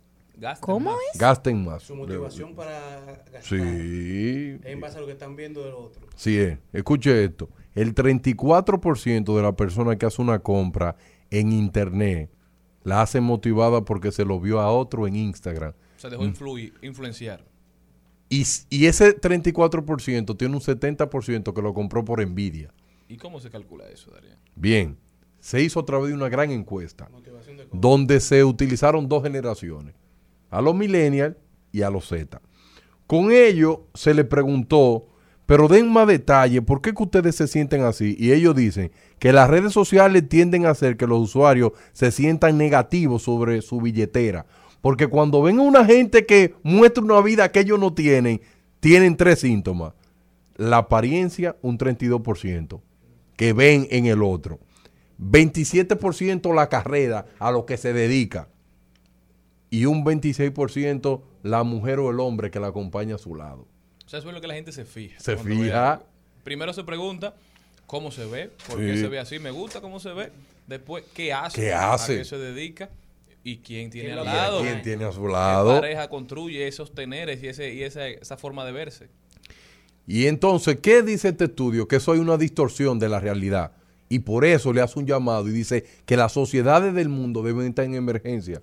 [0.61, 1.19] ¿Cómo es?
[1.21, 1.83] Gasten más.
[1.83, 3.57] Su motivación para gastar Sí.
[3.57, 6.07] es en base a lo que están viendo del otro.
[6.17, 6.59] Sí, es.
[6.73, 7.49] Escuche esto.
[7.75, 10.97] El 34% de la persona que hace una compra
[11.31, 12.31] en internet
[12.83, 15.75] la hace motivada porque se lo vio a otro en Instagram.
[15.97, 17.45] Se dejó influir, influenciar.
[18.29, 22.73] Y, y ese 34% tiene un 70% que lo compró por envidia.
[23.09, 24.39] ¿Y cómo se calcula eso, Darían?
[24.55, 24.97] Bien,
[25.41, 27.11] se hizo a través de una gran encuesta
[27.73, 29.95] donde se utilizaron dos generaciones,
[30.51, 31.37] a los millennials
[31.73, 32.41] y a los Z.
[33.07, 35.07] Con ello se le preguntó,
[35.47, 38.15] pero den más detalle, ¿por qué que ustedes se sienten así?
[38.19, 42.57] Y ellos dicen que las redes sociales tienden a hacer que los usuarios se sientan
[42.57, 44.47] negativos sobre su billetera.
[44.81, 48.41] Porque cuando ven a una gente que muestra una vida que ellos no tienen,
[48.79, 49.93] tienen tres síntomas.
[50.57, 52.81] La apariencia, un 32%,
[53.37, 54.61] que ven en el otro.
[55.21, 58.49] 27% la carrera a lo que se dedica.
[59.71, 63.67] Y un 26% la mujer o el hombre que la acompaña a su lado.
[64.05, 65.19] O sea, eso es lo que la gente se fija.
[65.21, 66.03] Se fija.
[66.43, 67.35] Primero se pregunta
[67.87, 68.87] cómo se ve, por Sí.
[68.87, 70.31] qué se ve así, me gusta cómo se ve.
[70.67, 71.61] Después, ¿qué hace?
[71.61, 72.19] ¿Qué ¿A hace?
[72.19, 72.91] qué se dedica?
[73.43, 74.61] ¿Y quién tiene ¿Quién al lado?
[74.63, 75.81] ¿Quién tiene a su ¿Qué lado?
[75.81, 79.09] pareja construye esos teneres y, ese, y esa, esa forma de verse?
[80.07, 81.87] Y entonces, ¿qué dice este estudio?
[81.87, 83.73] Que eso hay una distorsión de la realidad.
[84.09, 87.67] Y por eso le hace un llamado y dice que las sociedades del mundo deben
[87.69, 88.61] estar en emergencia.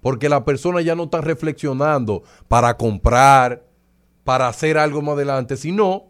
[0.00, 3.64] Porque las personas ya no están reflexionando para comprar,
[4.24, 6.06] para hacer algo más adelante, sino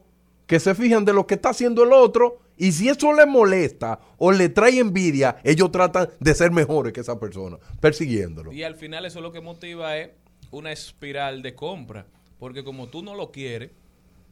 [0.46, 4.00] que se fijan de lo que está haciendo el otro y si eso le molesta
[4.18, 8.52] o le trae envidia, ellos tratan de ser mejores que esa persona, persiguiéndolo.
[8.52, 10.10] Y al final eso lo que motiva es
[10.50, 12.06] una espiral de compra.
[12.38, 13.70] Porque como tú no lo quieres,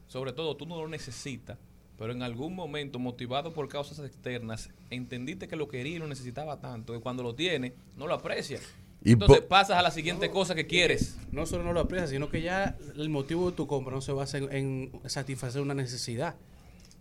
[0.07, 1.57] sobre todo tú no lo necesitas,
[1.97, 6.59] pero en algún momento, motivado por causas externas, entendiste que lo quería y lo necesitaba
[6.59, 8.61] tanto, que cuando lo tienes, no lo aprecias.
[9.03, 11.17] Y Entonces pasas a la siguiente cosa que quieres.
[11.31, 14.11] No solo no lo aprecias, sino que ya el motivo de tu compra no se
[14.11, 16.35] basa en, en satisfacer una necesidad,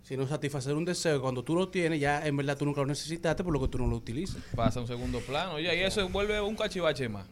[0.03, 1.21] sino satisfacer un deseo.
[1.21, 3.79] Cuando tú lo tienes, ya en verdad tú nunca lo necesitaste, por lo que tú
[3.79, 4.43] no lo utilizas.
[4.55, 5.59] Pasa a un segundo plano.
[5.59, 7.27] Ya, y eso vuelve un cachivache más.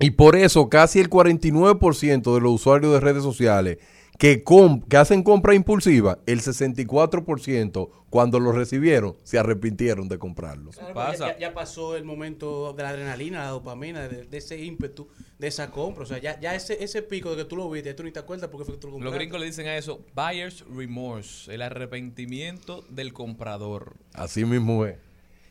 [0.00, 3.78] Y por eso casi el 49% de los usuarios de redes sociales
[4.16, 10.70] que, com- que hacen compra impulsiva, el 64% cuando lo recibieron se arrepintieron de comprarlo.
[10.70, 15.08] Claro, porque Ya, pasó el momento de la adrenalina, la dopamina, de, de ese ímpetu,
[15.38, 16.02] de esa compra.
[16.02, 18.10] O sea, ya, ya ese, ese pico de que tú lo viste, ya tú ni
[18.12, 19.18] te acuerdas porque fue que tú lo Los compraste.
[19.18, 23.94] gringos le dicen a eso buyer's remorse, el arrepentimiento del comprador.
[24.14, 24.96] Así mismo es.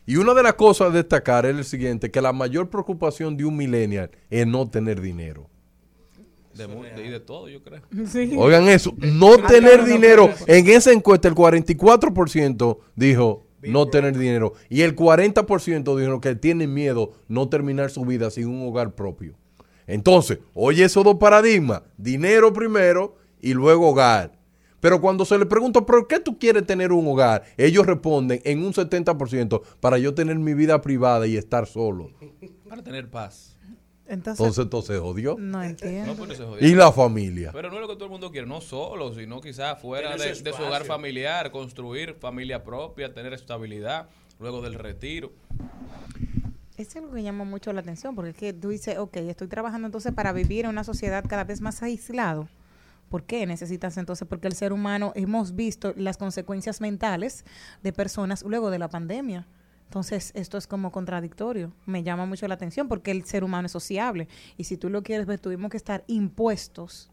[0.08, 3.44] Y una de las cosas a destacar es el siguiente, que la mayor preocupación de
[3.44, 5.50] un millennial es no tener dinero.
[6.54, 6.64] De,
[7.04, 7.82] y de todo, yo creo.
[8.38, 10.30] Oigan eso, no tener dinero.
[10.46, 16.72] En esa encuesta el 44% dijo no tener dinero y el 40% dijo que tienen
[16.72, 19.34] miedo no terminar su vida sin un hogar propio.
[19.86, 24.37] Entonces, oye esos dos paradigmas, dinero primero y luego hogar.
[24.80, 27.44] Pero cuando se le pregunta, ¿por qué tú quieres tener un hogar?
[27.56, 32.10] Ellos responden en un 70% para yo tener mi vida privada y estar solo.
[32.68, 33.56] Para tener paz.
[34.06, 35.36] Entonces, Entonces, entonces jodió.
[35.38, 36.14] no entiendo.
[36.14, 36.66] No, pero se jodió.
[36.66, 37.50] Y la familia.
[37.52, 40.34] Pero no es lo que todo el mundo quiere, no solo, sino quizás fuera de,
[40.34, 45.30] su de su hogar familiar, construir familia propia, tener estabilidad, luego del retiro.
[46.78, 49.48] Eso es algo que llama mucho la atención, porque es que tú dices, ok, estoy
[49.48, 52.48] trabajando entonces para vivir en una sociedad cada vez más aislado.
[53.08, 54.26] ¿Por qué necesitas entonces?
[54.28, 57.44] Porque el ser humano hemos visto las consecuencias mentales
[57.82, 59.46] de personas luego de la pandemia.
[59.84, 61.72] Entonces, esto es como contradictorio.
[61.86, 64.28] Me llama mucho la atención porque el ser humano es sociable.
[64.58, 67.10] Y si tú lo quieres ver, tuvimos que estar impuestos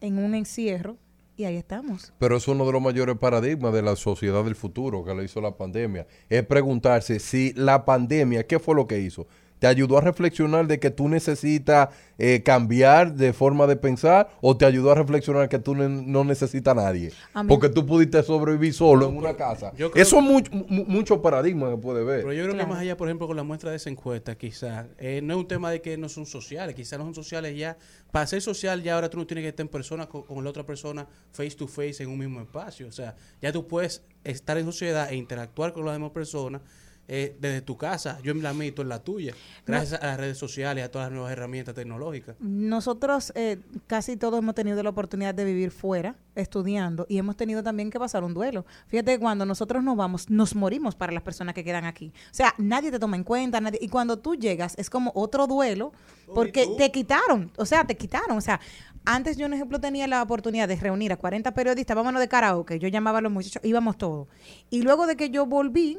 [0.00, 0.96] en un encierro
[1.36, 2.12] y ahí estamos.
[2.18, 5.40] Pero es uno de los mayores paradigmas de la sociedad del futuro que le hizo
[5.40, 6.06] la pandemia.
[6.28, 9.26] Es preguntarse si la pandemia, ¿qué fue lo que hizo?
[9.64, 11.88] ¿Te ayudó a reflexionar de que tú necesitas
[12.18, 16.22] eh, cambiar de forma de pensar o te ayudó a reflexionar que tú ne- no
[16.22, 17.12] necesitas a nadie?
[17.32, 19.72] A mí- Porque tú pudiste sobrevivir solo en una casa.
[19.94, 22.20] Eso es mucho, mu- mucho paradigma que puede ver.
[22.20, 24.84] Pero yo creo que más allá, por ejemplo, con la muestra de esa encuesta, quizás,
[24.98, 27.78] eh, no es un tema de que no son sociales, quizás no son sociales ya.
[28.12, 30.50] Para ser social, ya ahora tú no tienes que estar en persona con, con la
[30.50, 32.86] otra persona, face to face, en un mismo espacio.
[32.86, 36.60] O sea, ya tú puedes estar en sociedad e interactuar con las demás personas
[37.06, 38.18] eh, desde tu casa.
[38.22, 39.34] Yo en la mía y tú en la tuya.
[39.66, 42.36] Gracias a las redes sociales, a todas las nuevas herramientas tecnológicas.
[42.40, 47.62] Nosotros eh, casi todos hemos tenido la oportunidad de vivir fuera, estudiando, y hemos tenido
[47.62, 48.64] también que pasar un duelo.
[48.88, 52.12] Fíjate, que cuando nosotros nos vamos, nos morimos para las personas que quedan aquí.
[52.30, 55.46] O sea, nadie te toma en cuenta, nadie, y cuando tú llegas es como otro
[55.46, 55.92] duelo,
[56.34, 58.36] porque te quitaron, o sea, te quitaron.
[58.38, 58.60] O sea,
[59.04, 62.78] antes yo, por ejemplo, tenía la oportunidad de reunir a 40 periodistas, vámonos de karaoke,
[62.78, 64.28] yo llamaba a los muchachos, íbamos todos.
[64.70, 65.98] Y luego de que yo volví,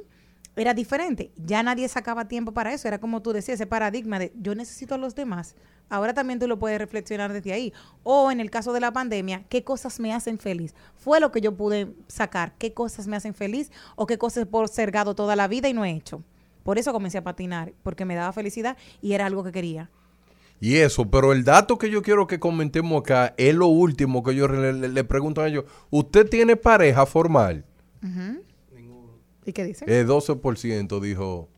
[0.56, 1.32] era diferente.
[1.38, 2.88] Ya nadie sacaba tiempo para eso.
[2.88, 5.56] Era como tú decías, ese paradigma de yo necesito a los demás.
[5.90, 7.74] Ahora también tú lo puedes reflexionar desde ahí.
[8.04, 10.74] O en el caso de la pandemia, ¿qué cosas me hacen feliz?
[10.96, 12.54] Fue lo que yo pude sacar.
[12.58, 13.72] ¿Qué cosas me hacen feliz?
[13.96, 16.24] O qué cosas por ser gado toda la vida y no he hecho.
[16.64, 19.92] Por eso comencé a patinar, porque me daba felicidad y era algo que quería.
[20.60, 24.34] Y eso, pero el dato que yo quiero que comentemos acá es lo último que
[24.34, 25.66] yo le, le- le pregunto a ellos.
[25.92, 27.64] ¿Usted tiene pareja formal?
[29.46, 29.86] ¿Y qué dice?
[29.88, 31.50] El 12% dijo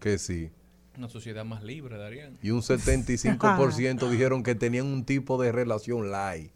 [0.00, 0.50] que sí.
[0.98, 2.36] Una sociedad más libre, Darían.
[2.42, 6.50] Y un 75% dijeron que tenían un tipo de relación light.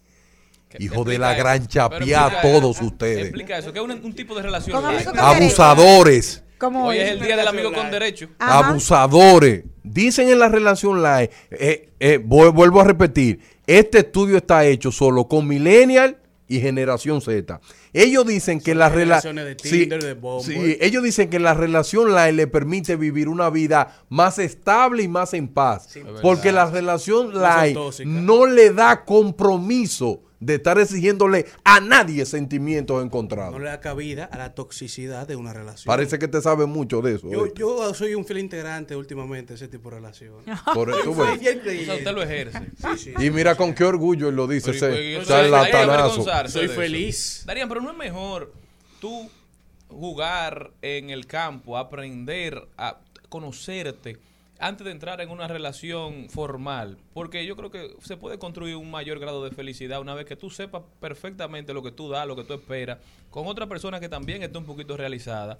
[0.80, 2.86] Hijo de la gran chapia explica todos eso.
[2.86, 3.22] ustedes.
[3.26, 4.82] Explica eso, que es un, un tipo de relación.
[4.82, 5.06] Light.
[5.16, 6.42] Abusadores.
[6.58, 8.28] Como Hoy es el día del amigo con derecho.
[8.38, 9.64] Abusadores.
[9.84, 14.90] Dicen en la relación light, eh, eh, vu- vuelvo a repetir, este estudio está hecho
[14.90, 16.18] solo con millennial
[16.48, 17.60] y generación Z.
[17.94, 20.54] Ellos dicen que la relación de Tinder, de Bumble.
[20.54, 25.08] sí, ellos dicen que la relación light le permite vivir una vida más estable y
[25.08, 25.88] más en paz,
[26.20, 28.06] porque la relación tóxicas.
[28.06, 33.52] no le da compromiso de estar exigiéndole a nadie sentimientos encontrados.
[33.52, 35.86] No le da cabida a la toxicidad de una relación.
[35.86, 37.30] Parece que te sabe mucho de eso.
[37.30, 40.34] Yo, yo soy un fiel integrante últimamente de ese tipo de relación.
[40.74, 42.60] Por eso, O sea, usted lo ejerce.
[42.76, 43.14] Sí, sí.
[43.18, 46.48] Y mira con qué orgullo él lo dice, Pero, ese hay que charlatanazo.
[46.48, 47.44] Soy feliz.
[47.46, 48.52] Darían, pero no es mejor
[49.00, 49.30] tú
[49.88, 52.98] jugar en el campo, aprender a
[53.28, 54.18] conocerte
[54.64, 58.90] antes de entrar en una relación formal, porque yo creo que se puede construir un
[58.90, 62.34] mayor grado de felicidad una vez que tú sepas perfectamente lo que tú das, lo
[62.34, 65.58] que tú esperas, con otra persona que también esté un poquito realizada,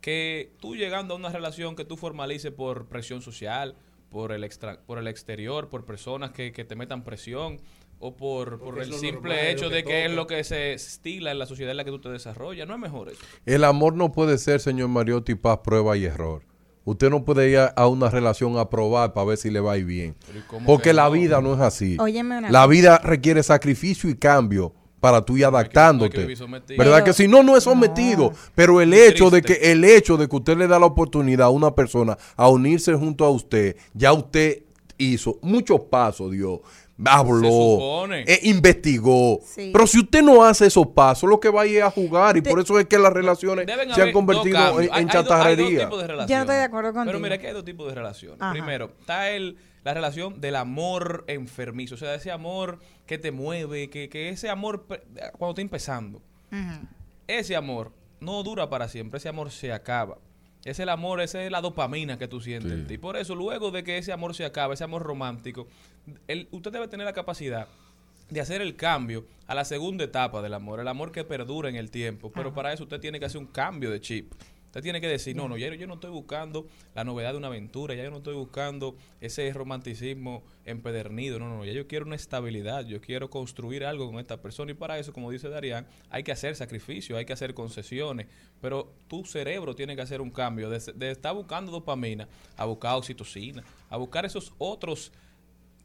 [0.00, 3.76] que tú llegando a una relación que tú formalices por presión social,
[4.08, 7.60] por el extra, por el exterior, por personas que, que te metan presión
[7.98, 11.30] o por, por el simple normal, hecho que de que es lo que se estila
[11.30, 12.66] en la sociedad en la que tú te desarrollas.
[12.66, 13.20] No es mejor eso.
[13.44, 16.55] El amor no puede ser, señor Mariotti, paz, prueba y error.
[16.86, 19.76] Usted no puede ir a, una relación a probar para ver si le va a
[19.76, 20.14] ir bien.
[20.24, 21.10] Pero ¿y cómo Porque que la no?
[21.10, 21.96] vida no es así.
[21.98, 26.24] Óyeme una La vida requiere sacrificio y cambio para tú ir no hay adaptándote.
[26.26, 28.32] ¿Verdad Pero- que si no, no es sometido?
[28.54, 31.48] Pero el Qué hecho de que el hecho de que usted le da la oportunidad
[31.48, 34.62] a una persona a unirse junto a usted, ya usted
[34.96, 36.60] hizo muchos pasos, Dios.
[37.04, 39.40] Habló, eh, investigó.
[39.44, 39.70] Sí.
[39.72, 42.36] Pero si usted no hace esos pasos, lo que va a ir a jugar.
[42.36, 44.92] Y por eso es que las relaciones se han convertido en, Hay- en hay dos-
[44.94, 45.88] hay dos chatarrería.
[45.90, 47.06] Yo no estoy de acuerdo contigo.
[47.12, 48.40] Pero mira que hay dos tipos de relaciones.
[48.40, 48.52] Ajá.
[48.52, 51.96] Primero, está el, la relación del amor enfermizo.
[51.96, 54.86] O sea, ese amor que te mueve, que, que ese amor
[55.38, 56.22] cuando está empezando.
[57.26, 60.16] Ese amor no dura para siempre, ese amor se acaba.
[60.66, 62.98] Es el amor, esa es la dopamina que tú sientes en ti.
[62.98, 65.68] Por eso, luego de que ese amor se acaba, ese amor romántico,
[66.26, 67.68] el- usted debe tener la capacidad
[68.30, 71.76] de hacer el cambio a la segunda etapa del amor, el amor que perdura en
[71.76, 72.32] el tiempo.
[72.34, 74.32] Pero para eso usted tiene que hacer un cambio de chip.
[74.76, 77.46] Usted tiene que decir, no, no, ya yo no estoy buscando la novedad de una
[77.46, 82.14] aventura, ya yo no estoy buscando ese romanticismo empedernido, no, no, ya yo quiero una
[82.14, 86.22] estabilidad, yo quiero construir algo con esta persona y para eso, como dice Darían, hay
[86.24, 88.26] que hacer sacrificios, hay que hacer concesiones,
[88.60, 92.28] pero tu cerebro tiene que hacer un cambio de, de estar buscando dopamina
[92.58, 95.10] a buscar oxitocina, a buscar esos otros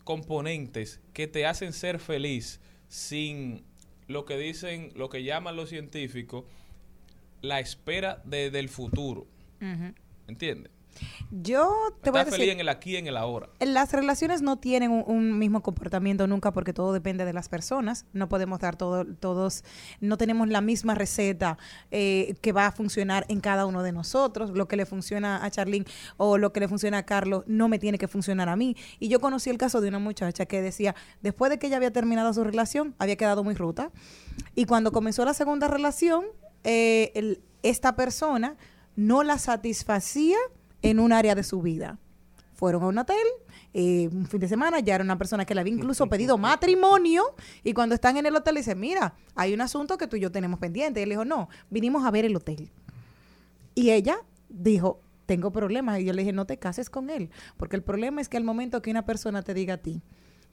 [0.04, 2.60] componentes que te hacen ser feliz
[2.90, 3.64] sin
[4.10, 6.44] lo que dicen, lo que llaman los científicos,
[7.42, 9.28] la espera de- del futuro.
[9.62, 9.94] Ujú.
[10.28, 10.72] ¿Entiendes?
[11.32, 11.74] Yo
[12.04, 13.48] te voy a decir, feliz en el aquí y en el ahora.
[13.62, 18.06] las relaciones no tienen un, un mismo comportamiento nunca porque todo depende de las personas.
[18.12, 19.64] No podemos dar todo, todos,
[20.02, 21.58] no tenemos la misma receta
[21.92, 24.50] eh, que va a funcionar en cada uno de nosotros.
[24.52, 25.86] Lo que le funciona a Charlene
[26.18, 28.76] o lo que le funciona a Carlos no me tiene que funcionar a mí.
[29.00, 31.92] Y yo conocí el caso de una muchacha que decía, después de que ella había
[31.92, 33.92] terminado su relación, había quedado muy ruta.
[34.56, 36.26] Y cuando comenzó la segunda relación,
[36.64, 38.56] eh, el- esta persona
[38.96, 40.38] no la satisfacía
[40.82, 41.98] en un área de su vida
[42.54, 43.18] fueron a un hotel.
[43.74, 47.24] eh, un fin de semana ya era una persona que le había incluso pedido matrimonio
[47.64, 50.20] y cuando están en el hotel le dice mira hay un asunto que tú y
[50.20, 52.70] yo tenemos pendiente y él dijo no vinimos a ver el hotel
[53.76, 54.18] y ella
[54.50, 56.00] dijo, tengo problemas.
[56.02, 57.30] Y yo le dije, no te cases con él.
[57.56, 60.02] Porque el problema es que al momento que una persona te diga a ti,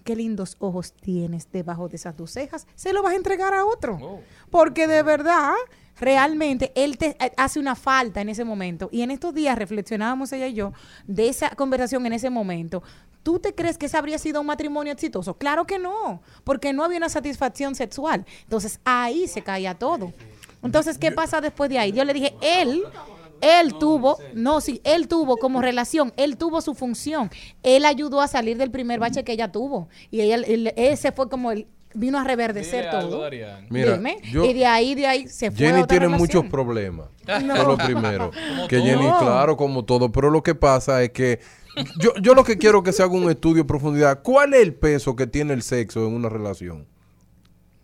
[0.08, 3.66] qué lindos ojos tienes debajo de esas dos cejas, se lo vas a entregar a
[3.66, 4.22] otro.
[4.50, 5.52] Porque de verdad,
[6.00, 8.88] realmente, él te eh, hace una falta en ese momento.
[8.90, 10.72] Y en estos días reflexionábamos ella y yo
[11.06, 12.82] de esa conversación en ese momento.
[13.22, 15.34] ¿Tú te crees que ese habría sido un matrimonio exitoso?
[15.34, 18.24] Claro que no, porque no había una satisfacción sexual.
[18.44, 20.14] Entonces ahí se caía todo.
[20.62, 21.92] Entonces, ¿qué pasa después de ahí?
[21.92, 22.82] Yo le dije, él,
[23.40, 27.30] él tuvo, no, sí, él tuvo como relación, él tuvo su función.
[27.62, 29.88] Él ayudó a salir del primer bache que ella tuvo.
[30.10, 33.30] Y ella, él- ese fue como el, vino a reverdecer algo, todo.
[33.70, 34.18] Mira, Dime.
[34.30, 36.20] yo- y de ahí, de ahí se fue a Jenny otra tiene relación.
[36.42, 37.08] muchos problemas.
[37.26, 37.34] No.
[37.54, 38.30] Eso es lo primero.
[38.56, 38.86] Como que todo.
[38.86, 40.12] Jenny, claro, como todo.
[40.12, 41.40] Pero lo que pasa es que
[42.00, 44.20] yo, yo lo que quiero que se haga un estudio de profundidad.
[44.22, 46.86] ¿Cuál es el peso que tiene el sexo en una relación?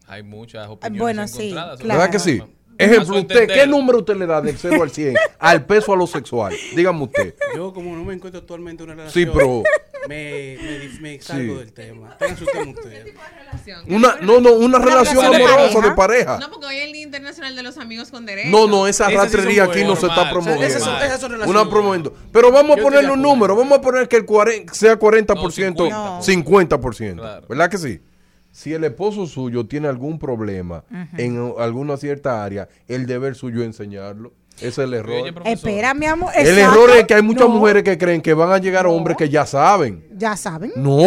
[0.07, 1.79] Hay muchas opiniones bueno, sí, encontradas.
[1.79, 2.43] sobre ¿Verdad el que sí?
[2.79, 3.47] Ejemplo, usted.
[3.49, 6.55] ¿qué número usted le da del 0 al 100 al peso a lo sexual?
[6.75, 7.35] Dígame usted.
[7.57, 9.63] Yo, como no me encuentro actualmente en una relación, Sí, pero-
[10.09, 11.59] me, me, me salgo Sí.
[11.61, 12.17] del tema.
[12.19, 13.15] Tengan su tema ustedes.
[13.89, 15.95] Una, no, no, una relación relación de amorosa de pareja.
[15.97, 16.39] pareja.
[16.41, 18.51] No, porque hoy es el Día Internacional de los Amigos con Derechos.
[18.51, 20.65] No, no, esa Esas sí aquí no se está promoviendo.
[20.67, 22.15] Esas son- esas son Una relaciones promoviendo.
[22.33, 23.57] Pero vamos a ponerle un de número.
[23.57, 26.21] Vamos a poner que el 40, sea 40%, No.
[26.23, 27.47] 50%.
[27.49, 28.01] ¿Verdad que sí?
[28.55, 30.85] Si el esposo suyo tiene algún problema
[31.19, 34.33] en alguna cierta área, el deber suyo es enseñarlo.
[34.59, 35.35] Ese es el error.
[35.45, 36.31] Espera, mi amor.
[36.37, 39.17] El error es que hay muchas No, mujeres que creen que van a llegar hombres
[39.17, 40.07] que ya saben.
[40.17, 40.71] Ya saben.
[40.77, 41.01] No,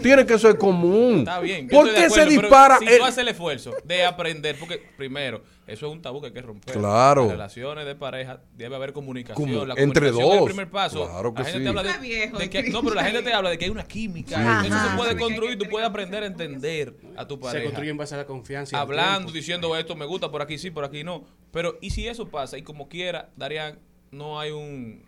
[0.00, 1.20] tiene que ser común.
[1.20, 1.68] Está bien.
[1.68, 2.78] ¿Por qué se acuerdo, dispara?
[2.78, 6.28] Si el- tú haces el esfuerzo de aprender, porque primero, eso es un tabú que
[6.28, 6.76] hay que romper.
[6.76, 7.24] Claro.
[7.24, 9.48] En relaciones de pareja debe haber comunicación.
[9.50, 10.46] Como la entre comunicación es el dos.
[10.46, 11.08] primer paso.
[11.08, 11.62] Claro que la gente sí.
[11.64, 13.64] te habla de, Está viejo, de que, no, pero la gente te habla de que
[13.66, 14.36] hay una química.
[14.36, 14.66] Sí.
[14.66, 14.90] Eso Ajá.
[14.90, 15.58] se puede construir.
[15.58, 17.64] Tú puedes aprender a entender a tu Se pareja.
[17.64, 18.80] construye en base a la confianza.
[18.80, 19.32] Hablando, tiempo.
[19.32, 21.24] diciendo esto me gusta, por aquí sí, por aquí no.
[21.52, 22.58] Pero, ¿y si eso pasa?
[22.58, 23.78] Y como quiera, Darían,
[24.10, 25.04] no hay un,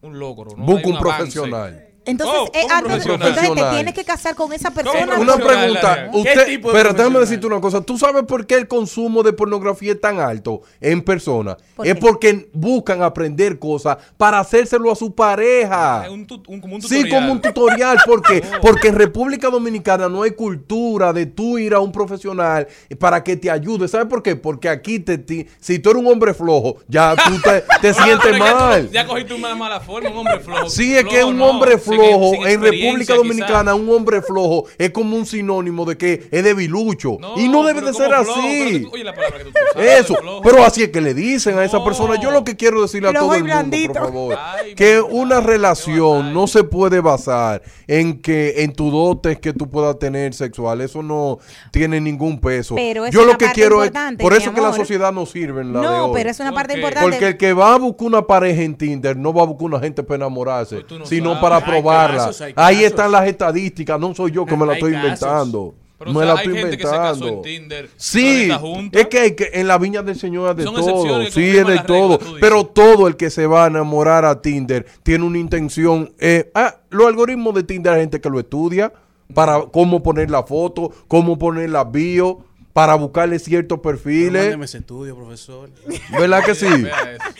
[0.00, 0.50] un logro.
[0.56, 1.16] No Busca hay un avance.
[1.40, 1.88] profesional.
[2.04, 5.18] Entonces, Oh, eh, entonces te tienes que casar con esa persona.
[5.18, 6.08] Una pregunta.
[6.12, 7.80] Usted, tipo de pero déjame decirte una cosa.
[7.80, 11.56] ¿Tú sabes por qué el consumo de pornografía es tan alto en persona?
[11.76, 16.02] ¿Por Es porque buscan aprender cosas para hacérselo a su pareja.
[16.06, 17.98] Es un tu- un- como un Sí, como un tutorial.
[18.04, 18.42] ¿Por qué?
[18.62, 22.66] Porque en República Dominicana no hay cultura de tú ir a un profesional
[22.98, 23.86] para que te ayude.
[23.88, 24.34] ¿Sabes por qué?
[24.36, 27.94] Porque aquí, te, ti- si tú eres un hombre flojo, ya tú te, te pero
[27.94, 28.90] sientes es tú mal.
[28.90, 30.68] Ya cogiste una mala forma, un hombre flojo.
[30.68, 34.22] Sí, es que Flojo un no, hombre sin- flojo sin en República Dominicana, un hombre
[34.22, 37.18] flojo es como un sinónimo de que es debilucho.
[37.36, 38.80] y no debe de ser flojo, así.
[38.82, 41.64] tú- oye, la palabra que tú usas, Eso, pero así es que le dicen a
[41.64, 42.20] esa persona.
[42.20, 44.38] Yo lo que quiero decirle a todo el mundo, por favor,
[44.76, 49.98] que una relación no se puede basar en que en tu dotes que tú puedas
[49.98, 50.80] tener sexual.
[50.80, 51.38] Eso no
[51.70, 52.74] tiene ningún peso.
[52.74, 55.62] Pero es Yo lo que quiero es importante, por eso que la sociedad no sirve
[55.62, 56.10] en la de No, hoy.
[56.14, 57.10] pero es una parte importante.
[57.10, 59.80] Porque el que va a buscar una pareja en Tinder no va a buscar una
[59.80, 61.40] gente para enamorarse, sino sabes.
[61.42, 62.16] para Hay probarla.
[62.18, 65.04] casos, hay Ahí están las estadísticas, no soy yo que me la estoy casos.
[65.04, 65.74] inventando.
[65.98, 67.28] Pero, me o sea, la hay estoy gente que se casó inventando.
[67.28, 68.50] en Tinder, Sí,
[68.92, 71.26] es que, hay que en la viña del Señor es de Son todo.
[71.30, 72.18] Sí, es de todo.
[72.18, 72.34] reglas.
[72.40, 76.12] Pero todo el que se va a enamorar a Tinder tiene una intención.
[76.18, 78.92] eh, ah, los algoritmos de Tinder hay gente que lo estudia
[79.32, 82.40] para cómo poner la foto, cómo poner la bio,
[82.72, 84.42] para buscarle ciertos perfiles.
[84.42, 85.70] Mándeme ese estudio, profesor.
[86.10, 86.66] ¿Verdad que sí?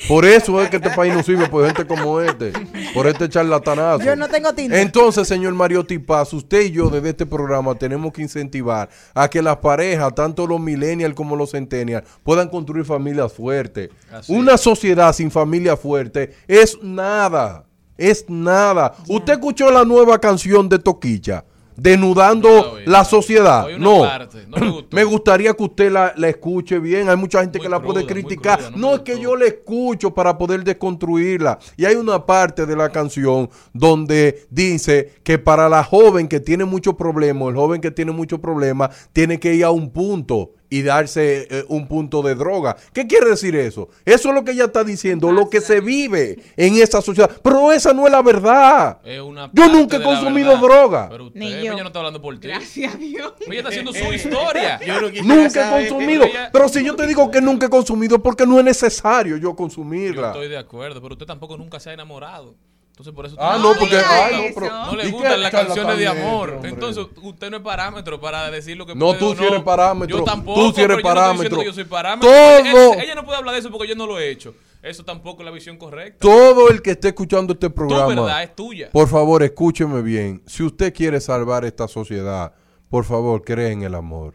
[0.06, 2.52] Por eso es que este país no sirve por gente como este,
[2.92, 4.04] por este charlatanazo.
[4.04, 4.78] Yo no tengo Tinder.
[4.80, 9.40] Entonces, señor Mariotti Paz, usted y yo desde este programa tenemos que incentivar a que
[9.40, 13.90] las parejas, tanto los millennials como los centennials, puedan construir familias fuertes.
[14.10, 17.64] Así Una sociedad sin familia fuerte es nada,
[17.96, 18.94] es nada.
[19.08, 21.44] ¿Usted escuchó la nueva canción de Toquilla?
[21.76, 23.66] Denudando No la sociedad.
[23.78, 24.00] No.
[24.02, 27.08] parte, no me gustaría que usted la, la escuche bien.
[27.08, 28.58] Hay mucha gente Muy que la puede cruda, criticar.
[28.58, 31.58] cruda, no no es que yo la escucho para poder desconstruirla.
[31.76, 36.64] Y hay una parte de la canción donde dice que para la joven que tiene
[36.64, 40.82] muchos problemas, el joven que tiene muchos problemas, tiene que ir a un punto y
[40.82, 42.76] darse eh, un punto de droga.
[42.94, 43.90] ¿Qué quiere decir eso?
[44.06, 47.30] Eso es lo que ella está diciendo, lo que se vive en esa sociedad.
[47.42, 48.98] Pero esa no es la verdad.
[49.04, 50.62] Es una Yo nunca he consumido verdad.
[50.62, 51.08] droga.
[51.10, 51.72] Pero usted, Ni pues, yo.
[51.72, 52.48] ella no está hablando por ti.
[52.48, 53.34] Gracias a Dios.
[53.46, 54.80] Ella está haciendo su historia.
[54.86, 56.22] Yo no quisiera Nunca he consumido.
[56.22, 58.64] Pero ella- Pero si yo te digo que nunca he consumido, es porque no es
[58.64, 60.28] necesario yo Yo consumirla.
[60.28, 62.54] estoy de acuerdo, pero usted tampoco nunca se ha enamorado.
[62.92, 63.96] Entonces por eso Ah, no, porque.
[63.96, 66.50] ay, no, pero- no le ¿y gustan las canciones de amor.
[66.54, 66.70] hombre?
[66.70, 69.62] Entonces usted no es parámetro para decir lo que No, puede tú o sí eres
[69.62, 70.18] parámetro.
[70.18, 70.72] Yo Tú tampoco.
[70.74, 71.58] sí eres no parámetro.
[71.58, 72.28] que yo soy parámetro.
[72.30, 72.58] Todo.
[72.58, 74.54] Ella, ella no puede hablar de eso porque yo no lo he hecho.
[74.82, 76.18] eso tampoco es la visión correcta.
[76.20, 78.90] Todo el que esté escuchando este programa, verdad es tuya.
[78.92, 80.42] por favor, escúcheme bien.
[80.46, 82.52] Si usted quiere salvar esta sociedad,
[82.90, 84.34] por favor, cree en el amor.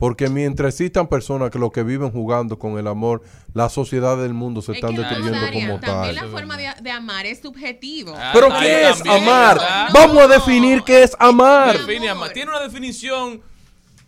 [0.00, 3.22] Porque mientras existan personas que lo que viven jugando con el amor,
[3.52, 6.24] la sociedad del mundo se están destruyendo Rosario, como también tal.
[6.24, 8.14] la forma de, de amar es subjetivo.
[8.32, 9.60] Pero ¿qué es amar?
[9.92, 11.78] Vamos a definir qué es amar.
[11.78, 12.32] Define amar.
[12.32, 13.42] Tiene una definición.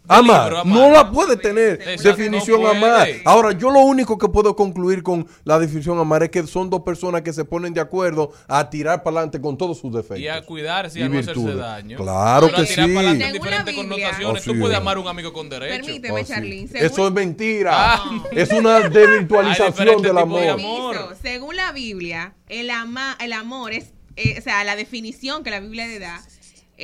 [0.09, 2.77] Amar, no la puede tener Exacto, definición no puede.
[2.85, 3.09] amar.
[3.24, 6.83] Ahora, yo lo único que puedo concluir con la definición amar es que son dos
[6.83, 10.19] personas que se ponen de acuerdo a tirar para adelante con todos sus defectos.
[10.19, 11.97] Y a cuidarse y Y a no hacerse daño.
[11.97, 12.95] Claro Pero que a tirar sí.
[12.95, 14.43] para adelante en Según la diferentes Biblia- connotaciones.
[14.49, 15.85] Oh, Tú puedes amar a un amigo con derecho.
[15.87, 16.33] Permíteme, Oh, sí.
[16.33, 16.69] Charlene.
[16.74, 17.70] Eso es mentira.
[17.95, 18.05] Ah.
[18.33, 21.16] Es una desvirtualización del de amor.
[21.23, 25.61] Según la Biblia, el, ama, el amor es, eh, o sea, la definición que la
[25.61, 26.20] Biblia le da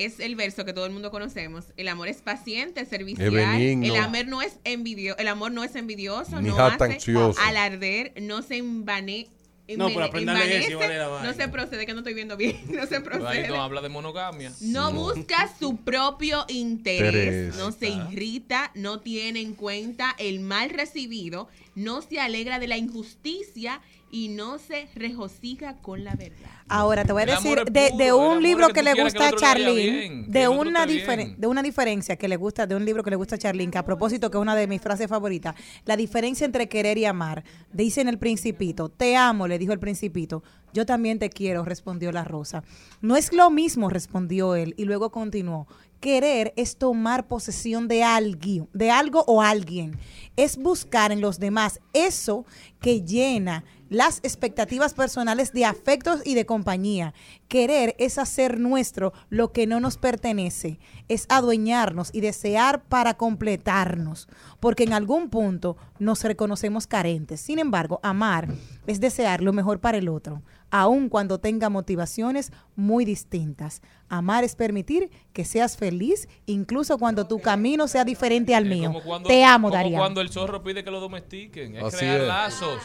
[0.05, 1.67] es el verso que todo el mundo conocemos.
[1.77, 3.27] El amor es paciente, servicial.
[3.29, 3.95] Es benigno.
[3.95, 7.01] El amor no es envidio, el amor no es envidioso, Ni no hace
[7.41, 9.29] alarder, no se embane,
[9.77, 11.29] No, pero aprendan a leer si envanece, vale la vaina.
[11.31, 13.49] no se procede, que no estoy viendo bien, no se Pero ahí procede.
[13.49, 14.53] no habla de monogamia.
[14.61, 17.57] No busca su propio interés, Interés.
[17.57, 22.77] no se irrita, no tiene en cuenta el mal recibido, no se alegra de la
[22.79, 26.51] injusticia y no se regocija con la verdad.
[26.69, 29.33] Ahora te voy a decir de, puro, de un libro que le que gusta a
[29.33, 33.17] Charlene, bien, de una de una diferencia que le gusta de un libro que le
[33.17, 35.55] gusta a Charlene, que a propósito que es una de mis frases favoritas,
[35.85, 37.45] la diferencia entre querer y amar.
[37.73, 40.43] Dice en el Principito, te amo, le dijo el Principito.
[40.73, 42.63] Yo también te quiero, respondió la rosa.
[43.01, 45.67] No es lo mismo, respondió él, y luego continuó.
[46.01, 49.99] Querer es tomar posesión de alguien, de algo o alguien.
[50.37, 52.45] Es buscar en los demás eso
[52.81, 57.15] que llena las expectativas personales de afectos y de compañía.
[57.49, 60.79] Querer es hacer nuestro lo que no nos pertenece,
[61.09, 64.29] es adueñarnos y desear para completarnos,
[64.61, 67.41] porque en algún punto nos reconocemos carentes.
[67.41, 68.49] Sin embargo, amar
[68.87, 73.81] es desear lo mejor para el otro, aun cuando tenga motivaciones muy distintas.
[74.11, 78.89] Amar es permitir que seas feliz, incluso cuando tu camino sea diferente al mío.
[78.93, 79.99] Como cuando- Te amo, como Darío.
[79.99, 81.77] cuando el zorro pide que lo domestiquen.
[81.77, 82.27] Es Así crear es.
[82.29, 82.81] lazos.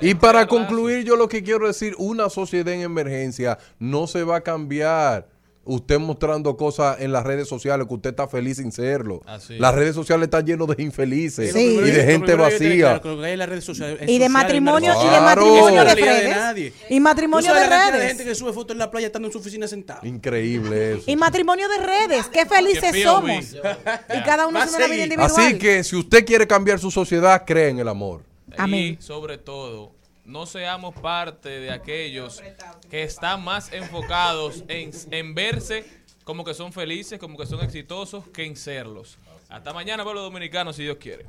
[0.00, 4.36] Y para concluir, yo lo que quiero decir, una sociedad en emergencia no se va
[4.36, 5.28] a cambiar.
[5.68, 9.20] Usted mostrando cosas en las redes sociales que usted está feliz sin serlo.
[9.26, 9.58] Así.
[9.58, 11.76] Las redes sociales están llenas de infelices Sí.
[11.82, 13.00] y de gente tiene vacía.
[13.00, 13.26] claro,
[14.06, 16.72] Y de matrimonio, en y de matrimonio de redes.
[16.88, 18.08] Y matrimonio ¿Tú sabes de redes.
[18.10, 20.06] gente que sube fotos en la playa estando en su oficina sentado.
[20.06, 21.02] Increíble eso.
[21.08, 23.52] Y matrimonio de redes, qué felices Qué somos.
[24.14, 25.32] Y cada uno haciendo una vida individual.
[25.36, 28.22] Así que si usted quiere cambiar su sociedad, cree en el amor.
[28.58, 28.96] Amén.
[28.98, 29.92] Y sobre todo,
[30.24, 32.42] no seamos parte de aquellos
[32.90, 35.84] que están más enfocados en, en verse
[36.26, 39.16] como que son felices, como que son exitosos, que en serlos.
[39.48, 41.24] Hasta mañana, pueblo dominicano, si Dios quiere.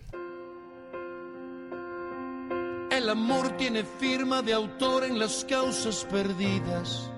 [2.89, 7.11] El amor tiene firma de autor en las causas perdidas.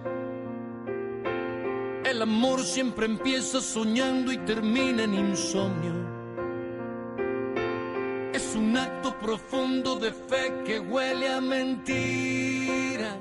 [2.03, 6.08] El amor siempre empieza soñando y termina en insomnio.
[8.33, 13.17] Es un acto profundo de fe que huele a mentira.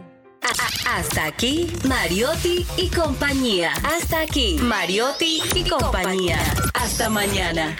[0.87, 3.73] Hasta aquí, Mariotti y compañía.
[3.85, 6.39] Hasta aquí, Mariotti y compañía.
[6.75, 7.77] Hasta mañana.